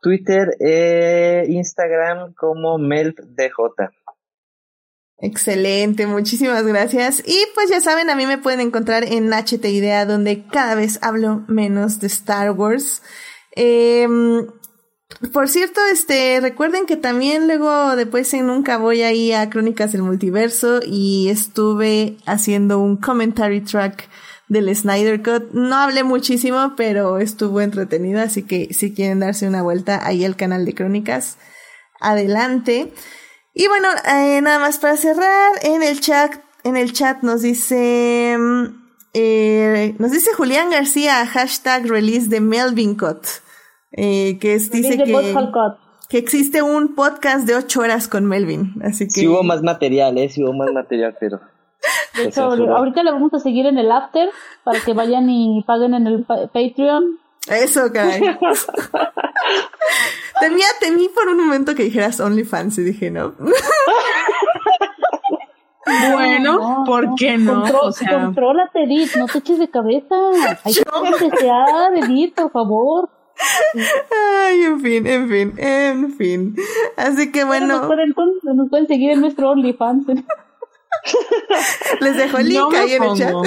[0.01, 3.91] Twitter e Instagram como MelpDJ.
[5.21, 7.23] Excelente, muchísimas gracias.
[7.27, 11.01] Y pues ya saben, a mí me pueden encontrar en HT Idea, donde cada vez
[11.03, 13.03] hablo menos de Star Wars.
[13.57, 14.47] Em,
[15.33, 20.03] por cierto, este, recuerden que también luego después en Nunca voy ahí a Crónicas del
[20.03, 24.09] Multiverso y estuve haciendo un commentary track
[24.49, 25.53] del Snyder Cut.
[25.53, 30.37] No hablé muchísimo, pero estuvo entretenido, así que si quieren darse una vuelta ahí al
[30.37, 31.39] canal de Crónicas,
[32.01, 32.93] adelante.
[33.55, 38.37] Y bueno, eh, nada más para cerrar, en el chat, en el chat nos dice,
[38.39, 38.65] mm,
[39.15, 43.27] eh, nos dice Julián García, hashtag release de Melvin Cut,
[43.93, 45.05] eh, que es, dice que,
[46.09, 49.11] que existe un podcast de ocho horas con Melvin, así que...
[49.11, 51.41] Sí hubo más material, eh, sí hubo más material, pero...
[52.17, 54.29] De hecho, ahorita le vamos a seguir en el after
[54.65, 57.19] para que vayan y paguen en el Patreon.
[57.49, 58.21] Eso, caray.
[60.41, 63.35] temía, temí por un momento que dijeras OnlyFans y dije no.
[66.13, 67.63] bueno, ¿por qué no?
[67.63, 68.25] o sea...
[68.25, 70.15] Contrólate, Edith, no te eches de cabeza.
[70.65, 70.75] Hay
[71.19, 73.09] que desear, Edith, por favor.
[74.11, 76.57] Ay, en fin, en fin, en fin.
[76.97, 77.67] Así que bueno.
[77.67, 78.15] Nos pueden,
[78.55, 80.07] nos pueden seguir en nuestro OnlyFans.
[82.01, 83.35] Les dejo el link ahí en el chat.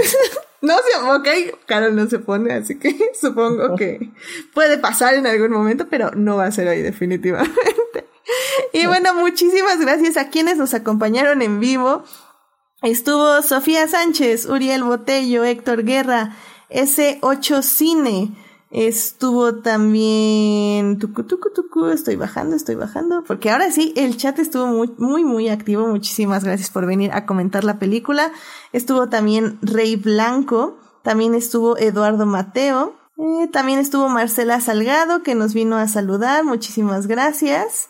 [0.61, 4.11] No se, ok, Carol no se pone, así que supongo que
[4.53, 8.06] puede pasar en algún momento, pero no va a ser hoy definitivamente.
[8.72, 12.03] Y bueno, muchísimas gracias a quienes nos acompañaron en vivo.
[12.84, 16.36] Estuvo Sofía Sánchez, Uriel Botello, Héctor Guerra,
[16.70, 18.32] S8 Cine,
[18.72, 24.66] Estuvo también tucu, tucu, tucu, estoy bajando, estoy bajando, porque ahora sí, el chat estuvo
[24.66, 25.88] muy, muy, muy activo.
[25.88, 28.32] Muchísimas gracias por venir a comentar la película.
[28.72, 35.53] Estuvo también Rey Blanco, también estuvo Eduardo Mateo, eh, también estuvo Marcela Salgado, que nos
[35.53, 36.45] vino a saludar.
[36.45, 37.90] Muchísimas gracias.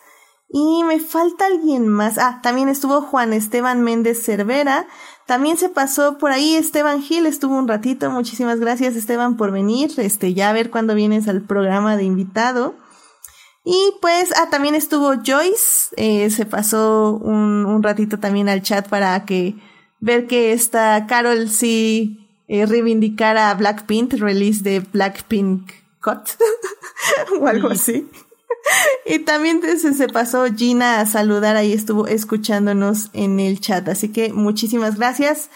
[0.49, 2.17] Y me falta alguien más.
[2.17, 4.87] Ah, también estuvo Juan Esteban Méndez Cervera,
[5.31, 8.11] también se pasó por ahí Esteban Gil, estuvo un ratito.
[8.11, 9.89] Muchísimas gracias Esteban por venir.
[9.95, 12.75] Este, ya a ver cuándo vienes al programa de invitado.
[13.63, 18.89] Y pues, ah, también estuvo Joyce, eh, se pasó un, un, ratito también al chat
[18.89, 19.55] para que
[20.01, 26.31] ver que esta Carol sí eh, reivindicara Blackpink, release de Blackpink Cut
[27.39, 28.05] o algo así.
[29.05, 33.87] Y también se pasó Gina a saludar, ahí estuvo escuchándonos en el chat.
[33.89, 35.49] Así que muchísimas gracias.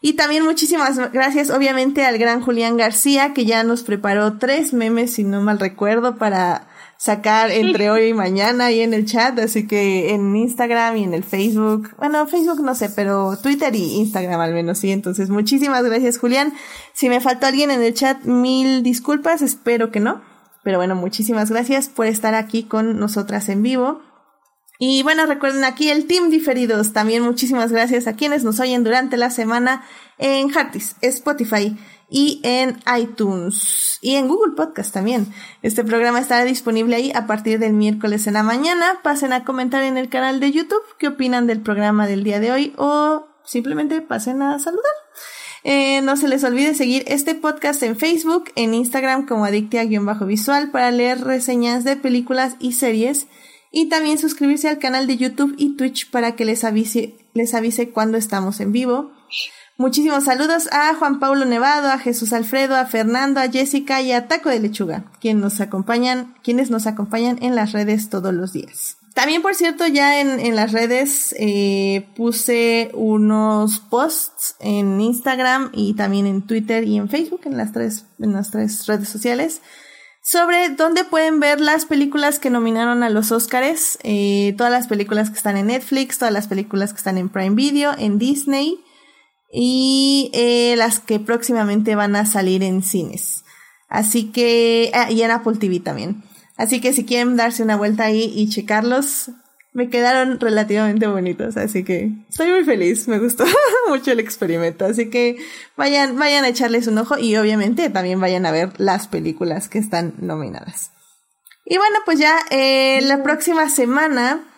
[0.00, 5.14] Y también muchísimas gracias, obviamente, al gran Julián García, que ya nos preparó tres memes,
[5.14, 6.68] si no mal recuerdo, para
[6.98, 9.38] sacar entre hoy y mañana ahí en el chat.
[9.38, 11.90] Así que en Instagram y en el Facebook.
[11.98, 14.92] Bueno, Facebook no sé, pero Twitter y Instagram al menos sí.
[14.92, 16.52] Entonces, muchísimas gracias, Julián.
[16.92, 19.42] Si me faltó alguien en el chat, mil disculpas.
[19.42, 20.20] Espero que no.
[20.66, 24.02] Pero bueno, muchísimas gracias por estar aquí con nosotras en vivo.
[24.80, 26.92] Y bueno, recuerden aquí el Team Diferidos.
[26.92, 29.84] También muchísimas gracias a quienes nos oyen durante la semana
[30.18, 31.78] en Heartis, Spotify
[32.10, 35.32] y en iTunes y en Google Podcast también.
[35.62, 38.98] Este programa estará disponible ahí a partir del miércoles en la mañana.
[39.04, 42.50] Pasen a comentar en el canal de YouTube qué opinan del programa del día de
[42.50, 44.94] hoy o simplemente pasen a saludar.
[45.68, 50.92] Eh, no se les olvide seguir este podcast en Facebook, en Instagram como Adictia-Visual para
[50.92, 53.26] leer reseñas de películas y series.
[53.72, 57.90] Y también suscribirse al canal de YouTube y Twitch para que les avise, les avise
[57.90, 59.10] cuando estamos en vivo.
[59.76, 64.28] Muchísimos saludos a Juan Pablo Nevado, a Jesús Alfredo, a Fernando, a Jessica y a
[64.28, 68.98] Taco de Lechuga, quienes nos acompañan, quienes nos acompañan en las redes todos los días.
[69.16, 76.26] También, por cierto, ya en, las redes eh, puse unos posts en Instagram y también
[76.26, 79.62] en Twitter y en Facebook, en las tres, en las tres redes sociales,
[80.22, 85.30] sobre dónde pueden ver las películas que nominaron a los Oscars, eh, todas las películas
[85.30, 88.84] que están en Netflix, todas las películas que están en Prime Video, en Disney
[89.50, 93.44] y eh, las que próximamente van a salir en cines.
[93.88, 96.22] Así que, ah, y en Apple TV también.
[96.56, 99.30] Así que si quieren darse una vuelta ahí y checarlos,
[99.76, 103.44] me quedaron relativamente bonitos, así que estoy muy feliz, me gustó
[103.88, 105.36] mucho el experimento, así que
[105.76, 109.78] vayan, vayan a echarles un ojo y obviamente también vayan a ver las películas que
[109.78, 110.92] están nominadas.
[111.66, 114.48] Y bueno, pues ya eh, la próxima semana,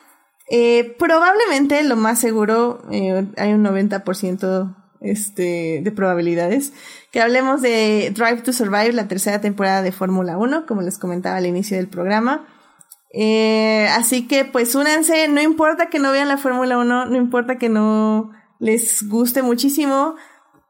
[0.51, 6.73] eh, probablemente lo más seguro, eh, hay un 90% este, de probabilidades,
[7.13, 11.37] que hablemos de Drive to Survive, la tercera temporada de Fórmula 1, como les comentaba
[11.37, 12.47] al inicio del programa.
[13.13, 17.57] Eh, así que pues únanse, no importa que no vean la Fórmula 1, no importa
[17.57, 20.17] que no les guste muchísimo,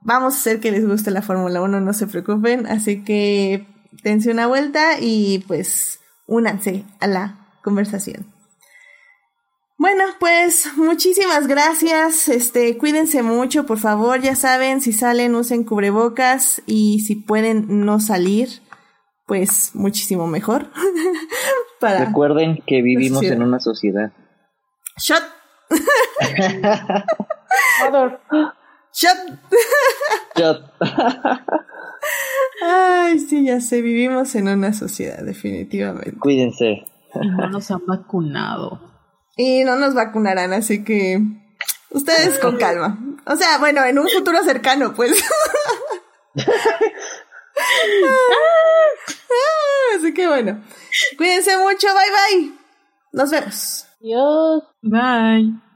[0.02, 3.66] vamos a hacer que les guste la Fórmula 1, no se preocupen, así que
[4.04, 8.37] dense una vuelta y pues únanse a la conversación.
[9.78, 12.28] Bueno, pues muchísimas gracias.
[12.28, 14.20] Este, cuídense mucho, por favor.
[14.20, 18.48] Ya saben, si salen, usen cubrebocas y si pueden no salir,
[19.24, 20.66] pues muchísimo mejor.
[21.80, 24.10] Para Recuerden que vivimos en una sociedad.
[24.96, 25.22] Shot.
[28.92, 29.16] Shot.
[30.36, 30.72] Shot.
[32.62, 36.18] Ay, sí, ya sé, vivimos en una sociedad, definitivamente.
[36.18, 36.84] Cuídense.
[37.22, 38.87] Y no nos han vacunado.
[39.38, 41.22] Y no nos vacunarán, así que
[41.90, 42.98] ustedes con calma.
[43.24, 45.12] O sea, bueno, en un futuro cercano, pues.
[49.96, 50.60] así que bueno,
[51.16, 52.52] cuídense mucho, bye bye.
[53.12, 53.86] Nos vemos.
[54.00, 54.64] Adiós.
[54.82, 55.67] Bye.